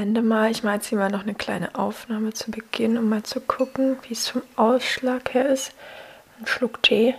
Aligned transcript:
Moment 0.00 0.26
mal, 0.26 0.50
ich 0.50 0.62
mache 0.62 0.76
jetzt 0.76 0.86
hier 0.86 0.96
mal 0.96 1.10
noch 1.10 1.24
eine 1.24 1.34
kleine 1.34 1.74
Aufnahme 1.74 2.32
zu 2.32 2.50
Beginn, 2.50 2.96
um 2.96 3.10
mal 3.10 3.22
zu 3.22 3.38
gucken, 3.38 3.98
wie 4.08 4.14
es 4.14 4.28
vom 4.28 4.40
Ausschlag 4.56 5.34
her 5.34 5.50
ist. 5.50 5.74
Ein 6.38 6.46
Schluck 6.46 6.82
Tee. 6.82 7.14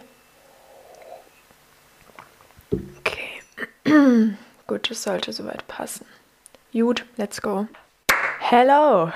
Okay, 2.97 4.33
gut, 4.65 4.89
das 4.89 5.03
sollte 5.03 5.31
soweit 5.31 5.67
passen. 5.67 6.07
Gut, 6.73 7.05
let's 7.17 7.39
go. 7.39 7.67
Hello! 8.53 9.09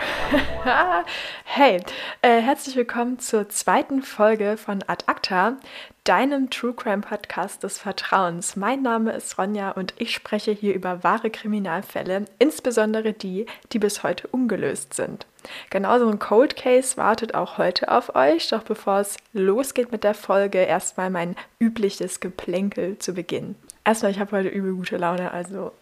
hey, 1.43 1.81
äh, 2.21 2.39
herzlich 2.39 2.77
willkommen 2.77 3.19
zur 3.19 3.49
zweiten 3.49 4.01
Folge 4.01 4.55
von 4.55 4.81
Ad 4.87 5.03
Acta, 5.07 5.57
deinem 6.05 6.49
True 6.49 6.71
Crime 6.73 7.01
Podcast 7.01 7.61
des 7.63 7.77
Vertrauens. 7.77 8.55
Mein 8.55 8.81
Name 8.81 9.11
ist 9.11 9.37
Ronja 9.37 9.71
und 9.71 9.93
ich 9.97 10.15
spreche 10.15 10.51
hier 10.53 10.73
über 10.73 11.03
wahre 11.03 11.31
Kriminalfälle, 11.31 12.23
insbesondere 12.39 13.11
die, 13.11 13.45
die 13.73 13.79
bis 13.79 14.03
heute 14.03 14.27
ungelöst 14.27 14.93
sind. 14.93 15.25
Genauso 15.69 16.07
ein 16.07 16.19
Cold 16.19 16.55
Case 16.55 16.95
wartet 16.95 17.35
auch 17.35 17.57
heute 17.57 17.91
auf 17.91 18.15
euch, 18.15 18.47
doch 18.47 18.63
bevor 18.63 19.01
es 19.01 19.17
losgeht 19.33 19.91
mit 19.91 20.05
der 20.05 20.13
Folge, 20.13 20.59
erstmal 20.59 21.09
mein 21.09 21.35
übliches 21.59 22.21
Geplänkel 22.21 22.99
zu 22.99 23.13
Beginn. 23.13 23.55
Erstmal, 23.83 24.11
ich 24.11 24.19
habe 24.21 24.37
heute 24.37 24.47
übel 24.47 24.75
gute 24.75 24.95
Laune, 24.95 25.31
also 25.31 25.73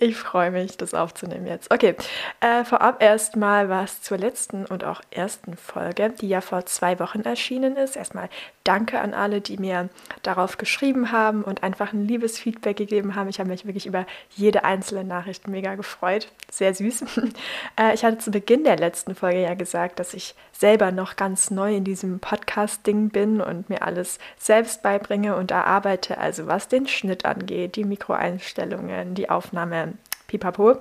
ich 0.00 0.16
freue 0.16 0.50
mich, 0.50 0.78
das 0.78 0.94
aufzunehmen 0.94 1.46
jetzt. 1.46 1.70
Okay, 1.70 1.94
äh, 2.40 2.64
vorab 2.64 3.02
erstmal 3.02 3.68
was 3.68 4.00
zur 4.00 4.16
letzten 4.16 4.64
und 4.64 4.82
auch 4.82 5.02
ersten 5.10 5.56
Folge, 5.56 6.10
die 6.10 6.28
ja 6.28 6.40
vor 6.40 6.64
zwei 6.64 6.98
Wochen 6.98 7.20
erschienen 7.20 7.76
ist. 7.76 7.96
Erstmal 7.96 8.30
danke 8.64 9.00
an 9.00 9.12
alle, 9.12 9.40
die 9.42 9.58
mir 9.58 9.90
darauf 10.22 10.56
geschrieben 10.56 11.12
haben 11.12 11.42
und 11.42 11.62
einfach 11.62 11.92
ein 11.92 12.06
liebes 12.06 12.38
Feedback 12.38 12.78
gegeben 12.78 13.14
haben. 13.14 13.28
Ich 13.28 13.40
habe 13.40 13.50
mich 13.50 13.66
wirklich 13.66 13.86
über 13.86 14.06
jede 14.30 14.64
einzelne 14.64 15.04
Nachricht 15.04 15.48
mega 15.48 15.74
gefreut. 15.74 16.28
Sehr 16.50 16.74
süß. 16.74 17.04
äh, 17.78 17.94
ich 17.94 18.04
hatte 18.04 18.18
zu 18.18 18.30
Beginn 18.30 18.64
der 18.64 18.76
letzten 18.76 19.14
Folge 19.14 19.42
ja 19.42 19.54
gesagt, 19.54 19.98
dass 19.98 20.14
ich 20.14 20.34
selber 20.52 20.92
noch 20.92 21.16
ganz 21.16 21.50
neu 21.50 21.76
in 21.76 21.84
diesem 21.84 22.20
Podcast-Ding 22.20 23.10
bin 23.10 23.40
und 23.40 23.68
mir 23.68 23.82
alles 23.82 24.18
selbst 24.38 24.82
beibringe 24.82 25.36
und 25.36 25.50
erarbeite. 25.50 26.18
Also 26.18 26.46
was 26.46 26.68
den 26.68 26.86
Schnitt 26.86 27.24
angeht, 27.24 27.76
die 27.76 27.84
Mikroeinstellungen, 27.84 29.14
die 29.14 29.30
Aufnahme 29.30 29.89
pipapo. 30.30 30.72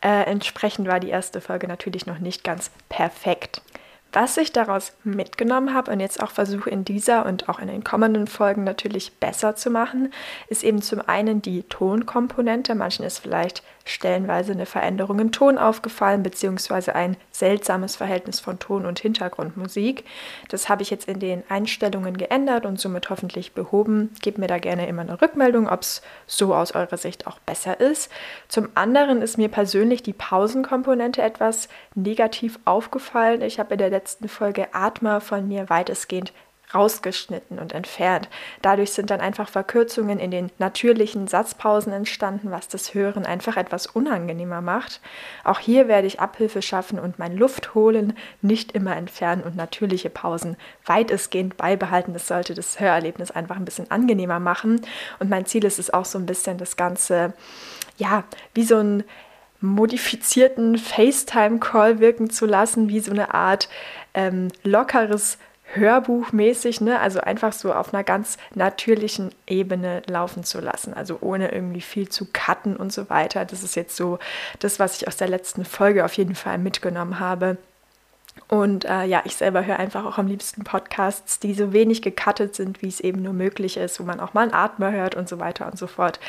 Äh, 0.00 0.24
entsprechend 0.24 0.88
war 0.88 1.00
die 1.00 1.10
erste 1.10 1.40
Folge 1.40 1.66
natürlich 1.66 2.06
noch 2.06 2.20
nicht 2.20 2.44
ganz 2.44 2.70
perfekt. 2.88 3.60
Was 4.14 4.36
ich 4.36 4.52
daraus 4.52 4.92
mitgenommen 5.04 5.72
habe 5.72 5.90
und 5.90 5.98
jetzt 5.98 6.22
auch 6.22 6.30
versuche 6.30 6.68
in 6.68 6.84
dieser 6.84 7.24
und 7.24 7.48
auch 7.48 7.58
in 7.58 7.68
den 7.68 7.82
kommenden 7.82 8.26
Folgen 8.26 8.62
natürlich 8.62 9.14
besser 9.14 9.56
zu 9.56 9.70
machen, 9.70 10.12
ist 10.48 10.64
eben 10.64 10.82
zum 10.82 11.00
einen 11.00 11.40
die 11.40 11.62
Tonkomponente. 11.62 12.74
Manchen 12.74 13.06
ist 13.06 13.20
vielleicht 13.20 13.62
stellenweise 13.84 14.52
eine 14.52 14.66
Veränderung 14.66 15.18
im 15.18 15.32
Ton 15.32 15.58
aufgefallen, 15.58 16.22
beziehungsweise 16.22 16.94
ein 16.94 17.16
seltsames 17.30 17.96
Verhältnis 17.96 18.40
von 18.40 18.58
Ton 18.58 18.86
und 18.86 19.00
Hintergrundmusik. 19.00 20.04
Das 20.48 20.68
habe 20.68 20.82
ich 20.82 20.90
jetzt 20.90 21.08
in 21.08 21.20
den 21.20 21.42
Einstellungen 21.48 22.16
geändert 22.16 22.66
und 22.66 22.80
somit 22.80 23.10
hoffentlich 23.10 23.52
behoben. 23.52 24.10
Gebt 24.22 24.38
mir 24.38 24.46
da 24.46 24.58
gerne 24.58 24.86
immer 24.86 25.02
eine 25.02 25.20
Rückmeldung, 25.20 25.68
ob 25.68 25.82
es 25.82 26.02
so 26.26 26.54
aus 26.54 26.72
eurer 26.72 26.96
Sicht 26.96 27.26
auch 27.26 27.38
besser 27.40 27.80
ist. 27.80 28.10
Zum 28.48 28.68
anderen 28.74 29.22
ist 29.22 29.38
mir 29.38 29.48
persönlich 29.48 30.02
die 30.02 30.12
Pausenkomponente 30.12 31.22
etwas 31.22 31.68
negativ 31.94 32.58
aufgefallen. 32.64 33.42
Ich 33.42 33.58
habe 33.58 33.74
in 33.74 33.78
der 33.78 33.90
letzten 33.90 34.28
Folge 34.28 34.68
Atma 34.72 35.20
von 35.20 35.48
mir 35.48 35.68
weitestgehend 35.68 36.32
rausgeschnitten 36.74 37.58
und 37.58 37.72
entfernt. 37.72 38.28
Dadurch 38.62 38.92
sind 38.92 39.10
dann 39.10 39.20
einfach 39.20 39.48
Verkürzungen 39.48 40.18
in 40.18 40.30
den 40.30 40.50
natürlichen 40.58 41.28
Satzpausen 41.28 41.92
entstanden, 41.92 42.50
was 42.50 42.68
das 42.68 42.94
Hören 42.94 43.26
einfach 43.26 43.56
etwas 43.56 43.86
unangenehmer 43.86 44.60
macht. 44.60 45.00
Auch 45.44 45.58
hier 45.58 45.88
werde 45.88 46.06
ich 46.06 46.20
Abhilfe 46.20 46.62
schaffen 46.62 46.98
und 46.98 47.18
mein 47.18 47.36
Luftholen 47.36 48.16
nicht 48.40 48.72
immer 48.72 48.96
entfernen 48.96 49.42
und 49.42 49.56
natürliche 49.56 50.10
Pausen 50.10 50.56
weitestgehend 50.84 51.56
beibehalten. 51.56 52.12
Das 52.12 52.28
sollte 52.28 52.54
das 52.54 52.80
Hörerlebnis 52.80 53.30
einfach 53.30 53.56
ein 53.56 53.64
bisschen 53.64 53.90
angenehmer 53.90 54.40
machen. 54.40 54.80
Und 55.18 55.30
mein 55.30 55.46
Ziel 55.46 55.64
ist 55.64 55.78
es 55.78 55.92
auch 55.92 56.04
so 56.04 56.18
ein 56.18 56.26
bisschen 56.26 56.58
das 56.58 56.76
Ganze, 56.76 57.34
ja, 57.96 58.24
wie 58.54 58.64
so 58.64 58.78
ein 58.78 59.04
modifizierten 59.62 60.76
FaceTime-Call 60.76 62.00
wirken 62.00 62.30
zu 62.30 62.46
lassen, 62.46 62.88
wie 62.88 63.00
so 63.00 63.12
eine 63.12 63.32
Art 63.32 63.68
ähm, 64.12 64.48
lockeres 64.64 65.38
Hörbuchmäßig, 65.74 66.80
ne? 66.80 67.00
also 67.00 67.20
einfach 67.20 67.52
so 67.52 67.72
auf 67.72 67.94
einer 67.94 68.04
ganz 68.04 68.36
natürlichen 68.54 69.30
Ebene 69.46 70.02
laufen 70.06 70.44
zu 70.44 70.60
lassen, 70.60 70.92
also 70.94 71.18
ohne 71.20 71.52
irgendwie 71.52 71.80
viel 71.80 72.08
zu 72.08 72.26
cutten 72.32 72.76
und 72.76 72.92
so 72.92 73.08
weiter. 73.08 73.44
Das 73.44 73.62
ist 73.62 73.74
jetzt 73.74 73.96
so 73.96 74.18
das, 74.58 74.78
was 74.78 74.96
ich 74.96 75.08
aus 75.08 75.16
der 75.16 75.28
letzten 75.28 75.64
Folge 75.64 76.04
auf 76.04 76.14
jeden 76.14 76.34
Fall 76.34 76.58
mitgenommen 76.58 77.20
habe. 77.20 77.56
Und 78.48 78.84
äh, 78.84 79.04
ja, 79.04 79.22
ich 79.24 79.36
selber 79.36 79.64
höre 79.64 79.78
einfach 79.78 80.04
auch 80.04 80.18
am 80.18 80.26
liebsten 80.26 80.62
Podcasts, 80.62 81.38
die 81.38 81.54
so 81.54 81.72
wenig 81.72 82.02
gecuttet 82.02 82.54
sind, 82.54 82.82
wie 82.82 82.88
es 82.88 83.00
eben 83.00 83.22
nur 83.22 83.32
möglich 83.32 83.78
ist, 83.78 83.98
wo 83.98 84.04
man 84.04 84.20
auch 84.20 84.34
mal 84.34 84.42
einen 84.42 84.52
Atmer 84.52 84.92
hört 84.92 85.14
und 85.14 85.26
so 85.26 85.38
weiter 85.40 85.66
und 85.66 85.78
so 85.78 85.86
fort. 85.86 86.20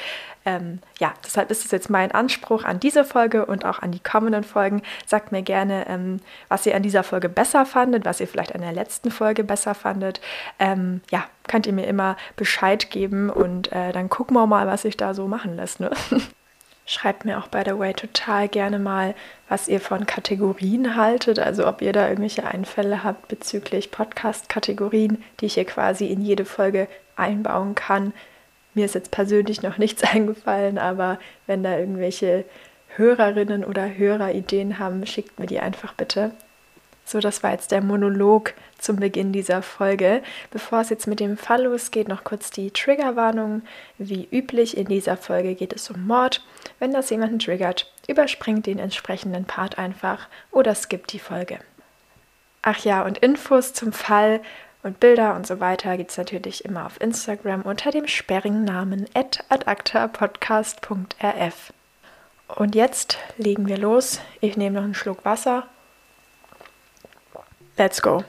Ähm, 0.45 0.79
ja, 0.99 1.13
deshalb 1.25 1.51
ist 1.51 1.65
es 1.65 1.71
jetzt 1.71 1.89
mein 1.89 2.11
Anspruch 2.13 2.63
an 2.63 2.79
diese 2.79 3.03
Folge 3.03 3.45
und 3.45 3.65
auch 3.65 3.79
an 3.79 3.91
die 3.91 3.99
kommenden 3.99 4.45
Folgen. 4.45 4.81
Sagt 5.05 5.33
mir 5.33 5.41
gerne, 5.41 5.85
ähm, 5.89 6.21
was 6.47 6.65
ihr 6.65 6.75
an 6.75 6.83
dieser 6.83 7.03
Folge 7.03 7.27
besser 7.27 7.65
fandet, 7.65 8.05
was 8.05 8.21
ihr 8.21 8.27
vielleicht 8.27 8.55
an 8.55 8.61
der 8.61 8.73
letzten 8.73 9.11
Folge 9.11 9.43
besser 9.43 9.75
fandet. 9.75 10.21
Ähm, 10.59 11.01
ja, 11.11 11.25
könnt 11.47 11.67
ihr 11.67 11.73
mir 11.73 11.87
immer 11.87 12.15
Bescheid 12.37 12.89
geben 12.89 13.29
und 13.29 13.71
äh, 13.73 13.91
dann 13.91 14.09
gucken 14.09 14.35
wir 14.35 14.47
mal, 14.47 14.65
was 14.65 14.83
sich 14.83 14.95
da 14.95 15.13
so 15.13 15.27
machen 15.27 15.57
lässt. 15.57 15.81
Ne? 15.81 15.91
Schreibt 16.85 17.23
mir 17.23 17.39
auch, 17.39 17.47
by 17.47 17.61
the 17.65 17.77
way, 17.79 17.93
total 17.93 18.49
gerne 18.49 18.77
mal, 18.77 19.15
was 19.47 19.69
ihr 19.69 19.79
von 19.79 20.05
Kategorien 20.05 20.97
haltet. 20.97 21.39
Also 21.39 21.67
ob 21.67 21.81
ihr 21.81 21.93
da 21.93 22.09
irgendwelche 22.09 22.45
Einfälle 22.45 23.03
habt 23.03 23.29
bezüglich 23.29 23.89
Podcast-Kategorien, 23.91 25.23
die 25.39 25.45
ich 25.45 25.53
hier 25.53 25.65
quasi 25.65 26.07
in 26.07 26.21
jede 26.21 26.43
Folge 26.43 26.87
einbauen 27.15 27.75
kann. 27.75 28.13
Mir 28.73 28.85
ist 28.85 28.95
jetzt 28.95 29.11
persönlich 29.11 29.61
noch 29.61 29.77
nichts 29.77 30.03
eingefallen, 30.13 30.77
aber 30.77 31.19
wenn 31.47 31.63
da 31.63 31.77
irgendwelche 31.77 32.43
Hörerinnen 32.95 33.63
oder 33.63 33.95
Hörer 33.95 34.31
Ideen 34.33 34.77
haben, 34.77 35.05
schickt 35.05 35.39
mir 35.39 35.47
die 35.47 35.59
einfach 35.59 35.93
bitte. 35.93 36.31
So, 37.05 37.19
das 37.19 37.43
war 37.43 37.51
jetzt 37.51 37.71
der 37.71 37.81
Monolog 37.81 38.53
zum 38.77 38.97
Beginn 38.97 39.33
dieser 39.33 39.61
Folge. 39.61 40.23
Bevor 40.51 40.79
es 40.81 40.89
jetzt 40.89 41.07
mit 41.07 41.19
dem 41.19 41.37
Fall 41.37 41.63
losgeht, 41.63 42.07
noch 42.07 42.23
kurz 42.23 42.49
die 42.49 42.71
Triggerwarnung. 42.71 43.63
Wie 43.97 44.27
üblich 44.31 44.77
in 44.77 44.87
dieser 44.87 45.17
Folge 45.17 45.55
geht 45.55 45.73
es 45.73 45.89
um 45.89 46.07
Mord. 46.07 46.45
Wenn 46.79 46.91
das 46.91 47.09
jemanden 47.09 47.39
triggert, 47.39 47.91
überspringt 48.07 48.65
den 48.65 48.79
entsprechenden 48.79 49.43
Part 49.45 49.77
einfach 49.77 50.29
oder 50.51 50.73
skippt 50.75 51.11
die 51.11 51.19
Folge. 51.19 51.59
Ach 52.61 52.79
ja, 52.85 53.03
und 53.03 53.17
Infos 53.17 53.73
zum 53.73 53.91
Fall 53.91 54.39
und 54.83 55.01
Bilder 55.01 55.35
und 55.35 55.45
so 55.45 55.59
weiter 55.59 55.97
gibt 55.97 56.11
es 56.11 56.17
natürlich 56.17 56.63
immer 56.63 56.85
auf 56.85 57.01
Instagram 57.01 57.63
unter 57.63 57.91
dem 57.91 58.07
sperrigen 58.07 58.63
Namen 58.63 59.07
adactapodcast.rf. 59.49 61.73
Und 62.47 62.75
jetzt 62.75 63.17
legen 63.37 63.67
wir 63.67 63.77
los. 63.77 64.21
Ich 64.39 64.55
nehme 64.57 64.75
noch 64.75 64.83
einen 64.83 64.93
Schluck 64.93 65.25
Wasser 65.25 65.67
Let's 67.75 68.03
go. 68.03 68.23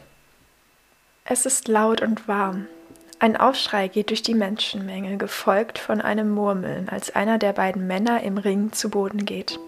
Es 1.27 1.45
ist 1.45 1.69
laut 1.69 2.01
und 2.01 2.27
warm. 2.29 2.67
Ein 3.19 3.37
Aufschrei 3.37 3.89
geht 3.89 4.09
durch 4.09 4.23
die 4.23 4.35
Menschenmenge, 4.35 5.19
gefolgt 5.19 5.79
von 5.79 6.01
einem 6.01 6.31
Murmeln, 6.31 6.89
als 6.89 7.15
einer 7.15 7.37
der 7.37 7.53
beiden 7.53 7.87
Männer 7.87 8.23
im 8.23 8.39
Ring 8.39 8.73
zu 8.73 8.89
Boden 8.89 9.27
geht. 9.27 9.59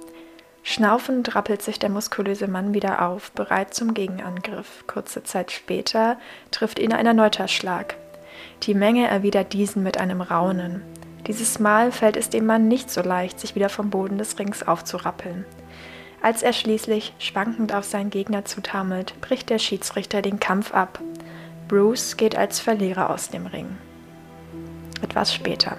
Schnaufend 0.63 1.35
rappelt 1.35 1.61
sich 1.61 1.79
der 1.79 1.91
muskulöse 1.91 2.49
Mann 2.49 2.73
wieder 2.73 3.07
auf, 3.07 3.33
bereit 3.33 3.75
zum 3.75 3.93
Gegenangriff. 3.93 4.85
Kurze 4.87 5.25
Zeit 5.25 5.53
später 5.53 6.19
trifft 6.51 6.79
ihn 6.79 6.95
ein 6.95 7.07
erneuter 7.07 7.47
Schlag. 7.47 7.97
Die 8.63 8.75
Menge 8.75 9.07
erwidert 9.07 9.53
diesen 9.53 9.83
mit 9.83 9.99
einem 9.99 10.23
Raunen. 10.23 10.81
Dieses 11.27 11.59
Mal 11.59 11.93
fällt 11.93 12.17
es 12.17 12.31
dem 12.31 12.47
Mann 12.47 12.67
nicht 12.67 12.91
so 12.91 13.03
leicht, 13.03 13.39
sich 13.41 13.55
wieder 13.55 13.69
vom 13.69 13.91
Boden 13.91 14.17
des 14.17 14.39
Rings 14.39 14.67
aufzurappeln. 14.67 15.45
Als 16.27 16.43
er 16.43 16.53
schließlich 16.53 17.13
schwankend 17.21 17.73
auf 17.73 17.85
seinen 17.85 18.11
Gegner 18.11 18.45
zutaumelt, 18.45 19.15
bricht 19.21 19.49
der 19.49 19.61
Schiedsrichter 19.61 20.23
den 20.23 20.41
Kampf 20.41 20.75
ab. 20.75 20.99
Bruce 21.69 22.17
geht 22.17 22.35
als 22.37 22.59
Verlierer 22.59 23.11
aus 23.11 23.29
dem 23.29 23.47
Ring. 23.47 23.77
Etwas 25.03 25.33
später. 25.33 25.79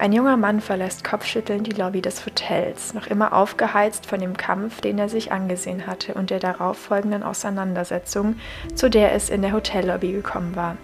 Ein 0.00 0.12
junger 0.12 0.36
Mann 0.36 0.60
verlässt 0.60 1.04
kopfschüttelnd 1.04 1.64
die 1.64 1.80
Lobby 1.80 2.02
des 2.02 2.26
Hotels, 2.26 2.92
noch 2.92 3.06
immer 3.06 3.32
aufgeheizt 3.32 4.04
von 4.06 4.18
dem 4.18 4.36
Kampf, 4.36 4.80
den 4.80 4.98
er 4.98 5.08
sich 5.08 5.30
angesehen 5.30 5.86
hatte 5.86 6.14
und 6.14 6.30
der 6.30 6.40
darauffolgenden 6.40 7.22
Auseinandersetzung, 7.22 8.34
zu 8.74 8.90
der 8.90 9.12
es 9.12 9.30
in 9.30 9.42
der 9.42 9.52
Hotellobby 9.52 10.10
gekommen 10.10 10.56
war. 10.56 10.76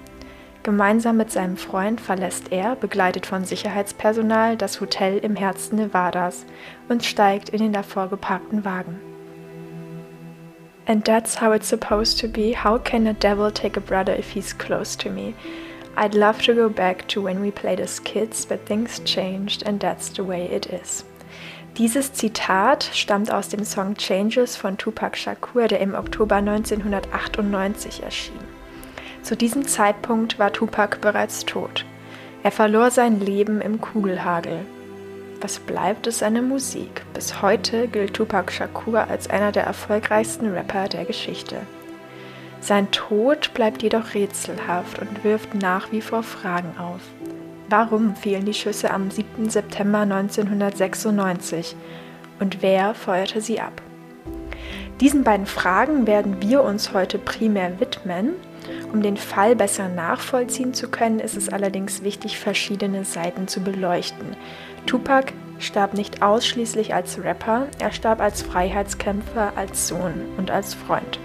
Gemeinsam 0.65 1.19
mit 1.19 1.31
seinem 1.31 1.59
Freund 1.59 2.01
verlässt 2.01 2.51
er, 2.51 2.75
begleitet 2.75 3.27
von 3.27 3.45
Sicherheitspersonal, 3.45 4.57
das 4.57 4.81
Hotel 4.81 5.19
im 5.19 5.37
Herzen 5.37 5.77
Nevadas 5.77 6.47
und 6.89 7.05
steigt 7.05 7.51
in 7.51 7.59
den 7.59 7.75
davor 7.75 8.09
geparkten 8.09 8.65
Wagen. 8.65 8.99
And 10.87 11.05
that's 11.05 11.39
how 11.39 11.55
it's 11.55 11.69
supposed 11.69 12.19
to 12.21 12.29
be. 12.29 12.55
How 12.55 12.79
can 12.83 13.07
a 13.07 13.13
devil 13.13 13.51
take 13.53 13.77
a 13.77 13.81
brother 13.81 14.19
if 14.19 14.31
he's 14.31 14.57
close 14.57 14.97
to 14.97 15.11
me? 15.11 15.35
I'd 15.97 16.15
love 16.15 16.43
to 16.47 16.55
go 16.55 16.71
back 16.71 17.07
to 17.09 17.23
when 17.23 17.43
we 17.43 17.51
played 17.51 17.79
as 17.79 18.03
kids, 18.03 18.47
but 18.47 18.67
things 18.67 19.05
changed 19.05 19.65
and 19.67 19.79
that's 19.79 20.09
the 20.09 20.25
way 20.25 20.47
it 20.47 20.65
is. 20.65 21.05
Dieses 21.77 22.15
Zitat 22.15 22.89
stammt 22.95 23.31
aus 23.31 23.51
dem 23.51 23.65
Song 23.65 23.97
Changes 23.97 24.57
von 24.57 24.79
Tupac 24.79 25.15
Shakur, 25.19 25.69
der 25.69 25.81
im 25.81 25.95
Oktober 25.95 26.37
1998 26.37 28.03
erschien. 28.03 28.64
Zu 29.25 29.39
diesem 29.39 29.67
Zeitpunkt 29.67 30.39
war 30.39 30.53
Tupac 30.53 30.99
bereits 31.01 31.47
tot. 31.47 31.87
Er 32.43 32.53
verlor 32.53 32.91
sein 32.91 33.21
Leben 33.21 33.63
im 33.63 33.81
Kugelhagel. 33.81 34.59
Was 35.41 35.59
bleibt, 35.61 36.07
ist 36.07 36.19
seine 36.19 36.43
Musik. 36.43 37.07
Bis 37.15 37.41
heute 37.41 37.89
gilt 37.89 38.13
Tupac 38.13 38.53
Shakur 38.53 39.09
als 39.09 39.31
einer 39.31 39.51
der 39.51 39.65
erfolgreichsten 39.65 40.53
Rapper 40.53 40.89
der 40.89 41.07
Geschichte. 41.07 41.57
Sein 42.61 42.91
Tod 42.91 43.55
bleibt 43.55 43.83
jedoch 43.83 44.13
rätselhaft 44.13 44.99
und 44.99 45.25
wirft 45.25 45.55
nach 45.55 45.91
wie 45.91 46.03
vor 46.03 46.23
Fragen 46.23 46.77
auf. 46.79 47.01
Warum 47.71 48.17
fielen 48.17 48.45
die 48.45 48.53
Schüsse 48.53 48.91
am 48.91 49.11
7. 49.11 49.49
September 49.49 50.01
1996 50.01 51.75
und 52.41 52.61
wer 52.61 52.93
feuerte 52.93 53.41
sie 53.41 53.59
ab? 53.59 53.81
Diesen 55.01 55.25
beiden 55.25 55.47
Fragen 55.47 56.07
werden 56.07 56.43
wir 56.43 56.63
uns 56.63 56.93
heute 56.93 57.19
primär 57.19 57.81
widmen. 57.81 58.35
Um 58.93 59.03
den 59.03 59.17
Fall 59.17 59.57
besser 59.57 59.89
nachvollziehen 59.89 60.75
zu 60.75 60.89
können, 60.89 61.21
ist 61.21 61.37
es 61.37 61.49
allerdings 61.49 62.03
wichtig, 62.03 62.39
verschiedene 62.39 63.05
Seiten 63.05 63.49
zu 63.49 63.61
beleuchten. 63.61 64.37
Tupac 64.87 65.33
starb 65.59 65.95
nicht 65.95 66.23
ausschließlich 66.23 66.95
als 66.95 67.23
Rapper, 67.23 67.67
er 67.79 67.93
starb 67.93 68.21
als 68.21 68.43
Freiheitskämpfer, 68.43 69.53
als 69.57 69.89
Sohn 69.89 70.15
und 70.37 70.51
als 70.51 70.75
Freund. 70.75 71.19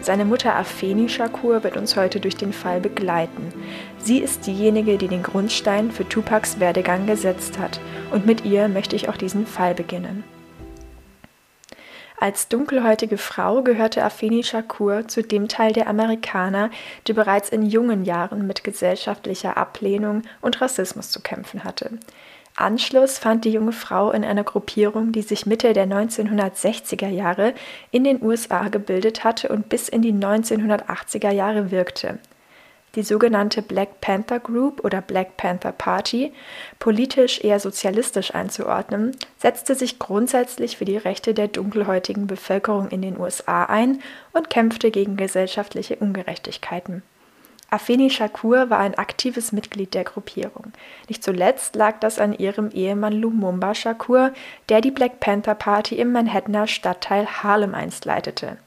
Seine 0.00 0.26
Mutter 0.26 0.54
Afeni 0.54 1.08
Shakur 1.08 1.64
wird 1.64 1.78
uns 1.78 1.96
heute 1.96 2.20
durch 2.20 2.36
den 2.36 2.52
Fall 2.52 2.78
begleiten. 2.78 3.52
Sie 3.98 4.18
ist 4.18 4.46
diejenige, 4.46 4.98
die 4.98 5.08
den 5.08 5.22
Grundstein 5.22 5.90
für 5.90 6.06
Tupacs 6.06 6.60
Werdegang 6.60 7.06
gesetzt 7.06 7.58
hat, 7.58 7.80
und 8.12 8.26
mit 8.26 8.44
ihr 8.44 8.68
möchte 8.68 8.96
ich 8.96 9.08
auch 9.08 9.16
diesen 9.16 9.46
Fall 9.46 9.74
beginnen. 9.74 10.22
Als 12.18 12.48
dunkelhäutige 12.48 13.18
Frau 13.18 13.62
gehörte 13.62 14.02
Afeni 14.02 14.44
Shakur 14.44 15.08
zu 15.08 15.22
dem 15.22 15.48
Teil 15.48 15.72
der 15.72 15.88
Amerikaner, 15.88 16.70
die 17.06 17.12
bereits 17.12 17.48
in 17.48 17.62
jungen 17.62 18.04
Jahren 18.04 18.46
mit 18.46 18.64
gesellschaftlicher 18.64 19.56
Ablehnung 19.56 20.22
und 20.40 20.60
Rassismus 20.60 21.10
zu 21.10 21.20
kämpfen 21.20 21.64
hatte. 21.64 21.90
Anschluss 22.56 23.18
fand 23.18 23.44
die 23.44 23.50
junge 23.50 23.72
Frau 23.72 24.12
in 24.12 24.24
einer 24.24 24.44
Gruppierung, 24.44 25.10
die 25.10 25.22
sich 25.22 25.44
Mitte 25.44 25.72
der 25.72 25.88
1960er 25.88 27.08
Jahre 27.08 27.52
in 27.90 28.04
den 28.04 28.22
USA 28.22 28.68
gebildet 28.68 29.24
hatte 29.24 29.48
und 29.48 29.68
bis 29.68 29.88
in 29.88 30.02
die 30.02 30.12
1980er 30.12 31.32
Jahre 31.32 31.72
wirkte. 31.72 32.20
Die 32.94 33.02
sogenannte 33.02 33.60
Black 33.60 34.00
Panther 34.00 34.38
Group 34.38 34.84
oder 34.84 35.00
Black 35.00 35.36
Panther 35.36 35.72
Party, 35.72 36.32
politisch 36.78 37.42
eher 37.42 37.58
sozialistisch 37.58 38.34
einzuordnen, 38.34 39.16
setzte 39.38 39.74
sich 39.74 39.98
grundsätzlich 39.98 40.76
für 40.76 40.84
die 40.84 40.96
Rechte 40.96 41.34
der 41.34 41.48
dunkelhäutigen 41.48 42.26
Bevölkerung 42.28 42.88
in 42.90 43.02
den 43.02 43.18
USA 43.18 43.64
ein 43.64 44.00
und 44.32 44.48
kämpfte 44.48 44.92
gegen 44.92 45.16
gesellschaftliche 45.16 45.96
Ungerechtigkeiten. 45.96 47.02
Afeni 47.70 48.08
Shakur 48.10 48.70
war 48.70 48.78
ein 48.78 48.94
aktives 48.94 49.50
Mitglied 49.50 49.94
der 49.94 50.04
Gruppierung. 50.04 50.72
Nicht 51.08 51.24
zuletzt 51.24 51.74
lag 51.74 51.98
das 51.98 52.20
an 52.20 52.32
ihrem 52.32 52.70
Ehemann 52.70 53.14
Lumumba 53.14 53.74
Shakur, 53.74 54.32
der 54.68 54.80
die 54.80 54.92
Black 54.92 55.18
Panther 55.18 55.56
Party 55.56 55.96
im 55.96 56.12
Manhattaner 56.12 56.68
Stadtteil 56.68 57.26
Harlem 57.26 57.74
einst 57.74 58.04
leitete. 58.04 58.58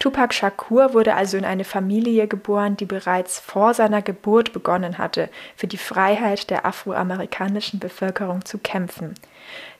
Tupac 0.00 0.32
Shakur 0.32 0.94
wurde 0.94 1.14
also 1.14 1.36
in 1.36 1.44
eine 1.44 1.64
Familie 1.64 2.26
geboren, 2.26 2.74
die 2.74 2.86
bereits 2.86 3.38
vor 3.38 3.74
seiner 3.74 4.00
Geburt 4.00 4.54
begonnen 4.54 4.96
hatte, 4.96 5.28
für 5.56 5.66
die 5.66 5.76
Freiheit 5.76 6.48
der 6.48 6.64
afroamerikanischen 6.64 7.80
Bevölkerung 7.80 8.42
zu 8.46 8.56
kämpfen. 8.56 9.14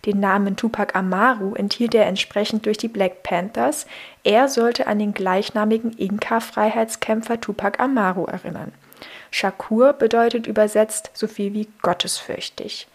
Den 0.05 0.20
Namen 0.20 0.56
Tupac 0.56 0.94
Amaru 0.94 1.55
enthielt 1.55 1.94
er 1.94 2.05
entsprechend 2.05 2.67
durch 2.67 2.76
die 2.76 2.88
Black 2.88 3.22
Panthers. 3.22 3.87
Er 4.22 4.49
sollte 4.49 4.87
an 4.87 4.99
den 4.99 5.14
gleichnamigen 5.14 5.93
Inka-Freiheitskämpfer 5.96 7.40
Tupac 7.40 7.82
Amaru 7.82 8.26
erinnern. 8.26 8.73
Shakur 9.31 9.94
bedeutet 9.94 10.46
übersetzt 10.46 11.12
so 11.14 11.28
viel 11.28 11.55
wie 11.55 11.69
gottesfürchtig. 11.81 12.88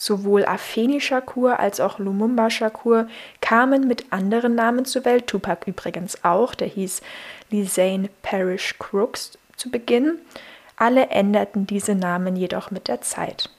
Sowohl 0.00 0.44
Afeni 0.44 1.00
Shakur 1.00 1.58
als 1.58 1.80
auch 1.80 1.98
Lumumba 1.98 2.50
Shakur 2.50 3.08
kamen 3.40 3.88
mit 3.88 4.12
anderen 4.12 4.54
Namen 4.54 4.84
zur 4.84 5.04
Welt, 5.04 5.26
Tupac 5.26 5.68
übrigens 5.68 6.24
auch, 6.24 6.54
der 6.54 6.68
hieß 6.68 7.02
Lisanne 7.50 8.08
Parrish 8.22 8.76
Crooks 8.78 9.36
zu 9.56 9.72
Beginn. 9.72 10.20
Alle 10.76 11.08
änderten 11.08 11.66
diese 11.66 11.96
Namen 11.96 12.36
jedoch 12.36 12.70
mit 12.70 12.86
der 12.86 13.00
Zeit. 13.00 13.50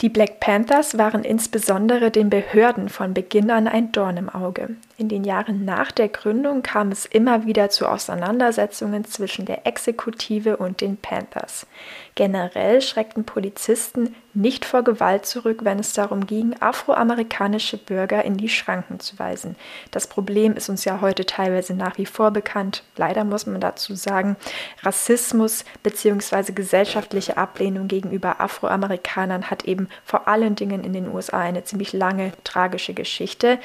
Die 0.00 0.08
Black 0.08 0.40
Panthers 0.40 0.96
waren 0.96 1.22
insbesondere 1.22 2.10
den 2.10 2.30
Behörden 2.30 2.88
von 2.88 3.12
Beginn 3.12 3.50
an 3.50 3.68
ein 3.68 3.92
Dorn 3.92 4.16
im 4.16 4.30
Auge. 4.30 4.76
In 4.96 5.10
den 5.10 5.24
Jahren 5.24 5.66
nach 5.66 5.90
der 5.90 6.08
Gründung 6.08 6.62
kam 6.62 6.92
es 6.92 7.04
immer 7.04 7.44
wieder 7.44 7.68
zu 7.68 7.86
Auseinandersetzungen 7.86 9.04
zwischen 9.04 9.44
der 9.44 9.66
Exekutive 9.66 10.56
und 10.56 10.80
den 10.80 10.96
Panthers. 10.96 11.66
Generell 12.14 12.80
schreckten 12.80 13.24
Polizisten 13.24 14.14
nicht 14.36 14.66
vor 14.66 14.82
Gewalt 14.82 15.24
zurück, 15.24 15.60
wenn 15.62 15.78
es 15.78 15.94
darum 15.94 16.26
ging, 16.26 16.54
afroamerikanische 16.60 17.78
Bürger 17.78 18.24
in 18.24 18.36
die 18.36 18.50
Schranken 18.50 19.00
zu 19.00 19.18
weisen. 19.18 19.56
Das 19.90 20.06
Problem 20.06 20.54
ist 20.54 20.68
uns 20.68 20.84
ja 20.84 21.00
heute 21.00 21.24
teilweise 21.24 21.74
nach 21.74 21.96
wie 21.96 22.06
vor 22.06 22.30
bekannt. 22.30 22.84
Leider 22.96 23.24
muss 23.24 23.46
man 23.46 23.60
dazu 23.60 23.94
sagen, 23.94 24.36
Rassismus 24.82 25.64
bzw. 25.82 26.52
gesellschaftliche 26.52 27.38
Ablehnung 27.38 27.88
gegenüber 27.88 28.40
Afroamerikanern 28.40 29.50
hat 29.50 29.64
eben 29.64 29.88
vor 30.04 30.28
allen 30.28 30.54
Dingen 30.54 30.84
in 30.84 30.92
den 30.92 31.08
USA 31.08 31.40
eine 31.40 31.64
ziemlich 31.64 31.94
lange 31.94 32.32
tragische 32.44 32.92
Geschichte. 32.92 33.58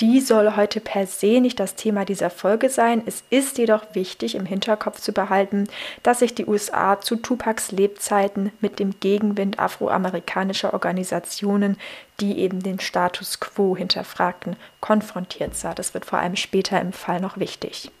Die 0.00 0.20
soll 0.20 0.56
heute 0.56 0.80
per 0.80 1.06
se 1.06 1.40
nicht 1.40 1.60
das 1.60 1.76
Thema 1.76 2.04
dieser 2.04 2.28
Folge 2.28 2.68
sein. 2.68 3.02
Es 3.06 3.22
ist 3.30 3.58
jedoch 3.58 3.94
wichtig 3.94 4.34
im 4.34 4.44
Hinterkopf 4.44 5.00
zu 5.00 5.12
behalten, 5.12 5.68
dass 6.02 6.18
sich 6.18 6.34
die 6.34 6.46
USA 6.46 7.00
zu 7.00 7.14
Tupacs 7.14 7.70
Lebzeiten 7.70 8.50
mit 8.60 8.80
dem 8.80 8.98
Gegenwind 8.98 9.60
afroamerikanischer 9.60 10.72
Organisationen, 10.72 11.76
die 12.18 12.40
eben 12.40 12.60
den 12.60 12.80
Status 12.80 13.38
quo 13.38 13.76
hinterfragten, 13.76 14.56
konfrontiert 14.80 15.54
sah. 15.54 15.74
Das 15.74 15.94
wird 15.94 16.06
vor 16.06 16.18
allem 16.18 16.34
später 16.34 16.80
im 16.80 16.92
Fall 16.92 17.20
noch 17.20 17.38
wichtig. 17.38 17.92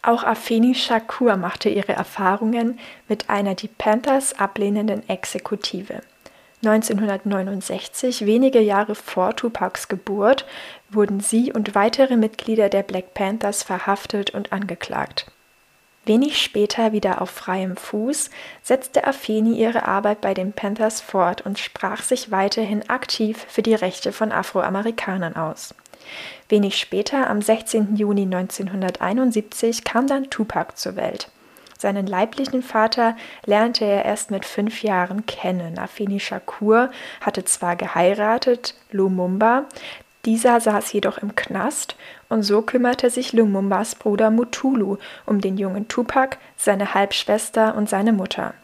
Auch 0.00 0.24
Afeni 0.24 0.74
Shakur 0.74 1.36
machte 1.36 1.68
ihre 1.68 1.92
Erfahrungen 1.92 2.78
mit 3.08 3.28
einer 3.28 3.54
die 3.54 3.68
Panthers 3.68 4.38
ablehnenden 4.38 5.06
Exekutive. 5.08 6.00
1969, 6.66 8.26
wenige 8.26 8.60
Jahre 8.60 8.94
vor 8.94 9.36
Tupacs 9.36 9.88
Geburt, 9.88 10.46
wurden 10.90 11.20
sie 11.20 11.52
und 11.52 11.74
weitere 11.74 12.16
Mitglieder 12.16 12.68
der 12.68 12.82
Black 12.82 13.14
Panthers 13.14 13.62
verhaftet 13.62 14.30
und 14.30 14.52
angeklagt. 14.52 15.26
Wenig 16.06 16.42
später 16.42 16.92
wieder 16.92 17.22
auf 17.22 17.30
freiem 17.30 17.76
Fuß 17.76 18.28
setzte 18.62 19.06
Afeni 19.06 19.58
ihre 19.58 19.88
Arbeit 19.88 20.20
bei 20.20 20.34
den 20.34 20.52
Panthers 20.52 21.00
fort 21.00 21.40
und 21.46 21.58
sprach 21.58 22.02
sich 22.02 22.30
weiterhin 22.30 22.88
aktiv 22.90 23.46
für 23.48 23.62
die 23.62 23.74
Rechte 23.74 24.12
von 24.12 24.30
Afroamerikanern 24.30 25.36
aus. 25.36 25.74
Wenig 26.50 26.78
später, 26.78 27.30
am 27.30 27.40
16. 27.40 27.96
Juni 27.96 28.22
1971, 28.22 29.84
kam 29.84 30.06
dann 30.06 30.28
Tupac 30.28 30.76
zur 30.76 30.96
Welt. 30.96 31.30
Seinen 31.78 32.06
leiblichen 32.06 32.62
Vater 32.62 33.16
lernte 33.44 33.84
er 33.84 34.04
erst 34.04 34.30
mit 34.30 34.44
fünf 34.44 34.82
Jahren 34.82 35.26
kennen. 35.26 35.78
Afeni 35.78 36.20
Shakur 36.20 36.90
hatte 37.20 37.44
zwar 37.44 37.76
geheiratet, 37.76 38.74
Lumumba, 38.90 39.64
dieser 40.24 40.58
saß 40.60 40.92
jedoch 40.92 41.18
im 41.18 41.34
Knast 41.34 41.96
und 42.30 42.42
so 42.42 42.62
kümmerte 42.62 43.10
sich 43.10 43.34
Lumumbas 43.34 43.94
Bruder 43.94 44.30
Mutulu 44.30 44.96
um 45.26 45.40
den 45.40 45.58
jungen 45.58 45.86
Tupac, 45.88 46.38
seine 46.56 46.94
Halbschwester 46.94 47.74
und 47.74 47.90
seine 47.90 48.12
Mutter. 48.12 48.54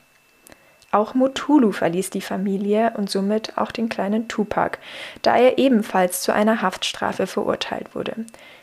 Auch 0.93 1.14
Mutulu 1.14 1.71
verließ 1.71 2.11
die 2.11 2.23
Familie 2.23 2.95
und 2.97 3.11
somit 3.11 3.57
auch 3.59 3.71
den 3.71 3.88
kleinen 3.88 4.26
Tupac, 4.26 4.79
da 5.23 5.37
er 5.37 5.59
ebenfalls 5.59 6.23
zu 6.23 6.33
einer 6.33 6.62
Haftstrafe 6.62 7.26
verurteilt 7.26 7.95
wurde. 7.95 8.14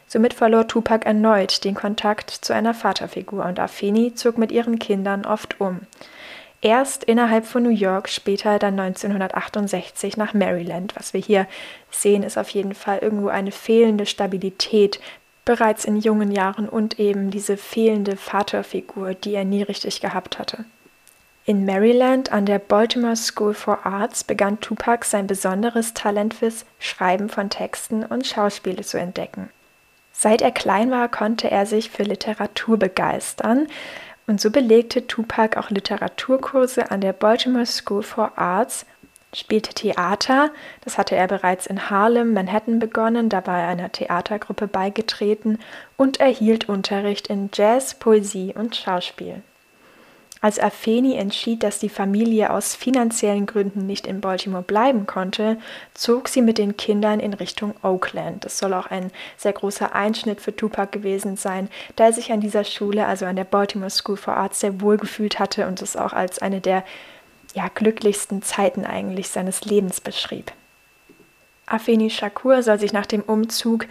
Somit 0.08 0.34
verlor 0.34 0.68
Tupac 0.68 1.06
erneut 1.06 1.64
den 1.66 1.76
Kontakt 1.76 2.30
zu 2.30 2.54
einer 2.54 2.74
Vaterfigur 2.74 3.46
und 3.46 3.60
Afeni 3.60 4.16
zog 4.16 4.38
mit 4.38 4.52
ihren 4.52 4.80
Kindern 4.80 5.26
oft 5.26 5.60
um. 5.60 5.82
Erst 6.62 7.04
innerhalb 7.04 7.46
von 7.46 7.64
New 7.64 7.70
York, 7.70 8.10
später 8.10 8.58
dann 8.58 8.80
1968 8.80 10.18
nach 10.18 10.34
Maryland. 10.34 10.96
Was 10.96 11.14
wir 11.14 11.22
hier 11.22 11.46
sehen, 11.92 12.24
ist 12.24 12.38
auf 12.38 12.50
jeden 12.50 12.74
Fall 12.74 13.00
irgendwo 13.00 13.28
eine 13.28 13.52
fehlende 13.52 14.06
Stabilität 14.06 15.00
bereits 15.46 15.86
in 15.86 15.98
jungen 15.98 16.32
Jahren 16.32 16.68
und 16.68 17.00
eben 17.00 17.30
diese 17.30 17.58
fehlende 17.58 18.18
Vaterfigur, 18.18 19.14
die 19.14 19.36
er 19.36 19.46
nie 19.46 19.62
richtig 19.62 20.02
gehabt 20.02 20.40
hatte. 20.40 20.66
In 21.46 21.66
Maryland 21.66 22.34
an 22.34 22.46
der 22.46 22.60
Baltimore 22.60 23.16
School 23.16 23.54
for 23.54 23.86
Arts 23.86 24.26
begann 24.26 24.60
Tupac 24.60 25.06
sein 25.06 25.28
besonderes 25.28 25.94
Talent 25.94 26.34
fürs 26.34 26.66
Schreiben 26.80 27.30
von 27.30 27.50
Texten 27.50 28.04
und 28.04 28.28
Schauspiele 28.28 28.82
zu 28.82 29.00
entdecken. 29.00 29.50
Seit 30.20 30.42
er 30.42 30.50
klein 30.50 30.90
war, 30.90 31.10
konnte 31.10 31.52
er 31.52 31.68
sich 31.68 31.92
für 31.92 32.02
Literatur 32.02 32.78
begeistern 32.78 33.68
Und 34.26 34.42
so 34.42 34.50
belegte 34.50 35.06
Tupac 35.06 35.60
auch 35.60 35.70
Literaturkurse 35.70 36.90
an 36.90 37.02
der 37.02 37.14
Baltimore 37.14 37.68
School 37.68 38.02
for 38.02 38.36
Arts, 38.36 38.88
spielte 39.32 39.76
Theater, 39.76 40.50
das 40.84 40.98
hatte 40.98 41.16
er 41.16 41.28
bereits 41.28 41.68
in 41.68 41.92
Harlem, 41.92 42.34
Manhattan 42.34 42.80
begonnen, 42.80 43.30
da 43.30 43.46
war 43.46 43.60
er 43.60 43.68
einer 43.68 43.92
Theatergruppe 43.92 44.68
beigetreten 44.68 45.60
und 45.98 46.20
erhielt 46.20 46.68
Unterricht 46.68 47.28
in 47.28 47.52
Jazz, 47.54 47.94
Poesie 47.94 48.56
und 48.56 48.76
Schauspiel. 48.76 49.44
Als 50.40 50.60
Afeni 50.60 51.16
entschied, 51.16 51.64
dass 51.64 51.80
die 51.80 51.90
Familie 51.90 52.52
aus 52.52 52.76
finanziellen 52.76 53.46
Gründen 53.46 53.86
nicht 53.88 54.06
in 54.06 54.22
Baltimore 54.22 54.64
bleiben 54.64 55.06
konnte, 55.08 55.58
zog 55.94 56.28
sie 56.28 56.42
mit 56.42 56.58
den 56.58 56.78
Kindern 56.78 57.20
in 57.20 57.34
Richtung 57.34 57.74
Oakland. 57.82 58.46
Das 58.46 58.60
soll 58.60 58.74
auch 58.74 58.88
ein 58.88 59.12
sehr 59.36 59.54
großer 59.54 59.96
Einschnitt 59.96 60.42
für 60.42 60.56
Tupac 60.56 60.92
gewesen 60.92 61.38
sein, 61.38 61.70
da 61.96 62.06
er 62.06 62.14
sich 62.14 62.32
an 62.32 62.42
dieser 62.42 62.64
Schule, 62.64 63.08
also 63.08 63.26
an 63.26 63.36
der 63.36 63.46
Baltimore 63.46 63.90
School 63.90 64.18
for 64.18 64.36
Arts, 64.36 64.60
sehr 64.60 64.80
wohl 64.82 64.98
gefühlt 64.98 65.40
hatte 65.40 65.68
und 65.68 65.82
es 65.82 65.96
auch 65.96 66.14
als 66.14 66.40
eine 66.40 66.62
der 66.62 66.84
ja, 67.54 67.70
glücklichsten 67.74 68.44
Zeiten 68.44 68.86
eigentlich 68.86 69.30
seines 69.30 69.66
Lebens 69.66 70.02
beschrieb. 70.02 70.52
Afeni 71.66 72.10
Shakur 72.10 72.64
soll 72.64 72.80
sich 72.80 72.94
nach 72.94 73.06
dem 73.06 73.22
Umzug 73.22 73.88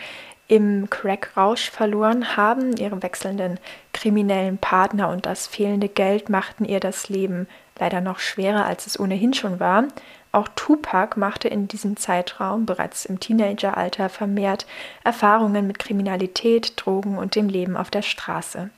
im 0.49 0.89
Crack-Rausch 0.91 1.71
verloren 1.71 2.37
haben. 2.37 2.77
Ihre 2.77 3.03
wechselnden 3.03 3.59
kriminellen 3.93 4.59
Partner 4.59 5.09
und 5.09 5.27
das 5.27 5.47
fehlende 5.47 5.89
Geld 5.89 6.29
machten 6.29 6.65
ihr 6.65 6.81
das 6.81 7.09
Leben 7.09 7.49
leider 7.79 8.01
noch 8.01 8.19
schwerer, 8.19 8.65
als 8.65 8.87
es 8.87 8.99
ohnehin 8.99 9.35
schon 9.35 9.61
war. 9.61 9.85
Auch 10.33 10.49
Tupac 10.55 11.19
machte 11.19 11.49
in 11.49 11.67
diesem 11.67 11.97
Zeitraum 11.97 12.67
bereits 12.67 13.07
im 13.07 13.21
Teenageralter 13.21 14.09
vermehrt 14.09 14.67
Erfahrungen 15.03 15.67
mit 15.67 15.79
Kriminalität, 15.79 16.75
Drogen 16.77 17.17
und 17.17 17.35
dem 17.35 17.49
Leben 17.49 17.77
auf 17.77 17.91
der 17.91 18.03
Straße. 18.03 18.71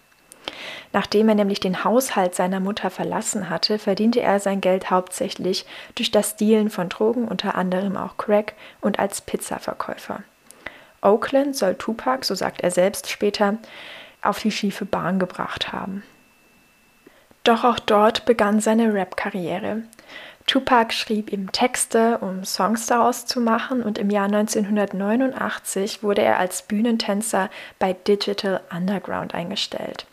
Nachdem 0.92 1.28
er 1.28 1.34
nämlich 1.34 1.60
den 1.60 1.84
Haushalt 1.84 2.34
seiner 2.34 2.60
Mutter 2.60 2.90
verlassen 2.90 3.50
hatte, 3.50 3.78
verdiente 3.78 4.20
er 4.20 4.40
sein 4.40 4.60
Geld 4.60 4.90
hauptsächlich 4.90 5.66
durch 5.94 6.10
das 6.10 6.36
Dealen 6.36 6.70
von 6.70 6.88
Drogen, 6.88 7.28
unter 7.28 7.56
anderem 7.56 7.96
auch 7.96 8.16
Crack 8.16 8.54
und 8.80 8.98
als 8.98 9.20
Pizzaverkäufer. 9.20 10.22
Oakland 11.00 11.56
soll 11.56 11.74
Tupac, 11.74 12.24
so 12.24 12.34
sagt 12.34 12.60
er 12.60 12.70
selbst 12.70 13.10
später, 13.10 13.58
auf 14.22 14.40
die 14.40 14.50
schiefe 14.50 14.84
Bahn 14.84 15.18
gebracht 15.18 15.72
haben. 15.72 16.02
Doch 17.44 17.64
auch 17.64 17.78
dort 17.78 18.24
begann 18.26 18.60
seine 18.60 18.92
Rap-Karriere. 18.92 19.84
Tupac 20.46 20.92
schrieb 20.92 21.32
ihm 21.32 21.52
Texte, 21.52 22.18
um 22.18 22.44
Songs 22.44 22.86
daraus 22.86 23.26
zu 23.26 23.40
machen, 23.40 23.82
und 23.82 23.98
im 23.98 24.10
Jahr 24.10 24.24
1989 24.24 26.02
wurde 26.02 26.22
er 26.22 26.38
als 26.38 26.62
Bühnentänzer 26.62 27.50
bei 27.78 27.92
Digital 27.92 28.62
Underground 28.74 29.34
eingestellt. 29.34 30.06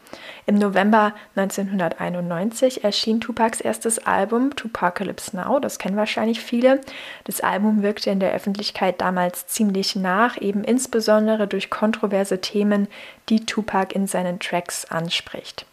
Im 0.48 0.60
November 0.60 1.16
1991 1.36 2.84
erschien 2.84 3.20
Tupacs 3.20 3.62
erstes 3.62 4.06
Album 4.06 4.56
Tupacalypse 4.56 5.36
Now, 5.36 5.60
das 5.60 5.80
kennen 5.80 5.98
wahrscheinlich 5.98 6.40
viele. 6.40 6.82
Das 7.24 7.42
Album 7.42 7.82
wirkte 7.82 8.12
in 8.12 8.20
der 8.20 8.32
Öffentlichkeit 8.32 9.02
damals 9.02 9.48
ziemlich 9.48 9.96
nach, 9.96 10.40
eben 10.40 10.64
insbesondere 10.64 11.48
durch 11.48 11.72
kontroverse 11.72 12.42
Themen, 12.42 12.88
die 13.30 13.48
Tupac 13.48 13.96
in 13.96 14.06
seinen 14.06 14.40
Tracks 14.40 14.86
anspricht. 14.86 15.66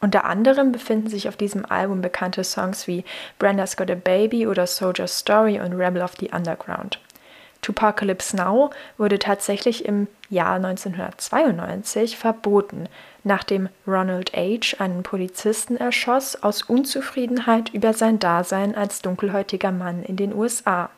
Unter 0.00 0.24
anderem 0.24 0.70
befinden 0.70 1.08
sich 1.08 1.28
auf 1.28 1.36
diesem 1.36 1.64
Album 1.64 2.00
bekannte 2.00 2.44
Songs 2.44 2.86
wie 2.86 3.04
Brenda's 3.40 3.76
Got 3.76 3.90
a 3.90 3.96
Baby 3.96 4.46
oder 4.46 4.68
Soldier 4.68 5.08
Story 5.08 5.60
und 5.60 5.72
Rebel 5.72 6.02
of 6.02 6.14
the 6.20 6.30
Underground. 6.32 7.00
Tupacalypse 7.62 8.36
Now 8.36 8.70
wurde 8.98 9.20
tatsächlich 9.20 9.84
im 9.84 10.08
Jahr 10.28 10.56
1992 10.56 12.16
verboten, 12.16 12.88
nachdem 13.22 13.68
Ronald 13.86 14.32
H. 14.34 14.76
einen 14.78 15.04
Polizisten 15.04 15.76
erschoss 15.76 16.42
aus 16.42 16.62
Unzufriedenheit 16.62 17.72
über 17.72 17.94
sein 17.94 18.18
Dasein 18.18 18.74
als 18.74 19.00
dunkelhäutiger 19.00 19.70
Mann 19.70 20.02
in 20.02 20.16
den 20.16 20.34
USA. 20.34 20.90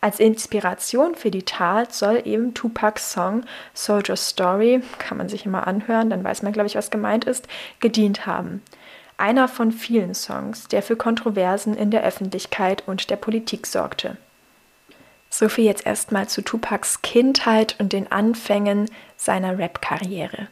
Als 0.00 0.20
Inspiration 0.20 1.16
für 1.16 1.32
die 1.32 1.42
Tat 1.42 1.92
soll 1.92 2.22
eben 2.24 2.54
Tupacs 2.54 3.12
Song 3.12 3.42
Soldier 3.74 4.14
Story, 4.14 4.80
kann 4.98 5.18
man 5.18 5.28
sich 5.28 5.44
immer 5.44 5.66
anhören, 5.66 6.10
dann 6.10 6.22
weiß 6.22 6.42
man, 6.42 6.52
glaube 6.52 6.68
ich, 6.68 6.76
was 6.76 6.92
gemeint 6.92 7.24
ist, 7.24 7.48
gedient 7.80 8.24
haben. 8.24 8.62
Einer 9.16 9.48
von 9.48 9.72
vielen 9.72 10.14
Songs, 10.14 10.68
der 10.68 10.84
für 10.84 10.94
Kontroversen 10.94 11.76
in 11.76 11.90
der 11.90 12.04
Öffentlichkeit 12.04 12.84
und 12.86 13.10
der 13.10 13.16
Politik 13.16 13.66
sorgte. 13.66 14.16
So 15.30 15.48
viel 15.48 15.64
jetzt 15.64 15.86
erstmal 15.86 16.28
zu 16.28 16.42
Tupacs 16.42 17.02
Kindheit 17.02 17.76
und 17.78 17.92
den 17.92 18.10
Anfängen 18.10 18.90
seiner 19.16 19.58
Rap-Karriere. 19.58 20.48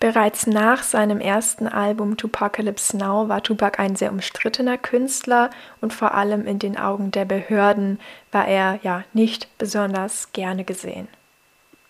Bereits 0.00 0.46
nach 0.46 0.82
seinem 0.82 1.18
ersten 1.18 1.66
Album 1.66 2.18
Tupacalypse 2.18 2.96
Now 2.96 3.28
war 3.28 3.42
Tupac 3.42 3.78
ein 3.80 3.96
sehr 3.96 4.12
umstrittener 4.12 4.76
Künstler 4.76 5.48
und 5.80 5.94
vor 5.94 6.14
allem 6.14 6.46
in 6.46 6.58
den 6.58 6.76
Augen 6.76 7.10
der 7.10 7.24
Behörden 7.24 7.98
war 8.30 8.46
er 8.46 8.80
ja 8.82 9.04
nicht 9.14 9.56
besonders 9.56 10.32
gerne 10.32 10.64
gesehen. 10.64 11.08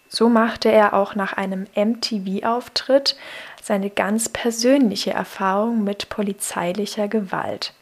So 0.09 0.29
machte 0.29 0.71
er 0.71 0.95
auch 0.95 1.17
nach 1.17 1.33
einem 1.33 1.67
MTV-Auftritt 1.75 3.17
seine 3.61 3.91
ganz 3.91 4.29
persönliche 4.29 5.11
Erfahrung 5.11 5.83
mit 5.83 6.09
polizeilicher 6.09 7.09
Gewalt. 7.09 7.73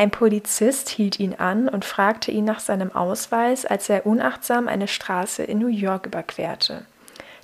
Ein 0.00 0.12
Polizist 0.12 0.90
hielt 0.90 1.18
ihn 1.18 1.34
an 1.34 1.68
und 1.68 1.84
fragte 1.84 2.30
ihn 2.30 2.44
nach 2.44 2.60
seinem 2.60 2.94
Ausweis, 2.94 3.66
als 3.66 3.88
er 3.88 4.06
unachtsam 4.06 4.68
eine 4.68 4.86
Straße 4.86 5.42
in 5.42 5.58
New 5.58 5.66
York 5.66 6.06
überquerte. 6.06 6.86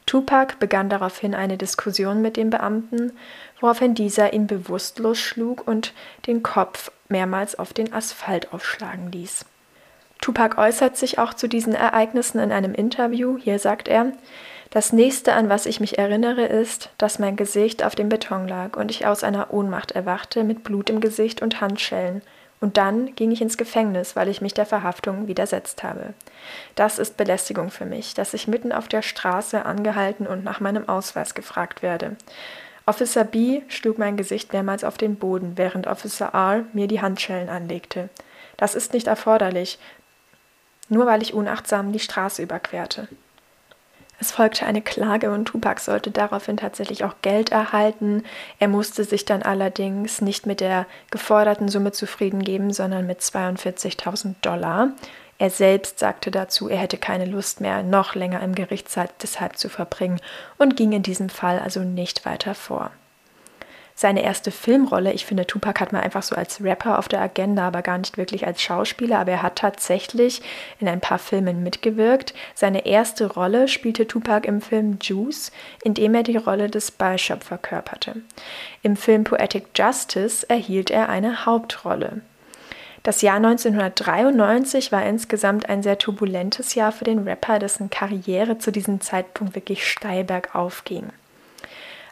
Tupac 0.06 0.54
begann 0.60 0.88
daraufhin 0.88 1.34
eine 1.34 1.58
Diskussion 1.58 2.22
mit 2.22 2.36
dem 2.36 2.50
Beamten, 2.50 3.10
woraufhin 3.58 3.96
dieser 3.96 4.32
ihn 4.34 4.46
bewusstlos 4.46 5.18
schlug 5.18 5.66
und 5.66 5.94
den 6.28 6.44
Kopf 6.44 6.92
mehrmals 7.08 7.58
auf 7.58 7.72
den 7.72 7.92
Asphalt 7.92 8.52
aufschlagen 8.52 9.10
ließ. 9.10 9.46
Tupac 10.20 10.56
äußert 10.56 10.96
sich 10.96 11.18
auch 11.18 11.34
zu 11.34 11.48
diesen 11.48 11.74
Ereignissen 11.74 12.38
in 12.38 12.52
einem 12.52 12.72
Interview. 12.72 13.36
Hier 13.36 13.58
sagt 13.58 13.88
er, 13.88 14.12
das 14.70 14.92
nächste, 14.92 15.32
an 15.32 15.48
was 15.48 15.66
ich 15.66 15.80
mich 15.80 15.98
erinnere, 15.98 16.46
ist, 16.46 16.90
dass 16.98 17.18
mein 17.18 17.34
Gesicht 17.34 17.82
auf 17.82 17.96
dem 17.96 18.08
Beton 18.08 18.46
lag 18.46 18.76
und 18.76 18.92
ich 18.92 19.06
aus 19.06 19.24
einer 19.24 19.52
Ohnmacht 19.52 19.90
erwachte 19.90 20.44
mit 20.44 20.62
Blut 20.62 20.88
im 20.88 21.00
Gesicht 21.00 21.42
und 21.42 21.60
Handschellen. 21.60 22.22
Und 22.60 22.76
dann 22.76 23.14
ging 23.14 23.30
ich 23.30 23.42
ins 23.42 23.58
Gefängnis, 23.58 24.16
weil 24.16 24.28
ich 24.28 24.40
mich 24.40 24.54
der 24.54 24.66
Verhaftung 24.66 25.28
widersetzt 25.28 25.82
habe. 25.82 26.14
Das 26.74 26.98
ist 26.98 27.16
Belästigung 27.16 27.70
für 27.70 27.84
mich, 27.84 28.14
dass 28.14 28.34
ich 28.34 28.48
mitten 28.48 28.72
auf 28.72 28.88
der 28.88 29.02
Straße 29.02 29.64
angehalten 29.64 30.26
und 30.26 30.44
nach 30.44 30.60
meinem 30.60 30.88
Ausweis 30.88 31.34
gefragt 31.34 31.82
werde. 31.82 32.16
Officer 32.86 33.24
B 33.24 33.62
schlug 33.68 33.98
mein 33.98 34.16
Gesicht 34.16 34.52
mehrmals 34.52 34.84
auf 34.84 34.98
den 34.98 35.16
Boden, 35.16 35.52
während 35.56 35.86
Officer 35.86 36.30
R 36.34 36.64
mir 36.72 36.86
die 36.86 37.00
Handschellen 37.00 37.48
anlegte. 37.48 38.08
Das 38.56 38.74
ist 38.74 38.92
nicht 38.92 39.06
erforderlich, 39.06 39.78
nur 40.88 41.06
weil 41.06 41.22
ich 41.22 41.34
unachtsam 41.34 41.92
die 41.92 41.98
Straße 41.98 42.42
überquerte. 42.42 43.08
Es 44.20 44.32
folgte 44.32 44.66
eine 44.66 44.80
Klage 44.80 45.30
und 45.30 45.46
Tupac 45.46 45.80
sollte 45.80 46.10
daraufhin 46.10 46.56
tatsächlich 46.56 47.04
auch 47.04 47.14
Geld 47.22 47.50
erhalten. 47.50 48.22
Er 48.58 48.68
musste 48.68 49.04
sich 49.04 49.24
dann 49.24 49.42
allerdings 49.42 50.20
nicht 50.20 50.46
mit 50.46 50.60
der 50.60 50.86
geforderten 51.10 51.68
Summe 51.68 51.92
zufrieden 51.92 52.42
geben, 52.42 52.72
sondern 52.72 53.06
mit 53.06 53.20
42.000 53.20 54.34
Dollar. 54.40 54.92
Er 55.38 55.50
selbst 55.50 55.98
sagte 55.98 56.30
dazu, 56.30 56.68
er 56.68 56.78
hätte 56.78 56.96
keine 56.96 57.24
Lust 57.24 57.60
mehr, 57.60 57.82
noch 57.82 58.14
länger 58.14 58.40
im 58.40 58.54
Gerichtssaal 58.54 59.08
deshalb 59.20 59.58
zu 59.58 59.68
verbringen 59.68 60.20
und 60.58 60.76
ging 60.76 60.92
in 60.92 61.02
diesem 61.02 61.28
Fall 61.28 61.58
also 61.58 61.80
nicht 61.80 62.24
weiter 62.24 62.54
vor 62.54 62.92
seine 63.94 64.22
erste 64.22 64.50
Filmrolle. 64.50 65.12
Ich 65.12 65.24
finde, 65.24 65.46
Tupac 65.46 65.80
hat 65.80 65.92
man 65.92 66.02
einfach 66.02 66.22
so 66.22 66.34
als 66.34 66.62
Rapper 66.62 66.98
auf 66.98 67.08
der 67.08 67.20
Agenda, 67.20 67.68
aber 67.68 67.82
gar 67.82 67.98
nicht 67.98 68.18
wirklich 68.18 68.46
als 68.46 68.60
Schauspieler. 68.60 69.20
Aber 69.20 69.32
er 69.32 69.42
hat 69.42 69.56
tatsächlich 69.56 70.42
in 70.80 70.88
ein 70.88 71.00
paar 71.00 71.18
Filmen 71.18 71.62
mitgewirkt. 71.62 72.34
Seine 72.54 72.86
erste 72.86 73.32
Rolle 73.32 73.68
spielte 73.68 74.06
Tupac 74.06 74.48
im 74.48 74.60
Film 74.60 74.98
Juice, 75.00 75.52
in 75.84 75.94
dem 75.94 76.14
er 76.14 76.24
die 76.24 76.36
Rolle 76.36 76.68
des 76.68 76.90
Bishop 76.90 77.44
verkörperte. 77.44 78.16
Im 78.82 78.96
Film 78.96 79.24
Poetic 79.24 79.66
Justice 79.76 80.48
erhielt 80.48 80.90
er 80.90 81.08
eine 81.08 81.46
Hauptrolle. 81.46 82.20
Das 83.04 83.20
Jahr 83.20 83.36
1993 83.36 84.90
war 84.90 85.04
insgesamt 85.04 85.68
ein 85.68 85.82
sehr 85.82 85.98
turbulentes 85.98 86.74
Jahr 86.74 86.90
für 86.90 87.04
den 87.04 87.28
Rapper, 87.28 87.58
dessen 87.58 87.90
Karriere 87.90 88.56
zu 88.56 88.72
diesem 88.72 89.02
Zeitpunkt 89.02 89.54
wirklich 89.54 89.86
steil 89.86 90.24
bergauf 90.24 90.84
ging. 90.84 91.12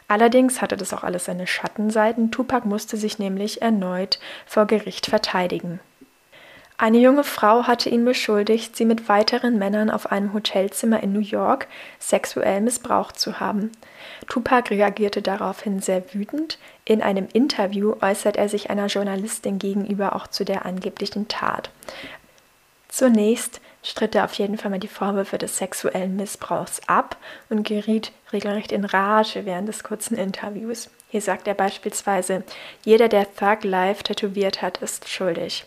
Allerdings 0.07 0.61
hatte 0.61 0.77
das 0.77 0.93
auch 0.93 1.03
alles 1.03 1.25
seine 1.25 1.47
Schattenseiten. 1.47 2.31
Tupac 2.31 2.67
musste 2.67 2.97
sich 2.97 3.19
nämlich 3.19 3.61
erneut 3.61 4.19
vor 4.45 4.65
Gericht 4.65 5.07
verteidigen. 5.07 5.79
Eine 6.77 6.97
junge 6.97 7.23
Frau 7.23 7.63
hatte 7.63 7.89
ihn 7.89 8.03
beschuldigt, 8.03 8.75
sie 8.75 8.85
mit 8.85 9.07
weiteren 9.07 9.57
Männern 9.57 9.89
auf 9.89 10.11
einem 10.11 10.33
Hotelzimmer 10.33 11.01
in 11.01 11.13
New 11.13 11.19
York 11.19 11.67
sexuell 11.99 12.61
missbraucht 12.61 13.19
zu 13.19 13.39
haben. 13.39 13.71
Tupac 14.27 14.71
reagierte 14.71 15.21
daraufhin 15.21 15.79
sehr 15.79 16.13
wütend. 16.13 16.57
In 16.83 17.01
einem 17.01 17.27
Interview 17.31 17.95
äußert 18.01 18.37
er 18.37 18.49
sich 18.49 18.69
einer 18.69 18.87
Journalistin 18.87 19.59
gegenüber 19.59 20.15
auch 20.15 20.27
zu 20.27 20.43
der 20.43 20.65
angeblichen 20.65 21.27
Tat. 21.27 21.69
Zunächst 22.89 23.61
stritt 23.83 24.15
er 24.15 24.25
auf 24.25 24.33
jeden 24.33 24.57
Fall 24.57 24.71
mal 24.71 24.79
die 24.79 24.87
Vorwürfe 24.87 25.37
des 25.37 25.57
sexuellen 25.57 26.15
Missbrauchs 26.15 26.81
ab 26.87 27.17
und 27.49 27.67
geriet 27.67 28.11
regelrecht 28.31 28.71
in 28.71 28.85
Rage 28.85 29.45
während 29.45 29.67
des 29.67 29.83
kurzen 29.83 30.17
Interviews. 30.17 30.89
Hier 31.09 31.21
sagt 31.21 31.47
er 31.47 31.53
beispielsweise, 31.53 32.43
jeder, 32.83 33.09
der 33.09 33.27
Thug 33.35 33.63
Life 33.63 34.03
tätowiert 34.03 34.61
hat, 34.61 34.79
ist 34.79 35.07
schuldig. 35.07 35.65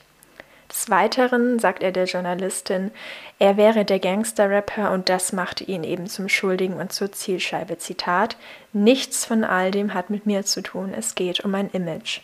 Des 0.69 0.91
Weiteren 0.91 1.59
sagt 1.61 1.83
er 1.83 1.93
der 1.93 2.07
Journalistin, 2.07 2.91
er 3.39 3.57
wäre 3.57 3.85
der 3.85 4.01
Gangster-Rapper 4.01 4.91
und 4.91 5.09
das 5.09 5.33
machte 5.33 5.63
ihn 5.63 5.85
eben 5.85 6.09
zum 6.09 6.29
Schuldigen 6.29 6.75
und 6.75 6.93
zur 6.93 7.13
Zielscheibe. 7.13 7.79
Zitat: 7.79 8.37
Nichts 8.73 9.25
von 9.25 9.45
all 9.45 9.71
dem 9.71 9.95
hat 9.95 10.11
mit 10.11 10.27
mir 10.27 10.45
zu 10.45 10.63
tun, 10.63 10.93
es 10.93 11.15
geht 11.15 11.45
um 11.45 11.53
mein 11.53 11.71
Image. 11.71 12.21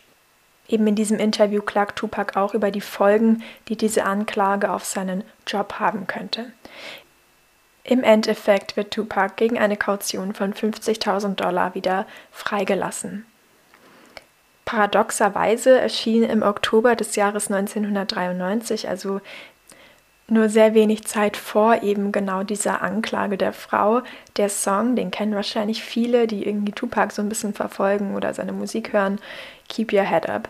Eben 0.72 0.86
in 0.86 0.94
diesem 0.94 1.18
Interview 1.18 1.60
klagt 1.60 1.98
Tupac 1.98 2.34
auch 2.34 2.54
über 2.54 2.70
die 2.70 2.80
Folgen, 2.80 3.42
die 3.68 3.76
diese 3.76 4.04
Anklage 4.04 4.70
auf 4.70 4.86
seinen 4.86 5.22
Job 5.46 5.74
haben 5.78 6.06
könnte. 6.06 6.50
Im 7.84 8.02
Endeffekt 8.02 8.74
wird 8.74 8.90
Tupac 8.90 9.34
gegen 9.36 9.58
eine 9.58 9.76
Kaution 9.76 10.32
von 10.32 10.54
50.000 10.54 11.34
Dollar 11.34 11.74
wieder 11.74 12.06
freigelassen. 12.30 13.26
Paradoxerweise 14.64 15.78
erschien 15.78 16.22
im 16.22 16.40
Oktober 16.40 16.96
des 16.96 17.16
Jahres 17.16 17.50
1993, 17.50 18.88
also 18.88 19.20
nur 20.26 20.48
sehr 20.48 20.72
wenig 20.72 21.04
Zeit 21.04 21.36
vor 21.36 21.82
eben 21.82 22.12
genau 22.12 22.44
dieser 22.44 22.80
Anklage 22.80 23.36
der 23.36 23.52
Frau, 23.52 24.00
der 24.38 24.48
Song, 24.48 24.96
den 24.96 25.10
kennen 25.10 25.34
wahrscheinlich 25.34 25.82
viele, 25.82 26.26
die 26.26 26.46
irgendwie 26.46 26.72
Tupac 26.72 27.12
so 27.12 27.20
ein 27.20 27.28
bisschen 27.28 27.52
verfolgen 27.52 28.14
oder 28.14 28.32
seine 28.32 28.54
Musik 28.54 28.94
hören, 28.94 29.18
Keep 29.68 29.92
Your 29.92 30.04
Head 30.04 30.30
Up, 30.30 30.48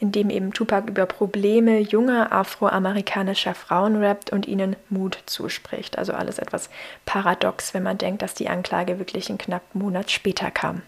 in 0.00 0.12
dem 0.12 0.30
eben 0.30 0.52
Tupac 0.52 0.88
über 0.88 1.04
Probleme 1.04 1.78
junger 1.78 2.32
afroamerikanischer 2.32 3.54
Frauen 3.54 4.02
rappt 4.02 4.32
und 4.32 4.48
ihnen 4.48 4.74
Mut 4.88 5.18
zuspricht. 5.26 5.98
Also 5.98 6.14
alles 6.14 6.38
etwas 6.38 6.70
paradox, 7.04 7.74
wenn 7.74 7.82
man 7.82 7.98
denkt, 7.98 8.22
dass 8.22 8.34
die 8.34 8.48
Anklage 8.48 8.98
wirklich 8.98 9.28
einen 9.28 9.38
knappen 9.38 9.80
Monat 9.80 10.10
später 10.10 10.50
kam. 10.50 10.80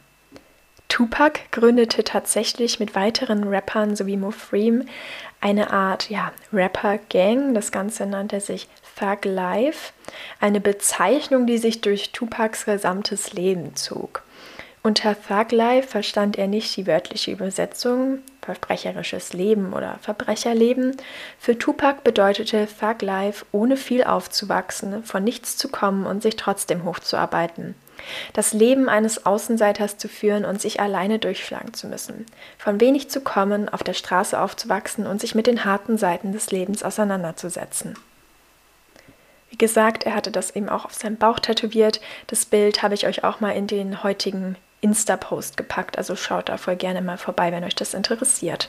Tupac 0.88 1.40
gründete 1.52 2.04
tatsächlich 2.04 2.80
mit 2.80 2.94
weiteren 2.94 3.44
Rappern 3.44 3.96
sowie 3.96 4.16
Mofreem 4.16 4.84
eine 5.40 5.72
Art 5.72 6.08
ja, 6.10 6.32
Rapper-Gang. 6.52 7.54
Das 7.54 7.70
Ganze 7.70 8.06
nannte 8.06 8.40
sich 8.40 8.68
Thug 8.98 9.24
Life, 9.24 9.92
eine 10.40 10.60
Bezeichnung, 10.60 11.46
die 11.46 11.58
sich 11.58 11.80
durch 11.80 12.12
Tupacs 12.12 12.64
gesamtes 12.64 13.32
Leben 13.32 13.74
zog. 13.74 14.22
Unter 14.82 15.16
Thug 15.20 15.52
Life 15.52 15.88
verstand 15.88 16.36
er 16.36 16.46
nicht 16.46 16.76
die 16.76 16.86
wörtliche 16.86 17.30
Übersetzung 17.30 18.18
verbrecherisches 18.42 19.32
Leben 19.32 19.72
oder 19.72 19.98
Verbrecherleben. 20.02 20.96
Für 21.38 21.56
Tupac 21.56 22.02
bedeutete 22.02 22.66
Thug 22.66 23.02
Life, 23.02 23.46
ohne 23.52 23.76
viel 23.76 24.04
aufzuwachsen, 24.04 25.04
von 25.04 25.24
nichts 25.24 25.56
zu 25.56 25.68
kommen 25.68 26.04
und 26.04 26.22
sich 26.22 26.36
trotzdem 26.36 26.84
hochzuarbeiten. 26.84 27.74
Das 28.32 28.52
Leben 28.52 28.88
eines 28.88 29.26
Außenseiters 29.26 29.96
zu 29.96 30.08
führen 30.08 30.44
und 30.44 30.60
sich 30.60 30.80
alleine 30.80 31.20
durchschlagen 31.20 31.72
zu 31.72 31.86
müssen. 31.86 32.26
Von 32.58 32.80
wenig 32.80 33.10
zu 33.10 33.20
kommen, 33.20 33.68
auf 33.68 33.84
der 33.84 33.94
Straße 33.94 34.38
aufzuwachsen 34.40 35.06
und 35.06 35.20
sich 35.20 35.34
mit 35.34 35.46
den 35.46 35.64
harten 35.64 35.96
Seiten 35.96 36.32
des 36.32 36.50
Lebens 36.50 36.82
auseinanderzusetzen. 36.82 37.94
Wie 39.50 39.58
gesagt, 39.58 40.04
er 40.04 40.16
hatte 40.16 40.32
das 40.32 40.56
eben 40.56 40.68
auch 40.68 40.84
auf 40.86 40.94
seinem 40.94 41.16
Bauch 41.16 41.38
tätowiert. 41.38 42.00
Das 42.26 42.46
Bild 42.46 42.82
habe 42.82 42.94
ich 42.94 43.06
euch 43.06 43.22
auch 43.22 43.40
mal 43.40 43.50
in 43.50 43.66
den 43.66 44.02
heutigen 44.02 44.56
Insta-Post 44.82 45.56
gepackt. 45.56 45.96
Also 45.96 46.14
schaut 46.14 46.50
da 46.50 46.58
voll 46.58 46.76
gerne 46.76 47.00
mal 47.00 47.16
vorbei, 47.16 47.50
wenn 47.50 47.64
euch 47.64 47.74
das 47.74 47.94
interessiert. 47.94 48.68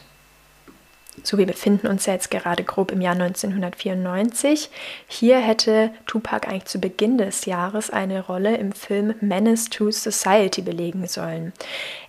So, 1.21 1.37
wir 1.37 1.45
befinden 1.45 1.87
uns 1.87 2.07
ja 2.07 2.13
jetzt 2.13 2.31
gerade 2.31 2.63
grob 2.63 2.91
im 2.91 2.99
Jahr 2.99 3.13
1994. 3.13 4.69
Hier 5.07 5.37
hätte 5.37 5.91
Tupac 6.07 6.47
eigentlich 6.47 6.65
zu 6.65 6.79
Beginn 6.79 7.19
des 7.19 7.45
Jahres 7.45 7.91
eine 7.91 8.25
Rolle 8.25 8.57
im 8.57 8.71
Film 8.71 9.13
Menace 9.21 9.69
to 9.69 9.91
Society 9.91 10.61
belegen 10.61 11.07
sollen. 11.07 11.53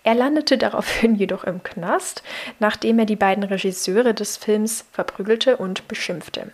Er 0.05 0.15
landete 0.15 0.57
daraufhin 0.57 1.15
jedoch 1.17 1.45
im 1.45 1.63
Knast, 1.63 2.23
nachdem 2.61 2.99
er 2.99 3.07
die 3.07 3.17
beiden 3.17 3.45
Regisseure 3.45 4.15
des 4.15 4.39
Films 4.39 4.87
verprügelte 4.91 5.59
und 5.59 5.87
beschimpfte. 5.87 6.51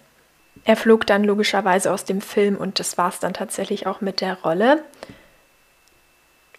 Er 0.64 0.76
flog 0.76 1.06
dann 1.06 1.24
logischerweise 1.24 1.92
aus 1.92 2.04
dem 2.04 2.20
Film 2.20 2.56
und 2.56 2.80
das 2.80 2.98
war 2.98 3.08
es 3.08 3.20
dann 3.20 3.32
tatsächlich 3.32 3.86
auch 3.86 4.00
mit 4.00 4.20
der 4.20 4.34
Rolle. 4.42 4.82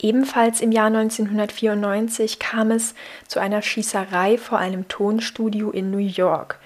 Ebenfalls 0.02 0.62
im 0.62 0.72
Jahr 0.72 0.88
1994 0.88 2.40
kam 2.40 2.72
es 2.72 2.96
zu 3.28 3.40
einer 3.40 3.62
Schießerei 3.62 4.40
vor 4.40 4.58
einem 4.58 4.88
Tonstudio 4.88 5.70
in 5.70 5.92
New 5.92 6.00
York. 6.00 6.58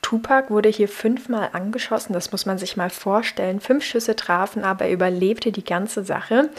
Tupac 0.00 0.50
wurde 0.50 0.68
hier 0.68 0.86
fünfmal 0.86 1.48
angeschossen, 1.54 2.12
das 2.12 2.30
muss 2.30 2.46
man 2.46 2.58
sich 2.58 2.76
mal 2.76 2.90
vorstellen. 2.90 3.60
Fünf 3.60 3.84
Schüsse 3.84 4.14
trafen, 4.14 4.62
aber 4.62 4.84
er 4.84 4.92
überlebte 4.92 5.50
die 5.50 5.64
ganze 5.64 6.04
Sache. 6.04 6.50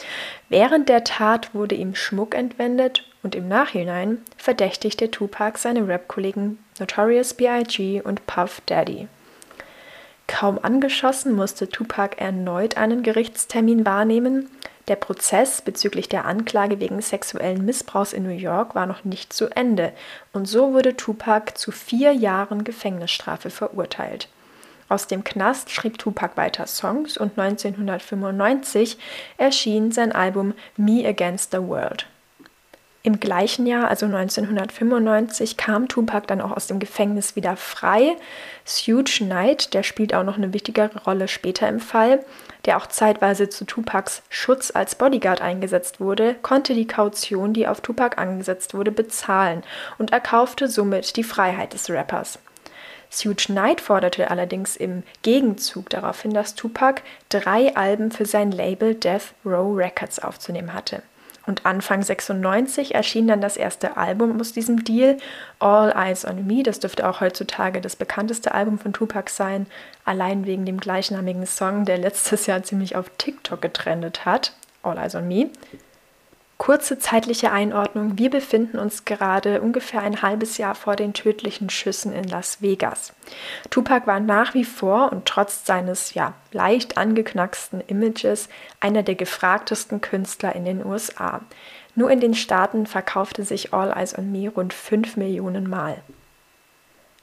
Während 0.50 0.90
der 0.90 1.04
Tat 1.04 1.54
wurde 1.54 1.76
ihm 1.76 1.96
Schmuck 1.96 2.36
entwendet 2.36 3.06
und 3.24 3.36
im 3.36 3.48
Nachhinein 3.48 4.18
verdächtigte 4.36 5.12
Tupac 5.12 5.60
seine 5.60 5.88
Rap-Kollegen 5.88 6.58
Notorious 6.80 7.36
B.I.G. 7.36 8.02
und 8.02 8.26
Puff 8.26 8.62
Daddy. 8.66 9.08
Kaum 10.28 10.60
angeschossen 10.62 11.34
musste 11.34 11.70
Tupac 11.70 12.18
erneut 12.18 12.78
einen 12.78 13.04
Gerichtstermin 13.04 13.86
wahrnehmen. 13.86 14.50
Der 14.88 14.96
Prozess 14.96 15.62
bezüglich 15.62 16.10
der 16.10 16.26
Anklage 16.26 16.80
wegen 16.80 17.02
sexuellen 17.02 17.66
Missbrauchs 17.66 18.14
in 18.14 18.24
New 18.24 18.30
York 18.30 18.76
war 18.76 18.86
noch 18.86 19.04
nicht 19.04 19.34
zu 19.34 19.50
Ende 19.50 19.94
und 20.32 20.46
so 20.46 20.74
wurde 20.74 20.96
Tupac 20.96 21.58
zu 21.58 21.72
vier 21.72 22.12
Jahren 22.12 22.64
Gefängnisstrafe 22.64 23.50
verurteilt. 23.50 24.30
Aus 24.88 25.08
dem 25.08 25.24
Knast 25.24 25.72
schrieb 25.72 25.98
Tupac 25.98 26.38
weiter 26.38 26.68
Songs 26.68 27.18
und 27.18 27.40
1995 27.40 28.98
erschien 29.38 29.92
sein 29.92 30.12
Album 30.12 30.54
Me 30.78 31.08
Against 31.08 31.52
the 31.52 31.58
World. 31.58 32.06
Im 33.06 33.20
gleichen 33.20 33.68
Jahr, 33.68 33.88
also 33.88 34.08
1995, 34.08 35.58
kam 35.58 35.88
Tupac 35.88 36.26
dann 36.26 36.42
auch 36.42 36.52
aus 36.52 36.66
dem 36.66 36.80
Gefängnis 36.80 37.36
wieder 37.36 37.56
frei. 37.56 38.18
Suge 38.64 39.04
Knight, 39.20 39.76
der 39.76 39.84
spielt 39.84 40.16
auch 40.16 40.24
noch 40.24 40.38
eine 40.38 40.54
wichtigere 40.54 41.04
Rolle 41.04 41.28
später 41.28 41.70
im 41.70 41.80
Fall, 41.80 42.26
der 42.66 42.78
auch 42.78 42.88
zeitweise 42.88 43.48
zu 43.48 43.64
Tupacs 43.66 44.24
Schutz 44.30 44.72
als 44.72 44.96
Bodyguard 44.96 45.40
eingesetzt 45.40 46.00
wurde, 46.00 46.36
konnte 46.42 46.74
die 46.74 46.88
Kaution, 46.88 47.54
die 47.54 47.68
auf 47.68 47.80
Tupac 47.80 48.20
angesetzt 48.20 48.74
wurde, 48.74 48.92
bezahlen 48.92 49.62
und 50.00 50.12
erkaufte 50.12 50.68
somit 50.68 51.16
die 51.16 51.24
Freiheit 51.24 51.74
des 51.74 51.92
Rappers. 51.92 52.40
Suge 53.12 53.36
Knight 53.36 53.82
forderte 53.82 54.32
allerdings 54.32 54.76
im 54.76 55.04
Gegenzug 55.22 55.92
darauf 55.92 56.24
hin, 56.24 56.34
dass 56.34 56.56
Tupac 56.56 57.04
drei 57.30 57.76
Alben 57.76 58.10
für 58.10 58.26
sein 58.26 58.52
Label 58.52 58.96
Death 58.96 59.36
Row 59.46 59.78
Records 59.78 60.18
aufzunehmen 60.18 60.74
hatte. 60.74 61.04
Und 61.46 61.66
Anfang 61.66 62.02
96 62.02 62.96
erschien 62.96 63.28
dann 63.28 63.42
das 63.42 63.58
erste 63.58 63.98
Album 63.98 64.40
aus 64.40 64.54
diesem 64.54 64.84
Deal, 64.84 65.18
All 65.60 65.94
Eyes 65.96 66.26
on 66.26 66.46
Me. 66.48 66.64
Das 66.64 66.80
dürfte 66.80 67.08
auch 67.08 67.22
heutzutage 67.22 67.82
das 67.82 67.96
bekannteste 67.96 68.54
Album 68.54 68.80
von 68.80 68.94
Tupac 68.94 69.30
sein, 69.30 69.68
allein 70.06 70.46
wegen 70.46 70.66
dem 70.66 70.80
gleichnamigen 70.80 71.46
Song, 71.46 71.86
der 71.86 71.98
letztes 71.98 72.48
Jahr 72.48 72.64
ziemlich 72.64 72.96
auf 72.96 73.12
TikTok 73.18 73.62
getrendet 73.62 74.26
hat. 74.26 74.54
All 74.82 74.98
Eyes 74.98 75.16
on 75.16 75.28
Me. 75.28 75.50
Kurze 76.58 76.98
zeitliche 76.98 77.52
Einordnung. 77.52 78.18
Wir 78.18 78.30
befinden 78.30 78.80
uns 78.80 79.04
gerade 79.04 79.62
ungefähr 79.62 80.02
ein 80.02 80.22
halbes 80.22 80.58
Jahr 80.58 80.74
vor 80.74 80.96
den 80.96 81.14
tödlichen 81.14 81.70
Schüssen 81.70 82.14
in 82.14 82.24
Las 82.24 82.62
Vegas. 82.62 83.14
Tupac 83.70 84.08
war 84.08 84.22
nach 84.22 84.54
wie 84.54 84.64
vor 84.64 85.12
und 85.12 85.26
trotz 85.26 85.66
seines 85.66 86.14
ja 86.14 86.34
leicht 86.54 86.98
angeknacksten 86.98 87.82
Images 87.82 88.48
einer 88.80 89.04
der 89.04 89.16
gefragtesten 89.16 90.00
Künstler 90.00 90.56
in 90.56 90.64
den 90.64 90.86
USA. 90.86 91.42
Nur 91.94 92.10
in 92.10 92.22
den 92.22 92.34
Staaten 92.34 92.88
verkaufte 92.88 93.44
sich 93.44 93.74
All 93.74 93.92
Eyes 93.92 94.18
on 94.18 94.32
Me 94.32 94.50
rund 94.50 94.74
5 94.74 95.18
Millionen 95.18 95.70
Mal. 95.70 96.02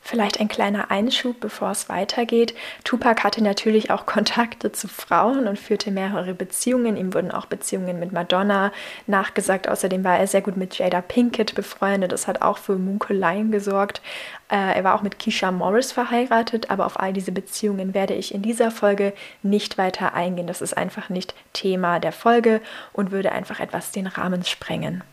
Vielleicht 0.05 0.41
ein 0.41 0.49
kleiner 0.49 0.91
Einschub, 0.91 1.39
bevor 1.39 1.71
es 1.71 1.89
weitergeht. 1.89 2.55
Tupac 2.83 3.23
hatte 3.23 3.43
natürlich 3.43 3.93
auch 3.93 4.05
Kontakte 4.05 4.73
zu 4.73 4.89
Frauen 4.89 5.47
und 5.47 5.61
führte 5.61 5.93
mehrere 5.93 6.35
Beziehungen. 6.35 6.97
Ihm 6.97 7.15
wurden 7.15 7.31
auch 7.31 7.47
Beziehungen 7.47 8.01
mit 8.01 8.11
Madonna 8.11 8.73
nachgesagt. 9.07 9.69
Außerdem 9.69 10.03
war 10.03 10.19
er 10.19 10.27
sehr 10.27 10.43
gut 10.43 10.57
mit 10.57 10.77
Jada 10.77 11.01
Pinkett 11.01 11.55
befreundet. 11.55 12.11
Das 12.11 12.27
hat 12.27 12.43
auch 12.43 12.59
für 12.59 12.75
Munkeleien 12.75 13.53
gesorgt. 13.53 14.03
Äh, 14.51 14.75
er 14.77 14.83
war 14.83 14.97
auch 14.97 15.03
mit 15.03 15.21
Keisha 15.21 15.53
Morris 15.53 15.93
verheiratet, 15.93 16.69
aber 16.69 16.85
auf 16.85 16.99
all 16.99 17.13
diese 17.13 17.31
Beziehungen 17.31 17.95
werde 17.95 18.15
ich 18.15 18.35
in 18.35 18.43
dieser 18.43 18.73
Folge 18.73 19.13
nicht 19.45 19.79
weiter 19.79 20.15
eingehen. 20.15 20.49
Das 20.49 20.63
ist 20.63 20.77
einfach 20.77 21.11
nicht 21.11 21.33
Thema 21.53 22.01
der 22.01 22.13
Folge 22.13 22.61
und 22.93 23.13
würde 23.13 23.31
einfach 23.31 23.61
etwas 23.61 23.93
den 23.93 24.09
Rahmen 24.09 24.45
sprengen. 24.45 25.05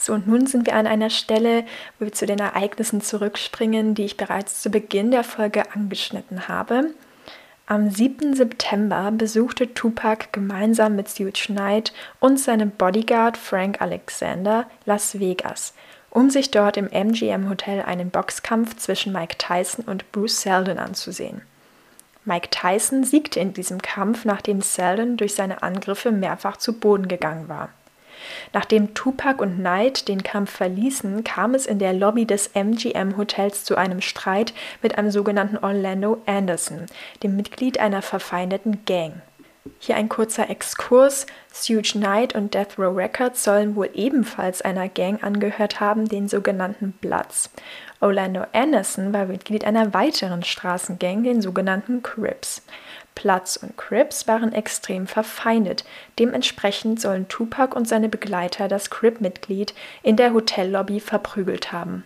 So, 0.00 0.14
und 0.14 0.26
nun 0.26 0.46
sind 0.46 0.64
wir 0.64 0.76
an 0.76 0.86
einer 0.86 1.10
Stelle, 1.10 1.64
wo 1.98 2.06
wir 2.06 2.12
zu 2.12 2.24
den 2.24 2.38
Ereignissen 2.38 3.02
zurückspringen, 3.02 3.94
die 3.94 4.06
ich 4.06 4.16
bereits 4.16 4.62
zu 4.62 4.70
Beginn 4.70 5.10
der 5.10 5.24
Folge 5.24 5.70
angeschnitten 5.74 6.48
habe. 6.48 6.94
Am 7.66 7.90
7. 7.90 8.34
September 8.34 9.12
besuchte 9.12 9.74
Tupac 9.74 10.28
gemeinsam 10.32 10.96
mit 10.96 11.10
Stuart 11.10 11.42
Knight 11.48 11.92
und 12.18 12.40
seinem 12.40 12.70
Bodyguard 12.70 13.36
Frank 13.36 13.82
Alexander 13.82 14.66
Las 14.86 15.20
Vegas, 15.20 15.74
um 16.08 16.30
sich 16.30 16.50
dort 16.50 16.78
im 16.78 16.88
MGM 16.90 17.50
Hotel 17.50 17.82
einen 17.82 18.08
Boxkampf 18.08 18.76
zwischen 18.76 19.12
Mike 19.12 19.36
Tyson 19.36 19.84
und 19.84 20.10
Bruce 20.12 20.40
Seldon 20.40 20.78
anzusehen. 20.78 21.42
Mike 22.24 22.48
Tyson 22.50 23.04
siegte 23.04 23.38
in 23.38 23.52
diesem 23.52 23.82
Kampf, 23.82 24.24
nachdem 24.24 24.62
Seldon 24.62 25.18
durch 25.18 25.34
seine 25.34 25.62
Angriffe 25.62 26.10
mehrfach 26.10 26.56
zu 26.56 26.80
Boden 26.80 27.06
gegangen 27.06 27.50
war. 27.50 27.68
Nachdem 28.52 28.94
Tupac 28.94 29.42
und 29.42 29.56
Knight 29.58 30.08
den 30.08 30.22
Kampf 30.22 30.50
verließen, 30.50 31.24
kam 31.24 31.54
es 31.54 31.66
in 31.66 31.78
der 31.78 31.92
Lobby 31.92 32.26
des 32.26 32.50
MGM 32.54 33.16
Hotels 33.16 33.64
zu 33.64 33.76
einem 33.76 34.00
Streit 34.00 34.52
mit 34.82 34.98
einem 34.98 35.10
sogenannten 35.10 35.58
Orlando 35.58 36.22
Anderson, 36.26 36.86
dem 37.22 37.36
Mitglied 37.36 37.78
einer 37.78 38.02
verfeindeten 38.02 38.84
Gang. 38.84 39.22
Hier 39.78 39.96
ein 39.96 40.08
kurzer 40.08 40.48
Exkurs. 40.48 41.26
Suge 41.52 41.92
Knight 41.92 42.34
und 42.34 42.54
Death 42.54 42.78
Row 42.78 42.96
Records 42.96 43.44
sollen 43.44 43.76
wohl 43.76 43.90
ebenfalls 43.94 44.62
einer 44.62 44.88
Gang 44.88 45.22
angehört 45.22 45.80
haben, 45.80 46.08
den 46.08 46.28
sogenannten 46.28 46.92
Bloods. 46.92 47.50
Orlando 48.00 48.44
Anderson 48.52 49.12
war 49.12 49.26
Mitglied 49.26 49.64
einer 49.64 49.92
weiteren 49.92 50.42
Straßengang, 50.42 51.22
den 51.22 51.42
sogenannten 51.42 52.02
Crips. 52.02 52.62
Platz 53.20 53.56
und 53.58 53.76
Crips 53.76 54.26
waren 54.26 54.54
extrem 54.54 55.06
verfeindet. 55.06 55.84
Dementsprechend 56.18 57.02
sollen 57.02 57.28
Tupac 57.28 57.76
und 57.76 57.86
seine 57.86 58.08
Begleiter 58.08 58.66
das 58.66 58.88
Crip-Mitglied 58.88 59.74
in 60.02 60.16
der 60.16 60.32
Hotellobby 60.32 61.00
verprügelt 61.00 61.70
haben. 61.70 62.04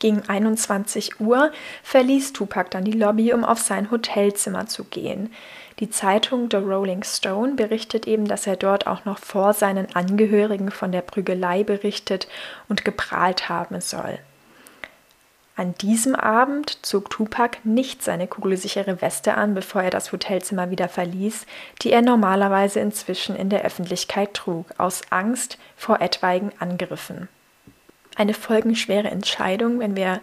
Gegen 0.00 0.28
21 0.28 1.20
Uhr 1.20 1.52
verließ 1.84 2.32
Tupac 2.32 2.72
dann 2.72 2.82
die 2.82 2.98
Lobby, 2.98 3.32
um 3.32 3.44
auf 3.44 3.60
sein 3.60 3.92
Hotelzimmer 3.92 4.66
zu 4.66 4.82
gehen. 4.82 5.32
Die 5.78 5.88
Zeitung 5.88 6.48
The 6.50 6.56
Rolling 6.56 7.04
Stone 7.04 7.54
berichtet 7.54 8.08
eben, 8.08 8.26
dass 8.26 8.48
er 8.48 8.56
dort 8.56 8.88
auch 8.88 9.04
noch 9.04 9.20
vor 9.20 9.52
seinen 9.52 9.94
Angehörigen 9.94 10.72
von 10.72 10.90
der 10.90 11.02
Prügelei 11.02 11.62
berichtet 11.62 12.26
und 12.68 12.84
geprahlt 12.84 13.48
haben 13.48 13.80
soll. 13.80 14.18
An 15.60 15.74
diesem 15.74 16.14
Abend 16.14 16.78
zog 16.86 17.10
Tupac 17.10 17.58
nicht 17.64 18.02
seine 18.02 18.26
kugelsichere 18.26 19.02
Weste 19.02 19.34
an, 19.34 19.52
bevor 19.52 19.82
er 19.82 19.90
das 19.90 20.10
Hotelzimmer 20.10 20.70
wieder 20.70 20.88
verließ, 20.88 21.44
die 21.82 21.92
er 21.92 22.00
normalerweise 22.00 22.80
inzwischen 22.80 23.36
in 23.36 23.50
der 23.50 23.62
Öffentlichkeit 23.62 24.32
trug, 24.32 24.64
aus 24.78 25.02
Angst 25.10 25.58
vor 25.76 26.00
etwaigen 26.00 26.50
Angriffen. 26.60 27.28
Eine 28.16 28.32
folgenschwere 28.32 29.10
Entscheidung, 29.10 29.80
wenn 29.80 29.96
wir 29.96 30.22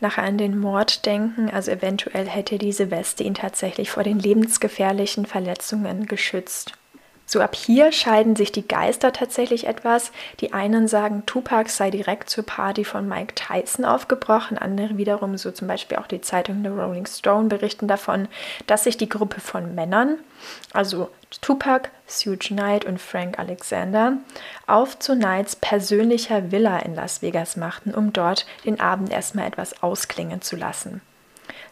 nachher 0.00 0.24
an 0.24 0.38
den 0.38 0.58
Mord 0.58 1.04
denken, 1.04 1.50
also 1.50 1.72
eventuell 1.72 2.26
hätte 2.26 2.56
diese 2.56 2.90
Weste 2.90 3.22
ihn 3.22 3.34
tatsächlich 3.34 3.90
vor 3.90 4.02
den 4.02 4.18
lebensgefährlichen 4.18 5.26
Verletzungen 5.26 6.06
geschützt. 6.06 6.72
So 7.32 7.40
ab 7.40 7.54
hier 7.54 7.92
scheiden 7.92 8.34
sich 8.34 8.50
die 8.50 8.66
Geister 8.66 9.12
tatsächlich 9.12 9.68
etwas. 9.68 10.10
Die 10.40 10.52
einen 10.52 10.88
sagen, 10.88 11.22
Tupac 11.26 11.70
sei 11.70 11.92
direkt 11.92 12.28
zur 12.28 12.44
Party 12.44 12.84
von 12.84 13.06
Mike 13.06 13.36
Tyson 13.36 13.84
aufgebrochen, 13.84 14.58
andere 14.58 14.96
wiederum, 14.96 15.38
so 15.38 15.52
zum 15.52 15.68
Beispiel 15.68 15.98
auch 15.98 16.08
die 16.08 16.20
Zeitung 16.20 16.64
The 16.64 16.70
Rolling 16.70 17.06
Stone, 17.06 17.46
berichten 17.46 17.86
davon, 17.86 18.26
dass 18.66 18.82
sich 18.82 18.96
die 18.96 19.08
Gruppe 19.08 19.40
von 19.40 19.76
Männern, 19.76 20.18
also 20.72 21.08
Tupac, 21.40 21.90
Suge 22.04 22.48
Knight 22.48 22.84
und 22.84 23.00
Frank 23.00 23.38
Alexander, 23.38 24.14
auf 24.66 24.98
zu 24.98 25.14
Knights 25.14 25.54
persönlicher 25.54 26.50
Villa 26.50 26.80
in 26.80 26.96
Las 26.96 27.22
Vegas 27.22 27.56
machten, 27.56 27.94
um 27.94 28.12
dort 28.12 28.44
den 28.64 28.80
Abend 28.80 29.12
erstmal 29.12 29.46
etwas 29.46 29.84
ausklingen 29.84 30.42
zu 30.42 30.56
lassen. 30.56 31.00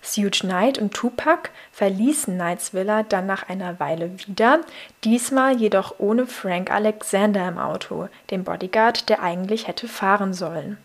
Suge 0.02 0.40
Knight 0.40 0.78
und 0.78 0.94
Tupac 0.94 1.50
verließen 1.72 2.34
Knights 2.34 2.74
Villa 2.74 3.02
dann 3.02 3.26
nach 3.26 3.48
einer 3.48 3.80
Weile 3.80 4.10
wieder, 4.18 4.60
diesmal 5.04 5.56
jedoch 5.56 5.96
ohne 5.98 6.26
Frank 6.26 6.70
Alexander 6.70 7.46
im 7.48 7.58
Auto, 7.58 8.08
dem 8.30 8.44
Bodyguard, 8.44 9.08
der 9.08 9.22
eigentlich 9.22 9.66
hätte 9.68 9.88
fahren 9.88 10.32
sollen. 10.32 10.78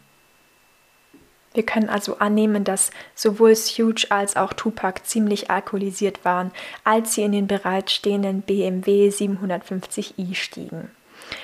Wir 1.53 1.63
können 1.63 1.89
also 1.89 2.17
annehmen, 2.17 2.63
dass 2.63 2.91
sowohl 3.13 3.55
Suge 3.55 4.07
als 4.09 4.35
auch 4.35 4.53
Tupac 4.53 5.01
ziemlich 5.05 5.51
alkoholisiert 5.51 6.25
waren, 6.25 6.51
als 6.83 7.13
sie 7.13 7.23
in 7.23 7.31
den 7.31 7.47
bereitstehenden 7.47 8.41
BMW 8.41 9.09
750i 9.09 10.33
stiegen. 10.33 10.89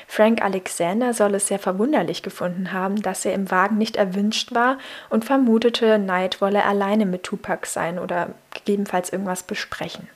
Frank 0.07 0.41
Alexander 0.41 1.13
soll 1.13 1.35
es 1.35 1.47
sehr 1.47 1.59
verwunderlich 1.59 2.23
gefunden 2.23 2.73
haben, 2.73 3.01
dass 3.01 3.25
er 3.25 3.33
im 3.33 3.51
Wagen 3.51 3.77
nicht 3.77 3.95
erwünscht 3.95 4.53
war 4.53 4.77
und 5.09 5.25
vermutete, 5.25 5.97
Knight 5.97 6.41
wolle 6.41 6.65
alleine 6.65 7.05
mit 7.05 7.23
Tupac 7.23 7.67
sein 7.67 7.99
oder 7.99 8.29
gegebenenfalls 8.53 9.11
irgendwas 9.11 9.43
besprechen. 9.43 10.09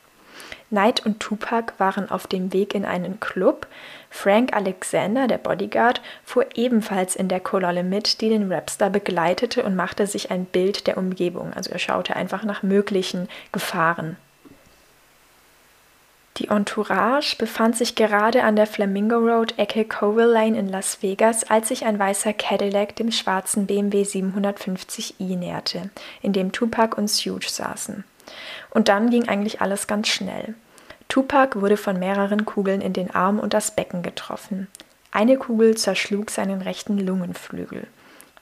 Knight 0.74 1.06
und 1.06 1.20
Tupac 1.20 1.74
waren 1.78 2.10
auf 2.10 2.26
dem 2.26 2.52
Weg 2.52 2.74
in 2.74 2.84
einen 2.84 3.20
Club. 3.20 3.68
Frank 4.10 4.54
Alexander, 4.54 5.28
der 5.28 5.38
Bodyguard, 5.38 6.02
fuhr 6.26 6.48
ebenfalls 6.56 7.16
in 7.16 7.28
der 7.28 7.40
Kololle 7.40 7.84
mit, 7.84 8.22
die 8.22 8.30
den 8.30 8.52
Rapstar 8.52 8.90
begleitete 8.90 9.64
und 9.64 9.76
machte 9.76 10.08
sich 10.08 10.32
ein 10.32 10.46
Bild 10.46 10.88
der 10.88 10.98
Umgebung. 10.98 11.54
Also 11.54 11.70
er 11.70 11.78
schaute 11.78 12.16
einfach 12.16 12.44
nach 12.44 12.64
möglichen 12.64 13.30
Gefahren. 13.52 14.18
Die 16.38 16.48
Entourage 16.48 17.36
befand 17.38 17.78
sich 17.78 17.94
gerade 17.94 18.44
an 18.44 18.56
der 18.56 18.66
Flamingo 18.66 19.18
Road 19.18 19.54
Ecke 19.58 19.86
Covell 19.86 20.32
Lane 20.32 20.58
in 20.58 20.68
Las 20.68 21.04
Vegas, 21.04 21.44
als 21.44 21.68
sich 21.68 21.86
ein 21.86 22.00
weißer 22.00 22.34
Cadillac 22.34 22.96
dem 22.96 23.12
schwarzen 23.12 23.68
BMW 23.68 24.02
750i 24.02 25.38
näherte, 25.38 25.92
in 26.24 26.34
dem 26.34 26.52
Tupac 26.52 26.98
und 26.98 27.08
Suge 27.08 27.48
saßen. 27.48 28.04
Und 28.72 28.88
dann 28.88 29.12
ging 29.12 29.28
eigentlich 29.28 29.62
alles 29.62 29.86
ganz 29.86 30.08
schnell. 30.08 30.56
Tupac 31.08 31.62
wurde 31.62 31.78
von 31.78 32.00
mehreren 32.00 32.46
Kugeln 32.46 32.82
in 32.82 32.94
den 32.94 33.14
Arm 33.14 33.40
und 33.40 33.54
das 33.54 33.76
Becken 33.76 34.02
getroffen. 34.02 34.68
Eine 35.12 35.38
Kugel 35.38 35.78
zerschlug 35.78 36.32
seinen 36.32 36.64
rechten 36.64 36.98
Lungenflügel. 36.98 37.86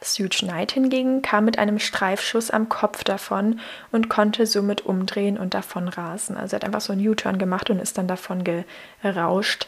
Suge 0.04 0.40
Knight 0.40 0.72
hingegen 0.72 1.22
kam 1.22 1.46
mit 1.46 1.60
einem 1.60 1.78
Streifschuss 1.78 2.50
am 2.50 2.70
Kopf 2.70 3.04
davon 3.04 3.60
und 3.92 4.10
konnte 4.10 4.48
somit 4.48 4.82
umdrehen 4.82 5.38
und 5.38 5.54
davon 5.54 5.88
rasen. 5.88 6.38
Also 6.38 6.56
er 6.56 6.58
hat 6.58 6.66
einfach 6.66 6.82
so 6.82 6.92
einen 6.92 7.08
U-Turn 7.08 7.38
gemacht 7.38 7.70
und 7.70 7.80
ist 7.80 7.98
dann 7.98 8.08
davon 8.08 8.44
gerauscht. 8.44 9.68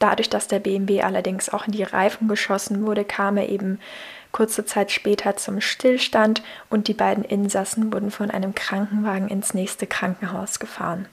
Dadurch, 0.00 0.30
dass 0.30 0.48
der 0.48 0.58
BMW 0.58 1.02
allerdings 1.02 1.48
auch 1.50 1.66
in 1.66 1.72
die 1.72 1.82
Reifen 1.82 2.26
geschossen 2.26 2.84
wurde, 2.84 3.04
kam 3.04 3.36
er 3.36 3.48
eben 3.48 3.78
kurze 4.32 4.64
Zeit 4.64 4.90
später 4.90 5.36
zum 5.36 5.60
Stillstand 5.60 6.42
und 6.68 6.88
die 6.88 6.94
beiden 6.94 7.22
Insassen 7.22 7.92
wurden 7.92 8.10
von 8.10 8.30
einem 8.30 8.54
Krankenwagen 8.54 9.28
ins 9.28 9.54
nächste 9.54 9.86
Krankenhaus 9.86 10.58
gefahren. 10.58 11.06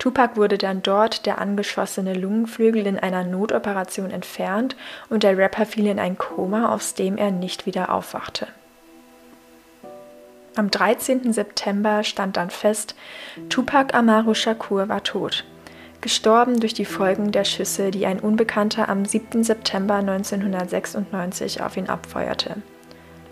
Tupac 0.00 0.36
wurde 0.36 0.56
dann 0.56 0.82
dort 0.82 1.26
der 1.26 1.38
angeschossene 1.38 2.14
Lungenflügel 2.14 2.86
in 2.86 2.98
einer 2.98 3.22
Notoperation 3.22 4.10
entfernt 4.10 4.74
und 5.10 5.22
der 5.22 5.36
Rapper 5.36 5.66
fiel 5.66 5.86
in 5.86 5.98
ein 5.98 6.16
Koma, 6.16 6.74
aus 6.74 6.94
dem 6.94 7.18
er 7.18 7.30
nicht 7.30 7.66
wieder 7.66 7.92
aufwachte. 7.92 8.48
Am 10.56 10.70
13. 10.70 11.34
September 11.34 12.02
stand 12.02 12.38
dann 12.38 12.48
fest, 12.48 12.96
Tupac 13.50 13.94
Amaru 13.94 14.32
Shakur 14.32 14.88
war 14.88 15.04
tot, 15.04 15.44
gestorben 16.00 16.60
durch 16.60 16.72
die 16.72 16.86
Folgen 16.86 17.30
der 17.30 17.44
Schüsse, 17.44 17.90
die 17.90 18.06
ein 18.06 18.20
Unbekannter 18.20 18.88
am 18.88 19.04
7. 19.04 19.44
September 19.44 19.96
1996 19.96 21.62
auf 21.62 21.76
ihn 21.76 21.90
abfeuerte. 21.90 22.56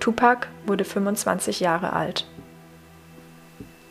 Tupac 0.00 0.48
wurde 0.66 0.85
25 0.85 1.61
Jahre 1.61 1.94
alt. 1.94 2.26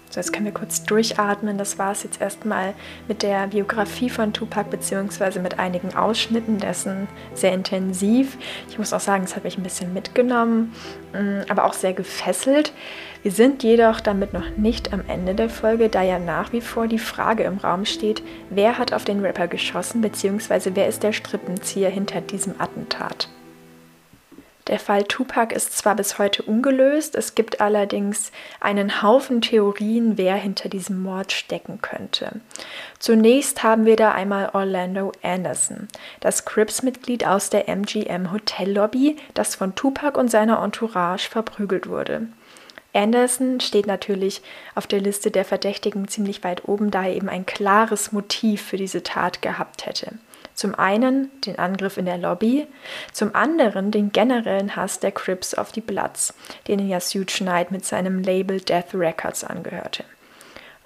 So, 0.10 0.22
jetzt 0.22 0.32
können 0.32 0.46
wir 0.46 0.54
kurz 0.54 0.84
durchatmen. 0.84 1.58
Das 1.58 1.78
war 1.78 1.92
es 1.92 2.04
jetzt 2.04 2.22
erstmal 2.22 2.74
mit 3.08 3.24
der 3.24 3.48
Biografie 3.48 4.10
von 4.10 4.32
Tupac, 4.32 4.70
beziehungsweise 4.70 5.40
mit 5.40 5.60
einigen 5.60 5.94
Ausschnitten 5.96 6.60
dessen 6.60 7.08
sehr 7.34 7.54
intensiv. 7.54 8.38
Ich 8.70 8.78
muss 8.78 8.94
auch 8.94 9.02
sagen, 9.02 9.24
das 9.24 9.36
habe 9.36 9.48
ich 9.48 9.58
ein 9.58 9.64
bisschen 9.64 9.94
mitgenommen, 9.94 10.74
mm, 11.14 11.42
aber 11.50 11.66
auch 11.66 11.74
sehr 11.74 11.94
gefesselt. 11.94 12.72
Wir 13.24 13.32
sind 13.32 13.64
jedoch 13.64 14.00
damit 14.00 14.32
noch 14.32 14.56
nicht 14.56 14.94
am 14.94 15.04
Ende 15.08 15.36
der 15.36 15.50
Folge, 15.50 15.90
da 15.90 16.04
ja 16.04 16.20
nach 16.20 16.54
wie 16.54 16.62
vor 16.62 16.88
die 16.88 17.00
Frage 17.00 17.44
im 17.44 17.58
Raum 17.58 17.84
steht, 17.84 18.24
wer 18.50 18.78
hat 18.78 18.94
auf 18.94 19.04
den 19.04 19.20
Rapper 19.20 19.48
geschossen, 19.48 20.00
beziehungsweise 20.00 20.76
wer 20.76 20.88
ist 20.88 21.04
der 21.04 21.12
Strippenzieher 21.12 21.90
hinter 21.90 22.22
diesem 22.22 22.62
Attentat. 22.62 23.28
Der 24.68 24.80
Fall 24.80 25.06
Tupac 25.06 25.56
ist 25.56 25.78
zwar 25.78 25.96
bis 25.96 26.20
heute 26.20 26.44
ungelöst, 26.44 27.16
es 27.16 27.36
gibt 27.36 27.62
allerdings 27.62 28.34
einen 28.60 29.02
Haufen 29.02 29.42
Theorien, 29.42 30.18
wer 30.18 30.36
hinter 30.36 30.68
diesem 30.68 31.02
Mord 31.02 31.32
stecken 31.32 31.82
könnte. 31.82 32.42
Zunächst 33.00 33.64
haben 33.64 33.86
wir 33.86 33.96
da 33.96 34.12
einmal 34.12 34.50
Orlando 34.54 35.14
Anderson, 35.24 35.88
das 36.20 36.44
Crips-Mitglied 36.44 37.26
aus 37.26 37.50
der 37.50 37.70
MGM 37.70 38.34
Hotellobby, 38.34 39.16
das 39.34 39.56
von 39.56 39.74
Tupac 39.76 40.20
und 40.20 40.30
seiner 40.30 40.62
Entourage 40.62 41.30
verprügelt 41.30 41.88
wurde. 41.88 42.28
Anderson 42.94 43.60
steht 43.60 43.88
natürlich 43.88 44.42
auf 44.76 44.88
der 44.88 45.00
Liste 45.00 45.32
der 45.32 45.46
Verdächtigen 45.46 46.08
ziemlich 46.08 46.44
weit 46.44 46.68
oben, 46.68 46.92
da 46.92 47.04
er 47.04 47.16
eben 47.16 47.30
ein 47.30 47.46
klares 47.46 48.12
Motiv 48.12 48.64
für 48.64 48.78
diese 48.78 49.04
Tat 49.04 49.42
gehabt 49.42 49.86
hätte. 49.86 50.14
Zum 50.58 50.74
einen 50.74 51.30
den 51.42 51.60
Angriff 51.60 51.98
in 51.98 52.06
der 52.06 52.18
Lobby, 52.18 52.66
zum 53.14 53.36
anderen 53.36 53.92
den 53.92 54.12
generellen 54.12 54.76
Hass 54.76 55.00
der 55.00 55.12
Crips 55.12 55.54
auf 55.54 55.72
die 55.72 55.82
Bloods, 55.82 56.34
denen 56.68 56.90
ja 56.90 57.00
Suge 57.00 57.26
Knight 57.28 57.70
mit 57.70 57.86
seinem 57.86 58.24
Label 58.24 58.60
Death 58.60 58.96
Records 58.96 59.44
angehörte. 59.44 60.04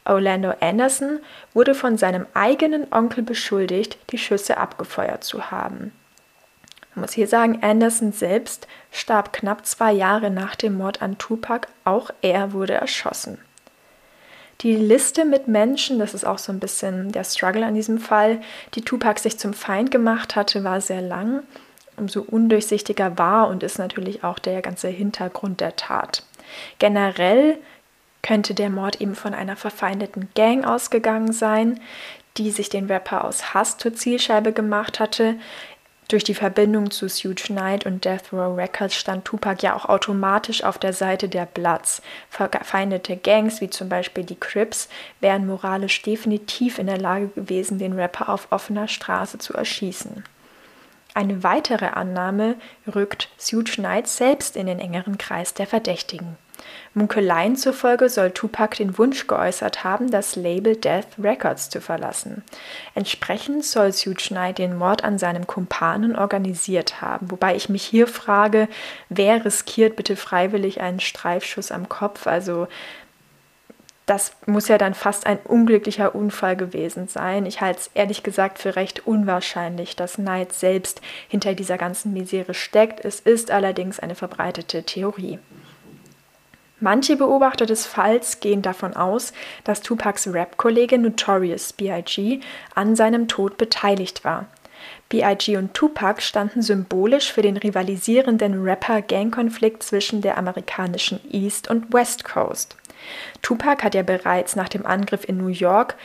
Orlando 0.04 0.54
Anderson 0.60 1.20
wurde 1.54 1.74
von 1.74 1.98
seinem 1.98 2.26
eigenen 2.34 2.92
Onkel 2.92 3.24
beschuldigt, 3.24 3.98
die 4.12 4.18
Schüsse 4.18 4.58
abgefeuert 4.58 5.24
zu 5.24 5.52
haben. 5.52 5.94
Man 6.94 7.04
muss 7.04 7.14
hier 7.14 7.28
sagen, 7.28 7.60
Anderson 7.64 8.12
selbst 8.12 8.68
starb 8.92 9.32
knapp 9.32 9.66
zwei 9.66 9.94
Jahre 9.94 10.32
nach 10.32 10.58
dem 10.58 10.78
Mord 10.78 11.02
an 11.02 11.18
Tupac, 11.18 11.70
auch 11.86 12.10
er 12.22 12.52
wurde 12.52 12.74
erschossen. 12.74 13.38
Die 14.62 14.76
Liste 14.76 15.26
mit 15.26 15.48
Menschen, 15.48 15.98
das 15.98 16.14
ist 16.14 16.26
auch 16.26 16.38
so 16.38 16.52
ein 16.52 16.60
bisschen 16.60 17.12
der 17.12 17.24
Struggle 17.24 17.66
an 17.66 17.74
diesem 17.74 17.98
Fall, 17.98 18.42
die 18.76 18.82
Tupac 18.82 19.20
sich 19.20 19.40
zum 19.40 19.54
Feind 19.54 19.90
gemacht 19.90 20.36
hatte, 20.36 20.64
war 20.64 20.82
sehr 20.82 21.02
lang. 21.02 21.42
Umso 21.98 22.22
undurchsichtiger 22.22 23.18
war 23.18 23.48
und 23.48 23.64
ist 23.64 23.80
natürlich 23.80 24.24
auch 24.24 24.40
der 24.40 24.62
ganze 24.62 24.88
Hintergrund 24.88 25.62
der 25.62 25.76
Tat. 25.76 26.24
Generell 26.80 27.58
könnte 28.22 28.54
der 28.54 28.70
Mord 28.70 29.02
eben 29.02 29.16
von 29.16 29.34
einer 29.34 29.56
verfeindeten 29.56 30.30
Gang 30.36 30.66
ausgegangen 30.66 31.34
sein, 31.34 31.80
die 32.38 32.52
sich 32.52 32.70
den 32.70 32.86
Rapper 32.86 33.26
aus 33.26 33.54
Hass 33.54 33.78
zur 33.78 33.94
Zielscheibe 33.94 34.54
gemacht 34.54 35.00
hatte. 35.00 35.36
Durch 36.12 36.26
die 36.26 36.36
Verbindung 36.36 36.92
zu 36.92 37.08
Suge 37.08 37.44
Knight 37.44 37.86
und 37.86 38.04
Death 38.04 38.34
Row 38.34 38.58
Records 38.58 38.96
stand 38.96 39.24
Tupac 39.24 39.64
ja 39.64 39.78
auch 39.78 39.86
automatisch 39.86 40.62
auf 40.62 40.78
der 40.78 40.92
Seite 40.92 41.30
der 41.30 41.46
Bloods. 41.46 42.02
Verfeindete 42.30 43.16
Gangs 43.16 43.62
wie 43.62 43.70
zum 43.70 43.88
Beispiel 43.88 44.26
die 44.26 44.36
Crips 44.36 44.90
wären 45.22 45.48
moralisch 45.48 46.02
definitiv 46.02 46.80
in 46.80 46.88
der 46.88 46.98
Lage 46.98 47.30
gewesen, 47.30 47.80
den 47.80 47.94
Rapper 47.94 48.28
auf 48.28 48.52
offener 48.52 48.90
Straße 48.90 49.38
zu 49.38 49.54
erschießen. 49.54 50.26
Eine 51.14 51.44
weitere 51.44 51.86
Annahme 51.86 52.56
rückt 52.94 53.30
Suge 53.38 53.72
Knight 53.72 54.10
selbst 54.10 54.58
in 54.58 54.66
den 54.66 54.80
engeren 54.80 55.18
Kreis 55.18 55.54
der 55.54 55.66
Verdächtigen. 55.66 56.36
Munkeleien 56.94 57.56
zufolge 57.56 58.10
soll 58.10 58.32
Tupac 58.32 58.76
den 58.76 58.98
Wunsch 58.98 59.28
geäußert 59.28 59.84
haben, 59.84 60.12
das 60.12 60.36
Label 60.36 60.76
Death 60.76 61.08
Records 61.18 61.70
zu 61.70 61.82
verlassen. 61.82 62.44
Entsprechend 62.96 63.66
soll 63.66 63.92
Suge 63.94 64.24
Knight 64.28 64.58
den 64.58 64.76
Mord 64.78 65.04
an 65.04 65.18
seinem 65.18 65.48
Kumpanen 65.48 66.16
organisiert 66.16 67.02
haben, 67.02 67.32
wobei 67.32 67.56
ich 67.56 67.70
mich 67.70 67.84
hier 67.84 68.08
frage, 68.08 68.68
wer 69.10 69.46
riskiert 69.46 69.96
bitte 69.96 70.16
freiwillig 70.16 70.82
einen 70.82 71.00
Streifschuss 71.00 71.72
am 71.72 71.88
Kopf? 71.90 72.28
Also 72.28 72.68
das 74.12 74.34
muss 74.46 74.68
ja 74.68 74.78
dann 74.78 74.94
fast 74.94 75.26
ein 75.26 75.38
unglücklicher 75.38 76.16
Unfall 76.16 76.58
gewesen 76.58 77.08
sein. 77.08 77.46
Ich 77.46 77.62
halte 77.62 77.80
es 77.80 77.92
ehrlich 77.94 78.24
gesagt 78.24 78.60
für 78.60 78.76
recht 78.76 79.08
unwahrscheinlich, 79.08 79.96
dass 79.96 80.16
Knight 80.16 80.52
selbst 80.52 81.00
hinter 81.30 81.54
dieser 81.54 81.78
ganzen 81.78 82.12
Misere 82.12 82.54
steckt. 82.54 83.06
Es 83.06 83.22
ist 83.22 83.52
allerdings 83.52 84.02
eine 84.02 84.16
verbreitete 84.16 84.84
Theorie. 84.84 85.40
Manche 86.84 87.16
Beobachter 87.16 87.68
des 87.68 87.86
Falls 87.86 88.40
gehen 88.40 88.64
davon 88.64 88.96
aus, 88.96 89.34
dass 89.64 89.82
Tupacs 89.82 90.28
Rap-Kollege 90.28 90.98
Notorious 90.98 91.74
B.I.G. 91.74 92.40
an 92.74 92.96
seinem 92.96 93.28
Tod 93.28 93.58
beteiligt 93.58 94.26
war. 94.26 94.48
B.I.G. 95.10 95.58
und 95.58 95.76
Tupac 95.76 96.24
standen 96.24 96.64
symbolisch 96.64 97.32
für 97.32 97.44
den 97.44 97.58
rivalisierenden 97.58 98.64
Rapper-Gang-Konflikt 98.64 99.84
zwischen 99.84 100.22
der 100.22 100.40
amerikanischen 100.40 101.20
East 101.32 101.70
und 101.70 101.94
West 101.94 102.24
Coast. 102.24 102.76
Tupac 103.44 103.84
hat 103.84 103.94
ja 103.94 104.02
bereits 104.02 104.56
nach 104.56 104.70
dem 104.70 104.84
Angriff 104.84 105.24
in 105.30 105.38
New 105.38 105.50
York, 105.50 105.96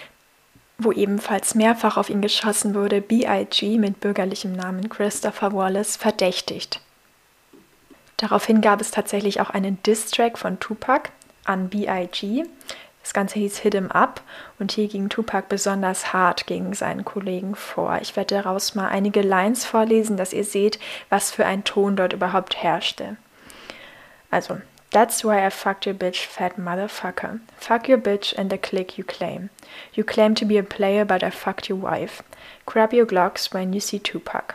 wo 0.77 0.93
ebenfalls 0.93 1.55
mehrfach 1.55 1.97
auf 1.97 2.11
ihn 2.11 2.21
geschossen 2.21 2.75
wurde, 2.75 3.01
B.I.G. 3.01 3.79
mit 3.79 4.01
bürgerlichem 4.01 4.53
Namen 4.53 4.91
Christopher 4.91 5.55
Wallace 5.55 5.97
verdächtigt. 5.97 6.83
Daraufhin 8.17 8.61
gab 8.61 8.81
es 8.81 8.91
tatsächlich 8.91 9.41
auch 9.41 9.51
einen 9.51 9.83
Diss-Track 9.83 10.39
von 10.39 10.59
Tupac 10.59 11.11
an 11.45 11.69
B.I.G. 11.69 12.45
Das 13.03 13.13
Ganze 13.13 13.39
hieß 13.39 13.59
Hit 13.59 13.75
'em 13.75 13.93
Up 13.93 14.21
und 14.59 14.73
hier 14.73 14.89
ging 14.89 15.09
Tupac 15.09 15.47
besonders 15.49 16.13
hart 16.13 16.47
gegen 16.47 16.75
seinen 16.75 17.05
Kollegen 17.05 17.55
vor. 17.55 17.99
Ich 18.01 18.17
werde 18.17 18.35
daraus 18.35 18.75
mal 18.75 18.89
einige 18.89 19.21
Lines 19.21 19.65
vorlesen, 19.65 20.17
dass 20.17 20.33
ihr 20.33 20.45
seht, 20.45 20.81
was 21.09 21.31
für 21.31 21.47
ein 21.47 21.63
Ton 21.63 21.95
dort 21.95 22.15
überhaupt 22.15 22.57
herrschte. 22.63 23.17
Also, 24.31 24.59
That's 24.91 25.25
why 25.25 25.45
I 25.45 25.51
fucked 25.51 25.87
your 25.87 25.95
bitch, 25.95 26.27
fat 26.27 26.57
motherfucker. 26.57 27.41
Fuck 27.59 27.89
your 27.89 27.99
bitch 27.99 28.33
and 28.39 28.51
the 28.51 28.57
clique 28.57 28.97
you 28.97 29.05
claim. 29.05 29.51
You 29.93 30.05
claim 30.05 30.35
to 30.37 30.47
be 30.47 30.59
a 30.59 30.63
player, 30.63 31.05
but 31.05 31.23
I 31.23 31.31
fucked 31.31 31.69
your 31.69 31.77
wife. 31.77 32.23
Grab 32.65 32.95
your 32.95 33.05
Glocks 33.05 33.53
when 33.53 33.73
you 33.73 33.81
see 33.81 33.99
Tupac. 33.99 34.55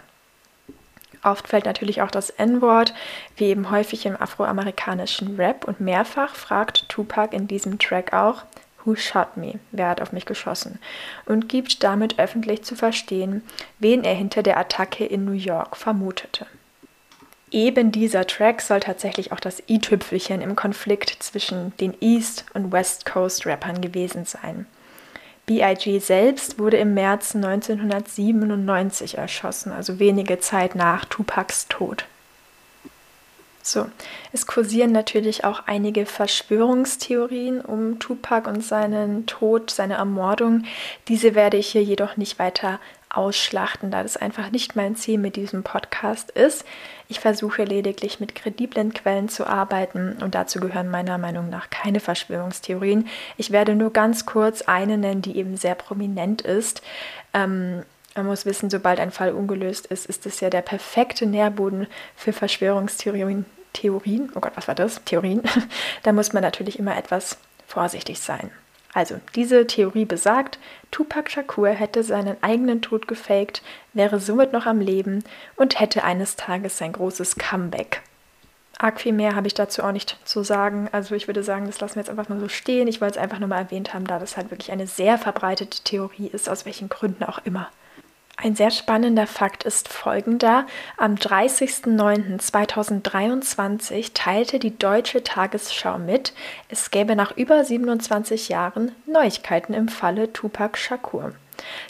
Oft 1.24 1.48
fällt 1.48 1.66
natürlich 1.66 2.02
auch 2.02 2.12
das 2.12 2.32
N-Wort, 2.32 2.94
wie 3.36 3.46
eben 3.46 3.70
häufig 3.70 4.06
im 4.06 4.20
afroamerikanischen 4.20 5.36
Rap 5.36 5.66
und 5.66 5.80
mehrfach 5.80 6.36
fragt 6.36 6.90
Tupac 6.90 7.36
in 7.36 7.48
diesem 7.48 7.78
Track 7.78 8.14
auch, 8.14 8.44
Who 8.84 8.96
shot 8.96 9.38
me? 9.38 9.60
Wer 9.72 9.90
hat 9.90 10.02
auf 10.02 10.12
mich 10.12 10.26
geschossen? 10.26 10.80
Und 11.26 11.50
gibt 11.50 11.84
damit 11.84 12.18
öffentlich 12.18 12.64
zu 12.64 12.76
verstehen, 12.76 13.44
wen 13.78 14.04
er 14.04 14.16
hinter 14.16 14.42
der 14.42 14.58
Attacke 14.58 15.06
in 15.06 15.24
New 15.24 15.34
York 15.34 15.78
vermutete. 15.78 16.48
Eben 17.52 17.92
dieser 17.92 18.26
Track 18.26 18.62
soll 18.62 18.80
tatsächlich 18.80 19.32
auch 19.34 19.40
das 19.40 19.62
i-Tüpfelchen 19.68 20.42
im 20.42 20.56
Konflikt 20.56 21.22
zwischen 21.22 21.76
den 21.78 21.94
East 22.00 22.46
und 22.54 22.72
West 22.72 23.06
Coast 23.06 23.46
Rappern 23.46 23.82
gewesen 23.82 24.26
sein. 24.26 24.66
B.I.G. 25.52 26.00
selbst 26.00 26.60
wurde 26.60 26.78
im 26.78 26.94
März 26.94 27.36
1997 27.36 29.18
erschossen, 29.18 29.74
also 29.74 30.00
wenige 30.00 30.40
Zeit 30.40 30.76
nach 30.76 31.04
Tupacs 31.04 31.68
Tod. 31.68 32.06
So, 33.62 33.88
es 34.32 34.48
kursieren 34.48 34.94
natürlich 34.94 35.44
auch 35.44 35.64
einige 35.66 36.06
Verschwörungstheorien 36.06 37.60
um 37.60 38.00
Tupac 38.00 38.50
und 38.50 38.64
seinen 38.64 39.26
Tod, 39.26 39.72
seine 39.72 39.96
Ermordung. 39.96 40.64
Diese 41.10 41.36
werde 41.36 41.58
ich 41.58 41.68
hier 41.68 41.84
jedoch 41.84 42.16
nicht 42.16 42.40
weiter 42.40 42.80
ausschlachten, 43.17 43.91
da 43.91 44.04
das 44.04 44.17
einfach 44.17 44.52
nicht 44.52 44.76
mein 44.76 44.95
Ziel 44.95 45.17
mit 45.17 45.36
diesem 45.36 45.63
Podcast 45.63 46.32
ist. 46.32 46.65
Ich 47.08 47.19
versuche 47.19 47.63
lediglich 47.63 48.19
mit 48.19 48.36
krediblen 48.36 48.93
Quellen 48.93 49.30
zu 49.30 49.45
arbeiten 49.45 50.17
und 50.21 50.36
dazu 50.36 50.60
gehören 50.60 50.89
meiner 50.89 51.17
Meinung 51.17 51.50
nach 51.50 51.69
keine 51.69 52.00
Verschwörungstheorien. 52.00 53.08
Ich 53.38 53.52
werde 53.52 53.76
nur 53.76 53.91
ganz 53.91 54.26
kurz 54.26 54.62
eine 54.62 54.97
nennen, 54.97 55.21
die 55.21 55.38
eben 55.38 55.58
sehr 55.58 55.76
prominent 55.76 56.41
ist. 56.41 56.82
Ähm, 57.34 57.84
man 58.15 58.26
muss 58.26 58.45
wissen, 58.45 58.69
sobald 58.69 59.00
ein 59.00 59.12
Fall 59.12 59.32
ungelöst 59.32 59.86
ist, 59.88 60.06
ist 60.06 60.26
es 60.26 60.39
ja 60.39 60.50
der 60.50 60.62
perfekte 60.62 61.26
Nährboden 61.26 61.88
für 62.15 62.34
Verschwörungstheorien. 62.34 63.45
Theorien, 63.74 64.30
oh 64.36 64.41
Gott, 64.41 64.52
was 64.56 64.67
war 64.67 64.76
das? 64.76 65.02
Theorien. 65.06 65.41
da 66.04 66.12
muss 66.12 66.34
man 66.34 66.43
natürlich 66.43 66.78
immer 66.78 66.97
etwas 66.97 67.38
vorsichtig 67.67 68.19
sein. 68.19 68.52
Also, 68.93 69.15
diese 69.36 69.67
Theorie 69.67 70.06
besagt, 70.06 70.60
Tupac 70.91 71.30
Shakur 71.30 71.69
hätte 71.69 72.04
seinen 72.04 72.36
eigenen 72.41 72.82
Tod 72.82 73.08
gefaked, 73.08 73.62
wäre 73.93 74.19
somit 74.19 74.51
noch 74.51 74.65
am 74.65 74.82
Leben 74.82 75.23
und 75.56 75.80
hätte 75.80 76.04
eines 76.04 76.36
Tages 76.36 76.77
sein 76.77 76.91
großes 76.91 77.38
Comeback. 77.38 78.01
Arg 78.77 78.99
viel 78.99 79.13
mehr 79.13 79.36
habe 79.36 79.47
ich 79.47 79.54
dazu 79.54 79.84
auch 79.84 79.91
nicht 79.91 80.17
zu 80.25 80.43
sagen. 80.43 80.89
Also 80.91 81.13
ich 81.15 81.27
würde 81.27 81.43
sagen, 81.43 81.67
das 81.67 81.80
lassen 81.80 81.95
wir 81.95 82.01
jetzt 82.01 82.10
einfach 82.10 82.30
mal 82.30 82.39
so 82.39 82.49
stehen. 82.49 82.88
Ich 82.88 82.99
wollte 82.99 83.17
es 83.17 83.23
einfach 83.23 83.39
nur 83.39 83.47
mal 83.47 83.60
erwähnt 83.60 83.93
haben, 83.93 84.08
da 84.08 84.17
das 84.17 84.38
halt 84.38 84.49
wirklich 84.49 84.71
eine 84.71 84.88
sehr 84.88 85.17
verbreitete 85.17 85.84
Theorie 85.84 86.27
ist, 86.27 86.49
aus 86.49 86.65
welchen 86.65 86.89
Gründen 86.89 87.23
auch 87.23 87.39
immer. 87.45 87.69
Ein 88.43 88.56
sehr 88.56 88.71
spannender 88.71 89.27
Fakt 89.27 89.65
ist 89.65 89.88
folgender. 89.88 90.65
Am 90.97 91.13
30.09.2023 91.13 94.13
teilte 94.15 94.58
die 94.58 94.75
Deutsche 94.75 95.23
Tagesschau 95.23 95.99
mit, 95.99 96.34
es 96.67 96.89
gäbe 96.89 97.15
nach 97.15 97.38
über 97.38 97.63
27 97.63 98.49
Jahren 98.49 98.93
Neuigkeiten 99.06 99.75
im 99.75 99.89
Falle 99.89 100.34
Tupac 100.34 100.75
Shakur. 100.75 101.34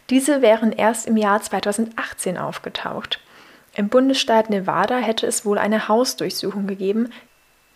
Diese 0.09 0.41
wären 0.41 0.73
erst 0.73 1.07
im 1.07 1.15
Jahr 1.15 1.41
2018 1.41 2.37
aufgetaucht. 2.37 3.21
Im 3.73 3.87
Bundesstaat 3.87 4.49
Nevada 4.49 4.97
hätte 4.97 5.27
es 5.27 5.45
wohl 5.45 5.57
eine 5.57 5.87
Hausdurchsuchung 5.87 6.67
gegeben, 6.67 7.13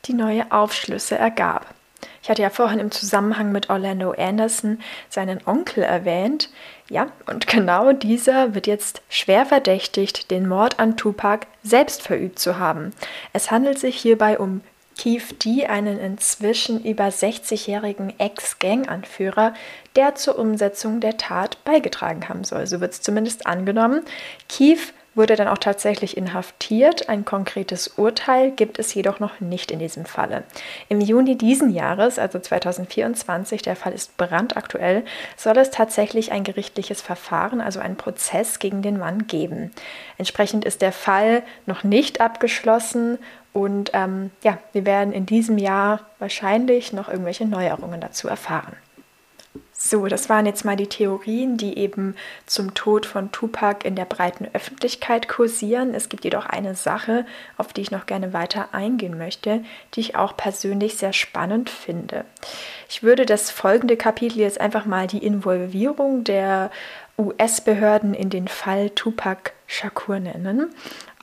die 0.03 0.13
neue 0.13 0.51
Aufschlüsse 0.51 1.17
ergab. 1.17 1.73
Ich 2.21 2.29
hatte 2.29 2.41
ja 2.41 2.49
vorhin 2.49 2.79
im 2.79 2.91
Zusammenhang 2.91 3.51
mit 3.51 3.69
Orlando 3.69 4.11
Anderson 4.11 4.79
seinen 5.09 5.45
Onkel 5.45 5.83
erwähnt. 5.83 6.49
Ja, 6.88 7.08
und 7.26 7.48
genau 7.48 7.93
dieser 7.93 8.54
wird 8.54 8.67
jetzt 8.67 9.02
schwer 9.10 9.45
verdächtigt, 9.45 10.30
den 10.30 10.48
Mord 10.48 10.80
an 10.80 10.98
Tupac 10.98 11.48
selbst 11.63 12.04
verübt 12.04 12.38
zu 12.38 12.60
haben. 12.60 12.93
Es 13.34 13.50
handelt 13.50 13.80
sich 13.80 13.95
hierbei 13.95 14.38
um 14.38 14.62
Keith 14.98 15.43
D., 15.43 15.65
einen 15.65 16.00
inzwischen 16.00 16.84
über 16.84 17.06
60-jährigen 17.06 18.17
Ex-Gang-Anführer, 18.19 19.54
der 19.95 20.15
zur 20.15 20.38
Umsetzung 20.39 21.00
der 21.00 21.17
Tat 21.17 21.63
beigetragen 21.65 22.30
haben 22.30 22.43
soll. 22.43 22.67
So 22.67 22.80
wird 22.82 22.93
es 22.93 23.02
zumindest 23.02 23.45
angenommen. 23.45 24.04
Keith 24.48 24.93
wurde 25.15 25.36
dann 25.36 25.47
auch 25.47 25.58
tatsächlich 25.58 26.17
inhaftiert. 26.17 27.10
Ein 27.10 27.25
konkretes 27.25 27.88
Urteil 27.97 28.51
gibt 28.51 28.78
es 28.78 28.93
jedoch 28.93 29.19
noch 29.19 29.39
nicht 29.39 29.71
in 29.71 29.80
diesem 29.80 30.06
Falle. 30.06 30.43
Im 30.89 31.01
Juni 31.01 31.38
diesen 31.38 31.69
Jahres, 31.69 32.19
also 32.19 32.38
2024, 32.38 33.62
der 33.62 33.75
Fall 33.75 33.93
ist 33.93 34.17
brandaktuell, 34.17 35.06
soll 35.38 35.58
es 35.58 35.71
tatsächlich 35.71 36.32
ein 36.32 36.43
gerichtliches 36.43 37.01
Verfahren, 37.01 37.62
also 37.62 37.80
einen 37.80 37.95
Prozess 37.95 38.60
gegen 38.60 38.82
den 38.82 38.99
Mann 38.99 39.28
geben. 39.28 39.71
Entsprechend 40.17 40.65
ist 40.65 40.82
der 40.82 40.91
Fall 40.91 41.43
noch 41.65 41.84
nicht 41.84 42.21
abgeschlossen 42.21 43.17
und 43.54 43.91
ähm, 43.93 44.32
ja, 44.43 44.58
wir 44.73 44.86
werden 44.86 45.13
in 45.13 45.25
diesem 45.25 45.58
Jahr 45.58 46.01
wahrscheinlich 46.19 46.91
noch 46.91 47.08
irgendwelche 47.08 47.45
Neuerungen 47.45 48.01
dazu 48.01 48.28
erfahren. 48.28 48.75
So, 49.88 50.08
das 50.08 50.30
waren 50.30 50.48
jetzt 50.48 50.65
mal 50.65 50.76
die 50.76 50.88
Theorien, 50.88 51.58
die 51.58 51.78
eben 51.78 52.15
zum 52.48 52.74
Tod 52.74 53.06
von 53.06 53.32
Tupac 53.32 53.86
in 53.86 53.95
der 53.95 54.06
breiten 54.06 54.48
Öffentlichkeit 54.52 55.28
kursieren. 55.28 55.93
Es 55.93 56.10
gibt 56.10 56.24
jedoch 56.24 56.48
eine 56.48 56.74
Sache, 56.74 57.24
auf 57.56 57.71
die 57.71 57.82
ich 57.82 57.91
noch 57.91 58.08
gerne 58.08 58.34
weiter 58.34 58.69
eingehen 58.71 59.15
möchte, 59.15 59.63
die 59.93 60.00
ich 60.00 60.15
auch 60.15 60.36
persönlich 60.36 60.98
sehr 60.98 61.13
spannend 61.13 61.69
finde. 61.69 62.26
Ich 62.89 63.04
würde 63.04 63.28
das 63.28 63.52
folgende 63.52 63.95
Kapitel 63.95 64.39
jetzt 64.39 64.60
einfach 64.60 64.86
mal 64.86 65.06
die 65.06 65.24
Involvierung 65.24 66.24
der 66.24 66.71
US-Behörden 67.19 68.15
in 68.15 68.32
den 68.32 68.48
Fall 68.48 68.89
Tupac 68.89 69.52
Shakur 69.67 70.19
nennen. 70.19 70.74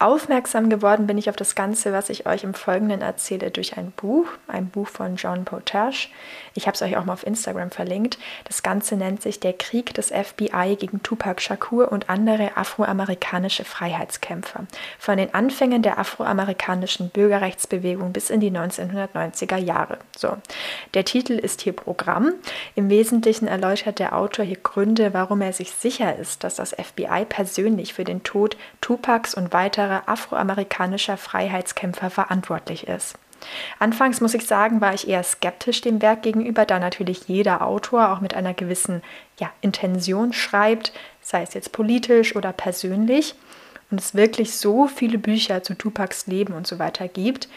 Aufmerksam 0.02 0.68
geworden 0.68 1.06
bin 1.06 1.16
ich 1.16 1.30
auf 1.30 1.36
das 1.36 1.54
Ganze, 1.54 1.92
was 1.92 2.10
ich 2.10 2.26
euch 2.26 2.42
im 2.42 2.54
Folgenden 2.54 3.02
erzähle, 3.02 3.52
durch 3.52 3.76
ein 3.76 3.92
Buch, 3.92 4.26
ein 4.48 4.66
Buch 4.66 4.88
von 4.88 5.14
John 5.14 5.44
Potash. 5.44 6.10
Ich 6.54 6.66
habe 6.66 6.74
es 6.74 6.82
euch 6.82 6.96
auch 6.96 7.04
mal 7.04 7.12
auf 7.12 7.24
Instagram 7.24 7.70
verlinkt. 7.70 8.18
Das 8.44 8.64
Ganze 8.64 8.96
nennt 8.96 9.22
sich 9.22 9.38
Der 9.38 9.52
Krieg 9.52 9.94
des 9.94 10.08
FBI 10.08 10.74
gegen 10.76 11.04
Tupac 11.04 11.40
Shakur 11.40 11.92
und 11.92 12.10
andere 12.10 12.56
afroamerikanische 12.56 13.64
Freiheitskämpfer. 13.64 14.66
Von 14.98 15.18
den 15.18 15.34
Anfängen 15.34 15.82
der 15.82 16.00
afroamerikanischen 16.00 17.10
Bürgerrechtsbewegung 17.10 18.12
bis 18.12 18.28
in 18.28 18.40
die 18.40 18.50
1990er 18.50 19.56
Jahre. 19.56 19.98
So, 20.16 20.36
der 20.94 21.04
Titel 21.04 21.34
ist 21.34 21.60
hier 21.60 21.74
Programm. 21.74 22.32
Im 22.74 22.90
Wesentlichen 22.90 23.46
erläutert 23.46 24.00
der 24.00 24.16
Autor 24.16 24.44
hier 24.44 24.58
Gründe, 24.60 25.14
warum 25.14 25.42
er 25.42 25.52
sich 25.52 25.70
sicher 25.70 26.16
ist, 26.16 26.42
dass 26.42 26.56
das 26.56 26.70
FBI 26.74 27.24
persönlich 27.28 27.94
für 27.94 28.02
den 28.04 28.24
Tod 28.24 28.56
Tupacs 28.80 29.34
und 29.36 29.52
weiterer 29.52 29.91
anderer 29.92 30.08
afroamerikanischer 30.08 31.16
Freiheitskämpfer 31.16 32.10
verantwortlich 32.10 32.88
ist. 32.88 33.18
Anfangs 33.80 34.20
muss 34.20 34.34
ich 34.34 34.46
sagen, 34.46 34.80
war 34.80 34.94
ich 34.94 35.08
eher 35.08 35.24
skeptisch 35.24 35.80
dem 35.80 36.00
Werk 36.00 36.22
gegenüber, 36.22 36.64
da 36.64 36.78
natürlich 36.78 37.26
jeder 37.26 37.66
Autor 37.66 38.12
auch 38.12 38.20
mit 38.20 38.34
einer 38.34 38.54
gewissen 38.54 39.02
ja, 39.40 39.50
Intention 39.60 40.32
schreibt, 40.32 40.92
sei 41.20 41.42
es 41.42 41.54
jetzt 41.54 41.72
politisch 41.72 42.36
oder 42.36 42.52
persönlich, 42.52 43.34
und 43.90 44.00
es 44.00 44.14
wirklich 44.14 44.56
so 44.56 44.86
viele 44.86 45.18
Bücher 45.18 45.62
zu 45.62 45.74
Tupacs 45.74 46.26
Leben 46.26 46.54
und 46.54 46.66
so 46.66 46.78
weiter 46.78 47.08
gibt. 47.08 47.48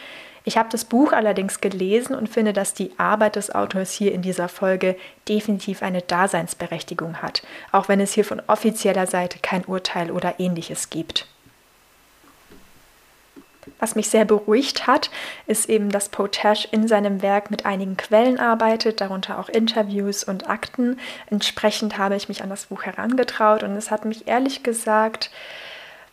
Ich 0.43 0.57
habe 0.57 0.69
das 0.69 0.85
Buch 0.85 1.11
allerdings 1.13 1.61
gelesen 1.61 2.15
und 2.15 2.29
finde, 2.29 2.51
dass 2.51 2.73
die 2.73 2.91
Arbeit 2.97 3.35
des 3.35 3.53
Autors 3.53 3.91
hier 3.91 4.11
in 4.11 4.21
dieser 4.21 4.49
Folge 4.49 4.97
definitiv 5.29 5.81
eine 5.81 6.01
Daseinsberechtigung 6.01 7.21
hat, 7.21 7.43
auch 7.71 7.87
wenn 7.87 7.99
es 7.99 8.13
hier 8.13 8.25
von 8.25 8.41
offizieller 8.47 9.07
Seite 9.07 9.39
kein 9.39 9.65
Urteil 9.65 10.11
oder 10.11 10.39
ähnliches 10.39 10.89
gibt. 10.89 11.27
Was 13.79 13.95
mich 13.95 14.09
sehr 14.09 14.25
beruhigt 14.25 14.87
hat, 14.87 15.09
ist 15.47 15.69
eben, 15.69 15.89
dass 15.89 16.09
Potash 16.09 16.67
in 16.71 16.87
seinem 16.87 17.21
Werk 17.21 17.51
mit 17.51 17.65
einigen 17.65 17.97
Quellen 17.97 18.39
arbeitet, 18.39 19.01
darunter 19.01 19.39
auch 19.39 19.49
Interviews 19.49 20.23
und 20.23 20.49
Akten. 20.49 20.99
Entsprechend 21.29 21.97
habe 21.97 22.15
ich 22.15 22.29
mich 22.29 22.43
an 22.43 22.49
das 22.49 22.67
Buch 22.67 22.83
herangetraut 22.83 23.63
und 23.63 23.75
es 23.75 23.91
hat 23.91 24.05
mich 24.05 24.27
ehrlich 24.27 24.63
gesagt, 24.63 25.31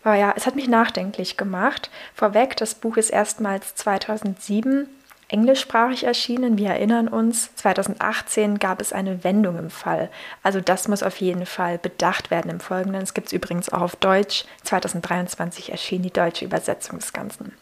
ja, 0.04 0.32
es 0.36 0.46
hat 0.46 0.56
mich 0.56 0.68
nachdenklich 0.68 1.36
gemacht. 1.36 1.90
Vorweg, 2.14 2.56
das 2.56 2.74
Buch 2.74 2.96
ist 2.96 3.10
erstmals 3.10 3.74
2007 3.76 4.88
englischsprachig 5.32 6.04
erschienen. 6.04 6.58
Wir 6.58 6.68
erinnern 6.68 7.08
uns, 7.08 7.54
2018 7.56 8.58
gab 8.58 8.80
es 8.80 8.92
eine 8.92 9.24
Wendung 9.24 9.58
im 9.58 9.70
Fall. 9.70 10.10
Also 10.42 10.60
das 10.60 10.88
muss 10.88 11.02
auf 11.02 11.16
jeden 11.16 11.46
Fall 11.46 11.78
bedacht 11.78 12.30
werden 12.30 12.50
im 12.50 12.60
Folgenden. 12.60 13.02
Es 13.02 13.14
gibt 13.14 13.28
es 13.28 13.32
übrigens 13.32 13.72
auch 13.72 13.80
auf 13.80 13.96
Deutsch. 13.96 14.44
2023 14.64 15.72
erschien 15.72 16.02
die 16.02 16.12
deutsche 16.12 16.44
Übersetzung 16.44 16.98
des 16.98 17.12
Ganzen. 17.12 17.52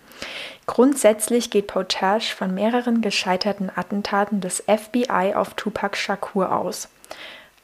Grundsätzlich 0.66 1.50
geht 1.50 1.68
Potash 1.68 2.34
von 2.34 2.52
mehreren 2.52 3.00
gescheiterten 3.00 3.70
Attentaten 3.74 4.40
des 4.40 4.64
FBI 4.66 5.34
auf 5.34 5.54
Tupac 5.54 5.96
Shakur 5.96 6.54
aus. 6.54 6.88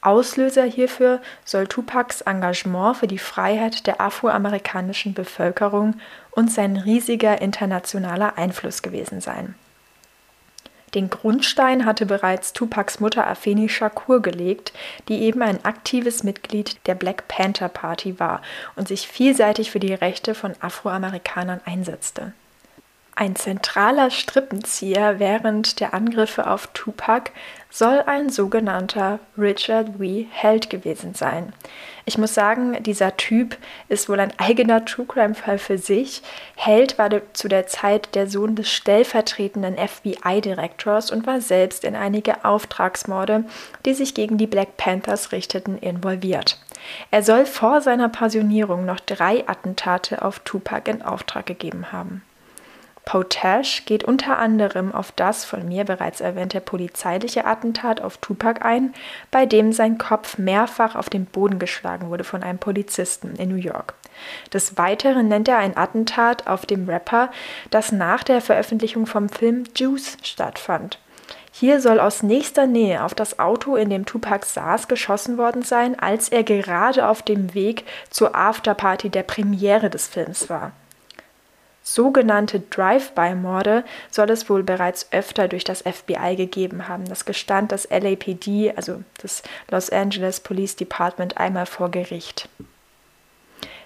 Auslöser 0.01 0.63
hierfür 0.63 1.21
soll 1.43 1.67
Tupacs 1.67 2.21
Engagement 2.21 2.97
für 2.97 3.07
die 3.07 3.17
Freiheit 3.17 3.87
der 3.87 3.99
afroamerikanischen 3.99 5.13
Bevölkerung 5.13 5.99
und 6.31 6.51
sein 6.51 6.77
riesiger 6.77 7.41
internationaler 7.41 8.37
Einfluss 8.37 8.81
gewesen 8.81 9.21
sein. 9.21 9.55
Den 10.93 11.09
Grundstein 11.09 11.85
hatte 11.85 12.05
bereits 12.05 12.53
Tupacs 12.53 12.99
Mutter 12.99 13.27
Afeni 13.27 13.67
Shakur 13.67 14.21
gelegt, 14.21 14.71
die 15.09 15.21
eben 15.21 15.41
ein 15.41 15.63
aktives 15.65 16.23
Mitglied 16.23 16.77
der 16.87 16.95
Black 16.95 17.27
Panther 17.27 17.69
Party 17.69 18.19
war 18.19 18.41
und 18.75 18.87
sich 18.87 19.07
vielseitig 19.07 19.69
für 19.69 19.79
die 19.79 19.93
Rechte 19.93 20.33
von 20.33 20.53
Afroamerikanern 20.61 21.61
einsetzte. 21.65 22.33
Ein 23.19 23.35
zentraler 23.35 24.11
Strippenzieher 24.11 25.17
während 25.17 25.79
der 25.79 25.95
Angriffe 25.95 26.45
auf 26.45 26.67
Tupac 26.75 27.31
soll 27.71 28.03
ein 28.05 28.29
sogenannter 28.29 29.17
Richard 29.35 29.99
W. 29.99 30.27
Held 30.29 30.69
gewesen 30.69 31.15
sein. 31.15 31.51
Ich 32.05 32.19
muss 32.19 32.35
sagen, 32.35 32.83
dieser 32.83 33.17
Typ 33.17 33.57
ist 33.89 34.07
wohl 34.07 34.19
ein 34.19 34.33
eigener 34.37 34.85
True 34.85 35.07
Crime 35.07 35.33
Fall 35.33 35.57
für 35.57 35.79
sich. 35.79 36.21
Held 36.55 36.99
war 36.99 37.09
zu 37.33 37.47
der 37.47 37.65
Zeit 37.65 38.13
der 38.13 38.27
Sohn 38.27 38.55
des 38.55 38.71
stellvertretenden 38.71 39.77
FBI-Direktors 39.79 41.09
und 41.09 41.25
war 41.25 41.41
selbst 41.41 41.85
in 41.85 41.95
einige 41.95 42.45
Auftragsmorde, 42.45 43.45
die 43.87 43.95
sich 43.95 44.13
gegen 44.13 44.37
die 44.37 44.45
Black 44.45 44.77
Panthers 44.77 45.31
richteten, 45.31 45.79
involviert. 45.79 46.59
Er 47.09 47.23
soll 47.23 47.47
vor 47.47 47.81
seiner 47.81 48.09
Pensionierung 48.09 48.85
noch 48.85 48.99
drei 48.99 49.43
Attentate 49.49 50.21
auf 50.21 50.37
Tupac 50.41 50.87
in 50.91 51.01
Auftrag 51.01 51.47
gegeben 51.47 51.91
haben. 51.91 52.21
Potash 53.07 53.85
geht 53.85 54.03
unter 54.03 54.37
anderem 54.37 54.93
auf 54.93 55.13
das 55.13 55.45
von 55.45 55.65
mir 55.65 55.85
bereits 55.85 56.19
erwähnte 56.19 56.59
polizeiliche 56.59 57.45
Attentat 57.45 58.01
auf 58.01 58.17
Tupac 58.17 58.65
ein, 58.65 58.93
bei 59.31 59.45
dem 59.45 59.71
sein 59.71 59.97
Kopf 59.97 60.37
mehrfach 60.37 60.93
auf 60.95 61.09
den 61.09 61.25
Boden 61.25 61.57
geschlagen 61.57 62.09
wurde 62.09 62.25
von 62.25 62.43
einem 62.43 62.59
Polizisten 62.59 63.37
in 63.37 63.47
New 63.47 63.55
York. 63.55 63.93
Des 64.51 64.77
Weiteren 64.77 65.29
nennt 65.29 65.47
er 65.47 65.57
ein 65.57 65.77
Attentat 65.77 66.47
auf 66.47 66.65
dem 66.65 66.89
Rapper, 66.89 67.31
das 67.69 67.93
nach 67.93 68.23
der 68.23 68.41
Veröffentlichung 68.41 69.05
vom 69.05 69.29
Film 69.29 69.63
Juice 69.73 70.17
stattfand. 70.21 70.99
Hier 71.53 71.79
soll 71.79 72.01
aus 72.01 72.23
nächster 72.23 72.67
Nähe 72.67 73.05
auf 73.05 73.15
das 73.15 73.39
Auto, 73.39 73.77
in 73.77 73.89
dem 73.89 74.05
Tupac 74.05 74.45
saß, 74.45 74.89
geschossen 74.89 75.37
worden 75.37 75.61
sein, 75.61 75.97
als 75.97 76.27
er 76.27 76.43
gerade 76.43 77.07
auf 77.07 77.21
dem 77.21 77.53
Weg 77.53 77.85
zur 78.09 78.35
Afterparty 78.35 79.09
der 79.09 79.23
Premiere 79.23 79.89
des 79.89 80.07
Films 80.07 80.49
war. 80.49 80.73
Sogenannte 81.89 82.59
Drive-by-Morde 82.59 83.85
soll 84.11 84.29
es 84.29 84.49
wohl 84.49 84.61
bereits 84.61 85.07
öfter 85.13 85.47
durch 85.47 85.63
das 85.63 85.83
FBI 85.83 86.35
gegeben 86.35 86.89
haben. 86.89 87.05
Das 87.05 87.23
gestand 87.23 87.71
das 87.71 87.89
LAPD, 87.89 88.73
also 88.75 89.03
das 89.21 89.41
Los 89.71 89.89
Angeles 89.89 90.41
Police 90.41 90.75
Department, 90.75 91.37
einmal 91.37 91.65
vor 91.65 91.89
Gericht. 91.89 92.49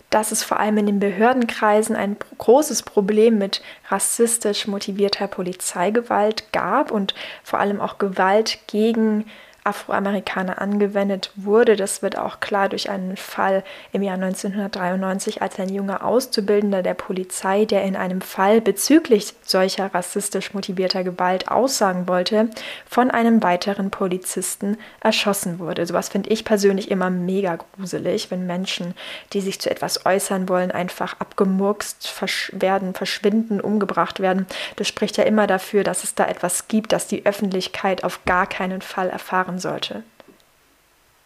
Dass 0.10 0.32
es 0.32 0.42
vor 0.42 0.60
allem 0.60 0.80
in 0.80 0.88
den 0.88 1.00
Behördenkreisen 1.00 1.96
ein 1.96 2.18
großes 2.40 2.82
Problem 2.82 3.38
mit 3.38 3.62
rassistisch 3.90 4.66
motivierter 4.66 5.28
Polizeigewalt 5.28 6.52
gab 6.52 6.90
und 6.90 7.14
vor 7.44 7.60
allem 7.60 7.80
auch 7.80 8.00
Gewalt 8.00 8.58
gegen 8.66 9.26
Afroamerikaner 9.64 10.62
angewendet 10.62 11.32
wurde. 11.36 11.76
Das 11.76 12.02
wird 12.02 12.18
auch 12.18 12.40
klar 12.40 12.70
durch 12.70 12.90
einen 12.90 13.18
Fall 13.18 13.64
im 13.92 14.02
Jahr 14.02 14.16
1993, 14.16 15.42
als 15.42 15.60
ein 15.60 15.70
junger 15.70 16.04
Auszubildender 16.04 16.82
der 16.84 16.94
Polizei, 16.94 17.66
der 17.66 17.84
in 17.84 17.96
einem 17.96 18.22
Fall 18.22 18.62
bezüglich 18.62 19.34
solcher 19.44 19.94
rassistisch 19.94 20.54
motivierter 20.54 21.04
Gewalt 21.04 21.50
aussagen 21.50 22.08
wollte, 22.08 22.50
von 22.90 23.12
einem 23.12 23.44
weiteren 23.44 23.92
Polizisten 23.92 24.78
erschossen 25.00 25.60
wurde. 25.60 25.86
Sowas 25.86 26.10
finde 26.10 26.30
ich 26.30 26.44
persönlich 26.46 26.90
immer 26.90 27.10
mega 27.10 27.58
gruselig, 27.76 28.32
wenn 28.32 28.48
Menschen, 28.48 28.94
die 29.34 29.42
sich 29.42 29.62
zu 29.62 29.70
etwas 29.70 30.06
äußern 30.06 30.50
wollen, 30.50 30.72
einfach 30.72 31.20
abgemurkst 31.20 32.08
versch 32.08 32.52
werden, 32.54 32.94
verschwinden, 32.94 33.62
umgebracht 33.62 34.20
werden. 34.20 34.48
Das 34.76 34.88
spricht 34.88 35.18
ja 35.18 35.24
immer 35.24 35.48
dafür, 35.48 35.84
dass 35.84 36.04
es 36.04 36.16
da 36.16 36.26
etwas 36.26 36.68
gibt, 36.68 36.92
das 36.92 37.08
die 37.08 37.26
Öffentlichkeit 37.26 38.04
auf 38.04 38.26
gar 38.26 38.48
keinen 38.48 38.82
Fall 38.82 39.10
erfahren 39.10 39.51
machen 39.52 39.60
sollte. 39.60 40.04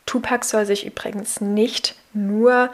Tupac 0.05 0.45
soll 0.45 0.65
sich 0.65 0.85
übrigens 0.85 1.41
nicht 1.41 1.95
nur 2.13 2.69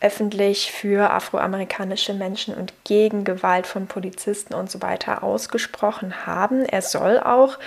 öffentlich 0.00 0.70
für 0.70 1.10
afroamerikanische 1.10 2.14
Menschen 2.14 2.54
und 2.54 2.72
gegen 2.84 3.24
Gewalt 3.24 3.66
von 3.66 3.86
Polizisten 3.86 4.54
und 4.54 4.70
so 4.70 4.82
weiter 4.82 5.22
ausgesprochen 5.22 6.26
haben. 6.26 6.64
Er 6.64 6.82
soll 6.82 7.18
auch 7.18 7.58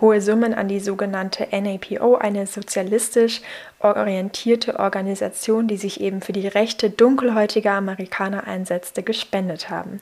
hohe 0.00 0.20
Summen 0.20 0.52
an 0.52 0.68
die 0.68 0.80
sogenannte 0.80 1.46
NAPO, 1.52 2.16
eine 2.16 2.46
sozialistisch 2.46 3.40
orientierte 3.78 4.78
Organisation, 4.78 5.68
die 5.68 5.76
sich 5.76 6.00
eben 6.00 6.20
für 6.20 6.32
die 6.32 6.48
Rechte 6.48 6.90
dunkelhäutiger 6.90 7.72
Amerikaner 7.72 8.46
einsetzte, 8.46 9.02
gespendet 9.02 9.70
haben. 9.70 10.00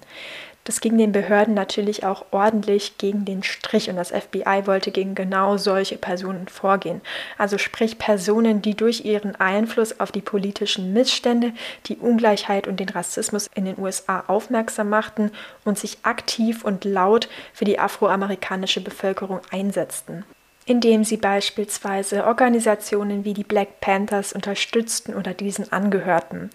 Das 0.65 0.81
ging 0.81 0.97
den 0.97 1.12
Behörden 1.12 1.53
natürlich 1.53 2.05
auch 2.05 2.25
ordentlich 2.31 2.97
gegen 2.97 3.27
den 3.27 3.43
Strich 3.43 3.91
und 3.91 3.97
das 3.97 4.11
FBI 4.11 4.62
wollte 4.65 4.91
gegen 4.91 5.15
genau 5.15 5.59
solche 5.59 5.99
Personen 5.99 6.49
vorgehen. 6.49 7.03
Also 7.37 7.59
sprich 7.59 7.99
Personen, 7.99 8.62
die 8.62 8.75
durch 8.75 9.05
ihren 9.05 9.37
Einfluss 9.37 10.01
auf 10.01 10.11
die 10.11 10.23
politischen 10.23 10.95
Missstände, 10.95 11.53
die 11.87 11.97
Ungleichheit 11.97 12.67
und 12.67 12.81
den 12.81 12.89
Rassismus 12.89 13.51
in 13.55 13.67
den 13.67 13.79
USA 13.79 14.25
aufmerksam 14.27 14.89
machten 14.89 15.31
und 15.65 15.79
sich 15.79 15.99
aktiv 16.03 16.65
und 16.65 16.87
laut 16.87 17.29
für 17.53 17.67
die 17.67 17.79
afroamerikanische 17.79 18.81
Bevölkerung 18.81 19.41
einsetzten. 19.51 20.25
Indem 20.67 21.05
sie 21.05 21.17
beispielsweise 21.17 22.27
Organisationen 22.27 23.25
wie 23.25 23.35
die 23.35 23.45
Black 23.45 23.81
Panthers 23.81 24.33
unterstützten 24.33 25.15
oder 25.15 25.35
diesen 25.35 25.73
angehörten. 25.73 26.51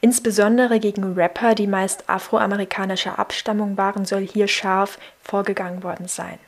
Insbesondere 0.00 0.80
gegen 0.80 1.14
Rapper, 1.14 1.54
die 1.54 1.66
meist 1.66 2.08
afroamerikanischer 2.08 3.18
Abstammung 3.18 3.76
waren, 3.76 4.04
soll 4.04 4.26
hier 4.26 4.48
scharf 4.48 4.98
vorgegangen 5.22 5.82
worden 5.82 6.08
sein. 6.08 6.38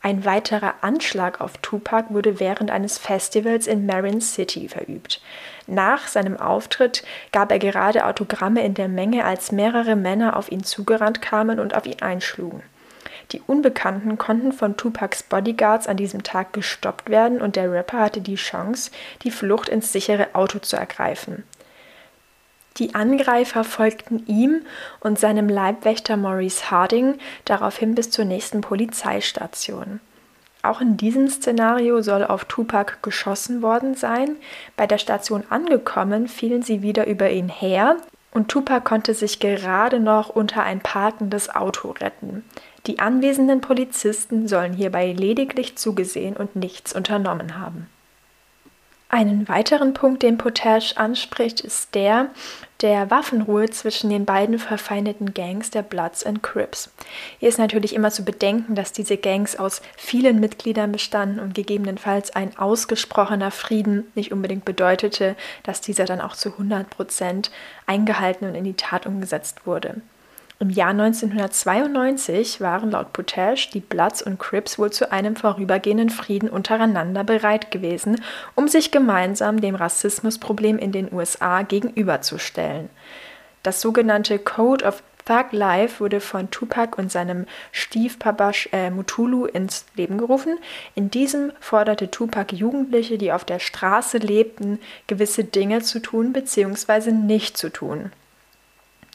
Ein 0.00 0.24
weiterer 0.24 0.74
Anschlag 0.82 1.40
auf 1.40 1.58
Tupac 1.58 2.14
wurde 2.14 2.38
während 2.38 2.70
eines 2.70 2.98
Festivals 2.98 3.66
in 3.66 3.84
Marin 3.84 4.20
City 4.20 4.68
verübt. 4.68 5.20
Nach 5.66 6.06
seinem 6.06 6.36
Auftritt 6.36 7.02
gab 7.32 7.50
er 7.50 7.58
gerade 7.58 8.06
Autogramme 8.06 8.64
in 8.64 8.74
der 8.74 8.88
Menge, 8.88 9.24
als 9.24 9.50
mehrere 9.50 9.96
Männer 9.96 10.36
auf 10.36 10.52
ihn 10.52 10.62
zugerannt 10.62 11.20
kamen 11.20 11.58
und 11.58 11.74
auf 11.74 11.84
ihn 11.84 12.00
einschlugen. 12.00 12.62
Die 13.32 13.42
Unbekannten 13.46 14.16
konnten 14.16 14.52
von 14.52 14.76
Tupacs 14.76 15.22
Bodyguards 15.22 15.86
an 15.86 15.98
diesem 15.98 16.22
Tag 16.22 16.52
gestoppt 16.54 17.10
werden 17.10 17.42
und 17.42 17.56
der 17.56 17.70
Rapper 17.70 18.00
hatte 18.00 18.20
die 18.22 18.36
Chance, 18.36 18.90
die 19.22 19.30
Flucht 19.30 19.68
ins 19.68 19.92
sichere 19.92 20.34
Auto 20.34 20.58
zu 20.60 20.76
ergreifen. 20.76 21.44
Die 22.78 22.94
Angreifer 22.94 23.64
folgten 23.64 24.24
ihm 24.26 24.62
und 25.00 25.18
seinem 25.18 25.48
Leibwächter 25.48 26.16
Maurice 26.16 26.70
Harding 26.70 27.18
daraufhin 27.44 27.94
bis 27.94 28.10
zur 28.10 28.24
nächsten 28.24 28.60
Polizeistation. 28.60 30.00
Auch 30.62 30.80
in 30.80 30.96
diesem 30.96 31.28
Szenario 31.28 32.02
soll 32.02 32.24
auf 32.24 32.44
Tupac 32.44 32.98
geschossen 33.02 33.62
worden 33.62 33.94
sein. 33.94 34.36
Bei 34.76 34.86
der 34.86 34.98
Station 34.98 35.44
angekommen, 35.50 36.28
fielen 36.28 36.62
sie 36.62 36.82
wieder 36.82 37.06
über 37.06 37.30
ihn 37.30 37.48
her 37.48 37.96
und 38.32 38.48
Tupac 38.48 38.84
konnte 38.84 39.14
sich 39.14 39.40
gerade 39.40 40.00
noch 40.00 40.28
unter 40.28 40.62
ein 40.62 40.80
parkendes 40.80 41.54
Auto 41.54 41.90
retten. 41.90 42.44
Die 42.88 42.98
anwesenden 42.98 43.60
Polizisten 43.60 44.48
sollen 44.48 44.72
hierbei 44.72 45.12
lediglich 45.12 45.76
zugesehen 45.76 46.36
und 46.36 46.56
nichts 46.56 46.94
unternommen 46.94 47.58
haben. 47.58 47.86
Einen 49.10 49.46
weiteren 49.46 49.92
Punkt, 49.92 50.22
den 50.22 50.38
Potash 50.38 50.96
anspricht, 50.96 51.60
ist 51.60 51.94
der 51.94 52.30
der 52.80 53.10
Waffenruhe 53.10 53.68
zwischen 53.68 54.08
den 54.08 54.24
beiden 54.24 54.58
verfeindeten 54.58 55.34
Gangs 55.34 55.70
der 55.70 55.82
Bloods 55.82 56.24
and 56.24 56.42
Crips. 56.42 56.90
Hier 57.40 57.48
ist 57.48 57.58
natürlich 57.58 57.94
immer 57.94 58.10
zu 58.10 58.24
bedenken, 58.24 58.74
dass 58.74 58.92
diese 58.92 59.16
Gangs 59.16 59.56
aus 59.56 59.82
vielen 59.96 60.40
Mitgliedern 60.40 60.92
bestanden 60.92 61.40
und 61.40 61.54
gegebenenfalls 61.54 62.30
ein 62.30 62.56
ausgesprochener 62.56 63.50
Frieden 63.50 64.10
nicht 64.14 64.32
unbedingt 64.32 64.64
bedeutete, 64.64 65.36
dass 65.62 65.80
dieser 65.80 66.04
dann 66.04 66.20
auch 66.20 66.36
zu 66.36 66.52
100 66.52 66.88
Prozent 66.88 67.50
eingehalten 67.86 68.46
und 68.46 68.54
in 68.54 68.64
die 68.64 68.74
Tat 68.74 69.06
umgesetzt 69.06 69.66
wurde. 69.66 70.00
Im 70.60 70.70
Jahr 70.70 70.90
1992 70.90 72.60
waren 72.60 72.90
laut 72.90 73.12
Potash 73.12 73.70
die 73.70 73.78
Bloods 73.78 74.22
und 74.22 74.40
Crips 74.40 74.76
wohl 74.76 74.90
zu 74.90 75.12
einem 75.12 75.36
vorübergehenden 75.36 76.10
Frieden 76.10 76.48
untereinander 76.48 77.22
bereit 77.22 77.70
gewesen, 77.70 78.20
um 78.56 78.66
sich 78.66 78.90
gemeinsam 78.90 79.60
dem 79.60 79.76
Rassismusproblem 79.76 80.78
in 80.78 80.90
den 80.90 81.12
USA 81.12 81.62
gegenüberzustellen. 81.62 82.90
Das 83.62 83.80
sogenannte 83.80 84.40
Code 84.40 84.84
of 84.84 85.04
Thug 85.24 85.52
Life 85.52 86.00
wurde 86.00 86.20
von 86.20 86.50
Tupac 86.50 86.98
und 86.98 87.12
seinem 87.12 87.46
Stiefpapa 87.70 88.50
äh, 88.72 88.90
Mutulu 88.90 89.44
ins 89.44 89.86
Leben 89.94 90.18
gerufen. 90.18 90.58
In 90.96 91.08
diesem 91.08 91.52
forderte 91.60 92.10
Tupac 92.10 92.56
Jugendliche, 92.56 93.16
die 93.16 93.30
auf 93.30 93.44
der 93.44 93.60
Straße 93.60 94.18
lebten, 94.18 94.80
gewisse 95.06 95.44
Dinge 95.44 95.82
zu 95.82 96.00
tun 96.00 96.32
bzw. 96.32 97.12
nicht 97.12 97.56
zu 97.56 97.68
tun. 97.68 98.10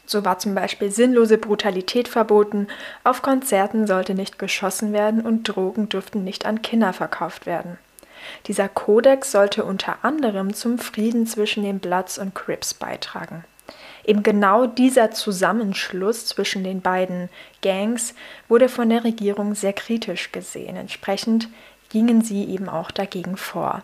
So 0.05 0.25
war 0.25 0.39
zum 0.39 0.53
Beispiel 0.53 0.91
sinnlose 0.91 1.37
Brutalität 1.37 2.07
verboten, 2.07 2.67
auf 3.03 3.21
Konzerten 3.21 3.87
sollte 3.87 4.13
nicht 4.13 4.37
geschossen 4.37 4.93
werden 4.93 5.21
und 5.21 5.43
Drogen 5.43 5.89
durften 5.89 6.23
nicht 6.23 6.45
an 6.45 6.61
Kinder 6.61 6.93
verkauft 6.93 7.45
werden. 7.45 7.77
Dieser 8.47 8.69
Kodex 8.69 9.31
sollte 9.31 9.63
unter 9.63 10.03
anderem 10.03 10.53
zum 10.53 10.77
Frieden 10.77 11.27
zwischen 11.27 11.63
den 11.63 11.79
Bloods 11.79 12.17
und 12.17 12.35
Crips 12.35 12.73
beitragen. 12.73 13.43
Eben 14.05 14.23
genau 14.23 14.65
dieser 14.65 15.11
Zusammenschluss 15.11 16.25
zwischen 16.25 16.63
den 16.63 16.81
beiden 16.81 17.29
Gangs 17.61 18.13
wurde 18.49 18.67
von 18.67 18.89
der 18.89 19.03
Regierung 19.05 19.55
sehr 19.55 19.73
kritisch 19.73 20.31
gesehen. 20.31 20.75
Entsprechend 20.75 21.47
gingen 21.89 22.21
sie 22.21 22.43
eben 22.43 22.67
auch 22.67 22.91
dagegen 22.91 23.37
vor. 23.37 23.81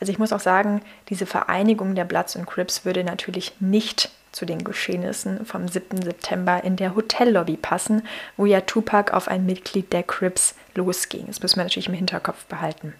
Also 0.00 0.10
ich 0.10 0.18
muss 0.18 0.32
auch 0.32 0.40
sagen, 0.40 0.82
diese 1.10 1.26
Vereinigung 1.26 1.94
der 1.94 2.04
Bloods 2.04 2.36
und 2.36 2.46
Crips 2.46 2.84
würde 2.84 3.04
natürlich 3.04 3.52
nicht 3.60 4.10
zu 4.32 4.46
den 4.46 4.64
Geschehnissen 4.64 5.46
vom 5.46 5.68
7. 5.68 6.02
September 6.02 6.64
in 6.64 6.76
der 6.76 6.96
Hotellobby 6.96 7.56
passen, 7.56 8.02
wo 8.36 8.46
ja 8.46 8.62
Tupac 8.62 9.12
auf 9.14 9.28
ein 9.28 9.46
Mitglied 9.46 9.92
der 9.92 10.02
Crips 10.02 10.54
losging. 10.74 11.26
Das 11.26 11.42
müssen 11.42 11.56
wir 11.56 11.64
natürlich 11.64 11.88
im 11.88 11.94
Hinterkopf 11.94 12.44
behalten. 12.46 12.94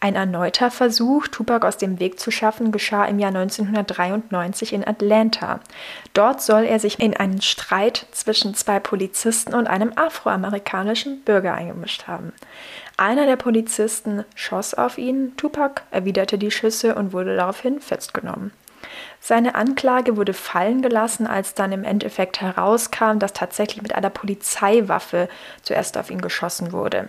Ein 0.00 0.14
erneuter 0.14 0.70
Versuch, 0.70 1.26
Tupac 1.26 1.66
aus 1.66 1.76
dem 1.76 1.98
Weg 1.98 2.20
zu 2.20 2.30
schaffen, 2.30 2.70
geschah 2.70 3.06
im 3.06 3.18
Jahr 3.18 3.34
1993 3.34 4.72
in 4.72 4.86
Atlanta. 4.86 5.58
Dort 6.14 6.40
soll 6.40 6.62
er 6.64 6.78
sich 6.78 7.00
in 7.00 7.16
einen 7.16 7.42
Streit 7.42 8.06
zwischen 8.12 8.54
zwei 8.54 8.78
Polizisten 8.78 9.54
und 9.54 9.66
einem 9.66 9.92
afroamerikanischen 9.96 11.22
Bürger 11.24 11.54
eingemischt 11.54 12.06
haben. 12.06 12.32
Einer 12.96 13.26
der 13.26 13.34
Polizisten 13.36 14.24
schoss 14.36 14.72
auf 14.72 14.98
ihn, 14.98 15.36
Tupac 15.36 15.82
erwiderte 15.90 16.38
die 16.38 16.52
Schüsse 16.52 16.94
und 16.94 17.12
wurde 17.12 17.34
daraufhin 17.34 17.80
festgenommen. 17.80 18.52
Seine 19.20 19.54
Anklage 19.54 20.16
wurde 20.16 20.32
fallen 20.32 20.80
gelassen, 20.80 21.26
als 21.26 21.54
dann 21.54 21.72
im 21.72 21.84
Endeffekt 21.84 22.40
herauskam, 22.40 23.18
dass 23.18 23.32
tatsächlich 23.32 23.82
mit 23.82 23.94
einer 23.94 24.10
Polizeiwaffe 24.10 25.28
zuerst 25.62 25.98
auf 25.98 26.10
ihn 26.10 26.20
geschossen 26.20 26.72
wurde. 26.72 27.08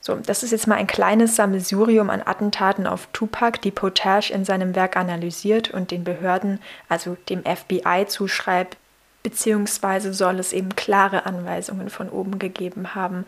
So, 0.00 0.14
das 0.14 0.42
ist 0.42 0.52
jetzt 0.52 0.66
mal 0.66 0.76
ein 0.76 0.86
kleines 0.86 1.36
Sammelsurium 1.36 2.08
an 2.08 2.22
Attentaten 2.24 2.86
auf 2.86 3.08
Tupac, 3.12 3.60
die 3.60 3.70
Potash 3.70 4.30
in 4.30 4.44
seinem 4.44 4.74
Werk 4.74 4.96
analysiert 4.96 5.70
und 5.70 5.90
den 5.90 6.04
Behörden, 6.04 6.60
also 6.88 7.16
dem 7.28 7.42
FBI, 7.44 8.06
zuschreibt, 8.06 8.76
beziehungsweise 9.22 10.14
soll 10.14 10.38
es 10.38 10.52
eben 10.52 10.76
klare 10.76 11.26
Anweisungen 11.26 11.90
von 11.90 12.08
oben 12.08 12.38
gegeben 12.38 12.94
haben 12.94 13.26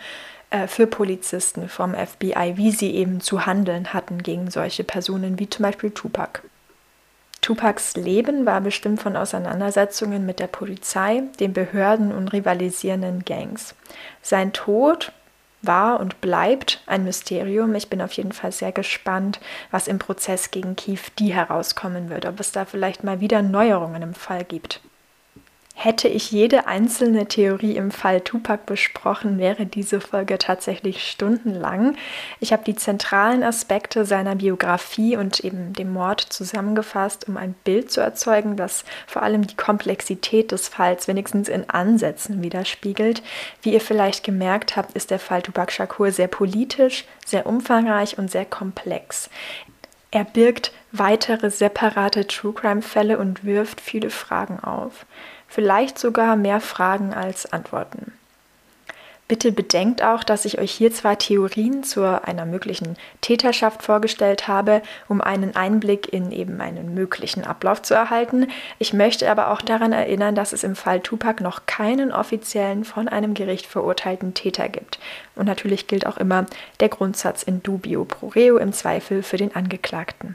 äh, 0.50 0.66
für 0.68 0.86
Polizisten 0.86 1.68
vom 1.68 1.94
FBI, 1.94 2.52
wie 2.56 2.70
sie 2.70 2.94
eben 2.94 3.20
zu 3.20 3.46
handeln 3.46 3.92
hatten 3.92 4.22
gegen 4.22 4.50
solche 4.50 4.84
Personen 4.84 5.38
wie 5.38 5.50
zum 5.50 5.64
Beispiel 5.64 5.90
Tupac. 5.90 6.40
Tupacs 7.40 7.96
Leben 7.96 8.44
war 8.44 8.60
bestimmt 8.60 9.00
von 9.00 9.16
Auseinandersetzungen 9.16 10.26
mit 10.26 10.40
der 10.40 10.46
Polizei, 10.46 11.22
den 11.40 11.52
Behörden 11.52 12.12
und 12.12 12.28
rivalisierenden 12.28 13.24
Gangs. 13.24 13.74
Sein 14.22 14.52
Tod 14.52 15.12
war 15.62 16.00
und 16.00 16.20
bleibt 16.20 16.82
ein 16.86 17.04
Mysterium. 17.04 17.74
Ich 17.74 17.88
bin 17.88 18.02
auf 18.02 18.12
jeden 18.12 18.32
Fall 18.32 18.52
sehr 18.52 18.72
gespannt, 18.72 19.40
was 19.70 19.88
im 19.88 19.98
Prozess 19.98 20.50
gegen 20.50 20.76
Keith 20.76 21.12
D 21.18 21.32
herauskommen 21.32 22.10
wird, 22.10 22.26
ob 22.26 22.40
es 22.40 22.52
da 22.52 22.64
vielleicht 22.64 23.04
mal 23.04 23.20
wieder 23.20 23.42
Neuerungen 23.42 24.02
im 24.02 24.14
Fall 24.14 24.44
gibt. 24.44 24.80
Hätte 25.82 26.08
ich 26.08 26.30
jede 26.30 26.66
einzelne 26.66 27.24
Theorie 27.24 27.74
im 27.74 27.90
Fall 27.90 28.20
Tupac 28.20 28.66
besprochen, 28.66 29.38
wäre 29.38 29.64
diese 29.64 30.02
Folge 30.02 30.36
tatsächlich 30.36 31.10
stundenlang. 31.10 31.96
Ich 32.38 32.52
habe 32.52 32.62
die 32.64 32.76
zentralen 32.76 33.42
Aspekte 33.42 34.04
seiner 34.04 34.36
Biografie 34.36 35.16
und 35.16 35.40
eben 35.40 35.72
dem 35.72 35.90
Mord 35.94 36.20
zusammengefasst, 36.20 37.28
um 37.28 37.38
ein 37.38 37.54
Bild 37.64 37.90
zu 37.90 38.02
erzeugen, 38.02 38.56
das 38.56 38.84
vor 39.06 39.22
allem 39.22 39.46
die 39.46 39.56
Komplexität 39.56 40.52
des 40.52 40.68
Falls 40.68 41.08
wenigstens 41.08 41.48
in 41.48 41.70
Ansätzen 41.70 42.42
widerspiegelt. 42.42 43.22
Wie 43.62 43.72
ihr 43.72 43.80
vielleicht 43.80 44.22
gemerkt 44.22 44.76
habt, 44.76 44.94
ist 44.94 45.10
der 45.10 45.18
Fall 45.18 45.40
Tupac 45.40 45.72
Shakur 45.72 46.10
sehr 46.10 46.28
politisch, 46.28 47.06
sehr 47.24 47.46
umfangreich 47.46 48.18
und 48.18 48.30
sehr 48.30 48.44
komplex. 48.44 49.30
Er 50.10 50.24
birgt 50.24 50.72
weitere 50.92 51.50
separate 51.50 52.26
True 52.26 52.52
Crime 52.52 52.82
Fälle 52.82 53.16
und 53.16 53.44
wirft 53.44 53.80
viele 53.80 54.10
Fragen 54.10 54.60
auf 54.60 55.06
vielleicht 55.50 55.98
sogar 55.98 56.36
mehr 56.36 56.60
Fragen 56.60 57.12
als 57.12 57.52
Antworten. 57.52 58.12
Bitte 59.30 59.52
bedenkt 59.52 60.02
auch, 60.02 60.24
dass 60.24 60.44
ich 60.44 60.58
euch 60.58 60.72
hier 60.72 60.92
zwar 60.92 61.16
Theorien 61.16 61.84
zu 61.84 62.02
einer 62.02 62.46
möglichen 62.46 62.96
Täterschaft 63.20 63.84
vorgestellt 63.84 64.48
habe, 64.48 64.82
um 65.06 65.20
einen 65.20 65.54
Einblick 65.54 66.12
in 66.12 66.32
eben 66.32 66.60
einen 66.60 66.94
möglichen 66.94 67.44
Ablauf 67.44 67.80
zu 67.80 67.94
erhalten. 67.94 68.48
Ich 68.80 68.92
möchte 68.92 69.30
aber 69.30 69.52
auch 69.52 69.62
daran 69.62 69.92
erinnern, 69.92 70.34
dass 70.34 70.52
es 70.52 70.64
im 70.64 70.74
Fall 70.74 70.98
Tupac 70.98 71.44
noch 71.44 71.66
keinen 71.66 72.10
offiziellen 72.10 72.84
von 72.84 73.06
einem 73.06 73.34
Gericht 73.34 73.66
verurteilten 73.66 74.34
Täter 74.34 74.68
gibt. 74.68 74.98
Und 75.36 75.46
natürlich 75.46 75.86
gilt 75.86 76.08
auch 76.08 76.16
immer 76.16 76.46
der 76.80 76.88
Grundsatz 76.88 77.44
in 77.44 77.62
dubio 77.62 78.04
pro 78.04 78.26
reo 78.26 78.56
im 78.56 78.72
Zweifel 78.72 79.22
für 79.22 79.36
den 79.36 79.54
Angeklagten. 79.54 80.34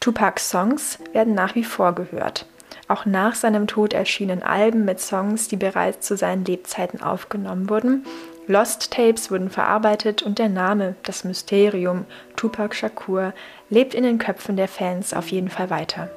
Tupacs 0.00 0.50
Songs 0.50 0.98
werden 1.12 1.34
nach 1.34 1.54
wie 1.54 1.62
vor 1.62 1.94
gehört. 1.94 2.46
Auch 2.88 3.06
nach 3.06 3.34
seinem 3.34 3.66
Tod 3.66 3.92
erschienen 3.92 4.42
Alben 4.42 4.84
mit 4.84 5.00
Songs, 5.00 5.48
die 5.48 5.56
bereits 5.56 6.06
zu 6.06 6.16
seinen 6.16 6.44
Lebzeiten 6.44 7.02
aufgenommen 7.02 7.70
wurden. 7.70 8.04
Lost 8.48 8.90
Tapes 8.92 9.30
wurden 9.30 9.50
verarbeitet 9.50 10.22
und 10.22 10.38
der 10.38 10.48
Name, 10.48 10.96
das 11.04 11.24
Mysterium 11.24 12.04
Tupac 12.36 12.74
Shakur, 12.74 13.32
lebt 13.70 13.94
in 13.94 14.02
den 14.02 14.18
Köpfen 14.18 14.56
der 14.56 14.68
Fans 14.68 15.14
auf 15.14 15.28
jeden 15.28 15.48
Fall 15.48 15.70
weiter. 15.70 16.10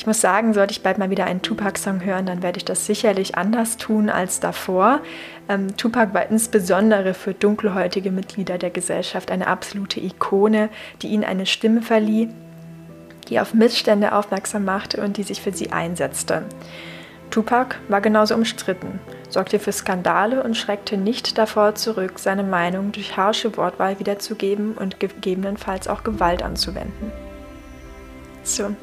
Ich 0.00 0.06
muss 0.06 0.22
sagen, 0.22 0.54
sollte 0.54 0.72
ich 0.72 0.82
bald 0.82 0.96
mal 0.96 1.10
wieder 1.10 1.26
einen 1.26 1.42
Tupac-Song 1.42 2.02
hören, 2.02 2.24
dann 2.24 2.42
werde 2.42 2.56
ich 2.56 2.64
das 2.64 2.86
sicherlich 2.86 3.34
anders 3.34 3.76
tun 3.76 4.08
als 4.08 4.40
davor. 4.40 5.00
Ähm, 5.46 5.76
Tupac 5.76 6.14
war 6.14 6.30
insbesondere 6.30 7.12
für 7.12 7.34
dunkelhäutige 7.34 8.10
Mitglieder 8.10 8.56
der 8.56 8.70
Gesellschaft 8.70 9.30
eine 9.30 9.46
absolute 9.46 10.00
Ikone, 10.00 10.70
die 11.02 11.08
ihnen 11.08 11.24
eine 11.24 11.44
Stimme 11.44 11.82
verlieh, 11.82 12.30
die 13.30 13.40
auf 13.40 13.54
Missstände 13.54 14.12
aufmerksam 14.12 14.64
machte 14.64 15.00
und 15.00 15.16
die 15.16 15.22
sich 15.22 15.40
für 15.40 15.52
sie 15.52 15.72
einsetzte. 15.72 16.42
Tupac 17.30 17.76
war 17.88 18.00
genauso 18.00 18.34
umstritten, 18.34 18.98
sorgte 19.28 19.60
für 19.60 19.72
Skandale 19.72 20.42
und 20.42 20.56
schreckte 20.56 20.96
nicht 20.96 21.38
davor 21.38 21.76
zurück, 21.76 22.18
seine 22.18 22.42
Meinung 22.42 22.90
durch 22.90 23.16
harsche 23.16 23.56
Wortwahl 23.56 24.00
wiederzugeben 24.00 24.72
und 24.72 24.98
gegebenenfalls 24.98 25.86
auch 25.86 26.02
Gewalt 26.02 26.42
anzuwenden. 26.42 27.12
So, 28.42 28.74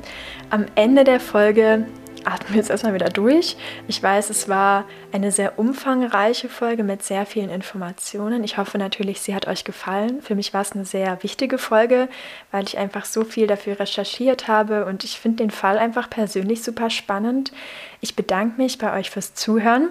am 0.50 0.66
Ende 0.76 1.04
der 1.04 1.20
Folge 1.20 1.86
atmen 2.28 2.55
jetzt 2.55 2.69
erstmal 2.69 2.93
wieder 2.93 3.09
durch. 3.09 3.57
Ich 3.88 4.01
weiß, 4.01 4.30
es 4.30 4.49
war 4.49 4.86
eine 5.11 5.32
sehr 5.32 5.57
umfangreiche 5.57 6.49
Folge 6.49 6.84
mit 6.84 7.03
sehr 7.03 7.25
vielen 7.25 7.49
Informationen. 7.49 8.43
Ich 8.43 8.57
hoffe 8.57 8.78
natürlich, 8.78 9.21
sie 9.21 9.34
hat 9.34 9.47
euch 9.47 9.63
gefallen. 9.63 10.21
Für 10.21 10.36
mich 10.36 10.53
war 10.53 10.61
es 10.61 10.73
eine 10.73 10.86
sehr 10.86 11.21
wichtige 11.23 11.57
Folge, 11.57 12.09
weil 12.51 12.65
ich 12.65 12.78
einfach 12.78 13.05
so 13.05 13.23
viel 13.23 13.47
dafür 13.47 13.80
recherchiert 13.80 14.47
habe 14.47 14.86
und 14.86 15.03
ich 15.03 15.19
finde 15.19 15.43
den 15.43 15.51
Fall 15.51 15.78
einfach 15.78 16.09
persönlich 16.09 16.63
super 16.63 16.89
spannend. 16.89 17.51
Ich 18.01 18.15
bedanke 18.15 18.61
mich 18.61 18.78
bei 18.78 18.97
euch 18.97 19.09
fürs 19.09 19.34
Zuhören. 19.34 19.89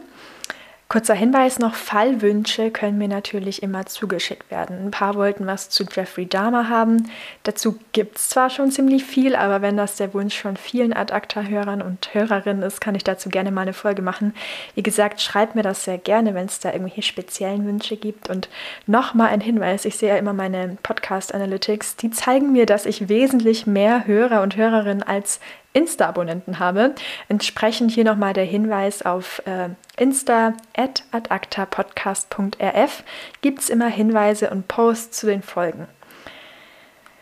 Kurzer 0.88 1.14
Hinweis 1.14 1.58
noch, 1.58 1.74
Fallwünsche 1.74 2.70
können 2.70 2.96
mir 2.96 3.08
natürlich 3.08 3.60
immer 3.60 3.86
zugeschickt 3.86 4.52
werden. 4.52 4.86
Ein 4.86 4.90
paar 4.92 5.16
wollten 5.16 5.44
was 5.44 5.68
zu 5.68 5.84
Jeffrey 5.84 6.26
Dahmer 6.26 6.68
haben. 6.68 7.10
Dazu 7.42 7.76
gibt 7.90 8.18
es 8.18 8.28
zwar 8.28 8.50
schon 8.50 8.70
ziemlich 8.70 9.04
viel, 9.04 9.34
aber 9.34 9.62
wenn 9.62 9.76
das 9.76 9.96
der 9.96 10.14
Wunsch 10.14 10.40
von 10.40 10.56
vielen 10.56 10.92
Ad-Acta-Hörern 10.92 11.82
und 11.82 12.14
Hörerinnen 12.14 12.62
ist, 12.62 12.80
kann 12.80 12.94
ich 12.94 13.02
dazu 13.02 13.30
gerne 13.30 13.50
mal 13.50 13.62
eine 13.62 13.72
Folge 13.72 14.00
machen. 14.00 14.32
Wie 14.76 14.84
gesagt, 14.84 15.20
schreibt 15.20 15.56
mir 15.56 15.64
das 15.64 15.82
sehr 15.82 15.98
gerne, 15.98 16.34
wenn 16.34 16.46
es 16.46 16.60
da 16.60 16.70
irgendwelche 16.70 17.02
speziellen 17.02 17.66
Wünsche 17.66 17.96
gibt. 17.96 18.30
Und 18.30 18.48
nochmal 18.86 19.30
ein 19.30 19.40
Hinweis, 19.40 19.86
ich 19.86 19.96
sehe 19.96 20.10
ja 20.10 20.16
immer 20.16 20.34
meine 20.34 20.78
Podcast-Analytics, 20.84 21.96
die 21.96 22.12
zeigen 22.12 22.52
mir, 22.52 22.64
dass 22.64 22.86
ich 22.86 23.08
wesentlich 23.08 23.66
mehr 23.66 24.06
Hörer 24.06 24.40
und 24.40 24.54
Hörerinnen 24.54 25.02
als 25.02 25.40
Insta-Abonnenten 25.76 26.58
habe. 26.58 26.94
Entsprechend 27.28 27.92
hier 27.92 28.04
nochmal 28.04 28.32
der 28.32 28.44
Hinweis 28.44 29.02
auf 29.02 29.42
äh, 29.46 29.68
Insta 29.96 30.54
at 30.76 31.04
adactapodcast.rf 31.12 33.04
gibt 33.42 33.60
es 33.60 33.70
immer 33.70 33.88
Hinweise 33.88 34.50
und 34.50 34.68
Posts 34.68 35.18
zu 35.20 35.26
den 35.26 35.42
Folgen. 35.42 35.86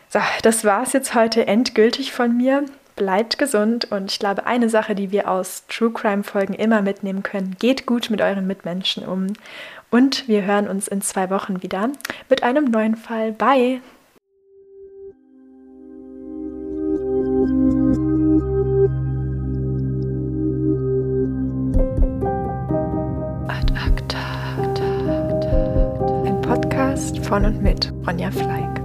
So, 0.09 0.19
das 0.43 0.63
war 0.63 0.83
es 0.83 0.93
jetzt 0.93 1.13
heute 1.13 1.45
endgültig 1.45 2.13
von 2.13 2.35
mir. 2.37 2.63
Bleibt 2.95 3.37
gesund 3.37 3.91
und 3.91 4.09
ich 4.09 4.19
glaube, 4.19 4.45
eine 4.45 4.69
Sache, 4.69 4.95
die 4.95 5.11
wir 5.11 5.29
aus 5.29 5.65
True 5.67 5.91
Crime 5.91 6.23
Folgen 6.23 6.53
immer 6.53 6.81
mitnehmen 6.81 7.23
können, 7.23 7.57
geht 7.59 7.85
gut 7.85 8.09
mit 8.09 8.21
euren 8.21 8.47
Mitmenschen 8.47 9.05
um. 9.05 9.27
Und 9.91 10.29
wir 10.29 10.43
hören 10.43 10.69
uns 10.69 10.87
in 10.87 11.01
zwei 11.01 11.29
Wochen 11.29 11.61
wieder 11.61 11.89
mit 12.29 12.43
einem 12.43 12.65
neuen 12.65 12.95
Fall. 12.95 13.33
Bye! 13.33 13.81
Von 27.23 27.45
und 27.45 27.61
mit 27.61 27.91
Ronja 28.07 28.31
Fleig. 28.31 28.84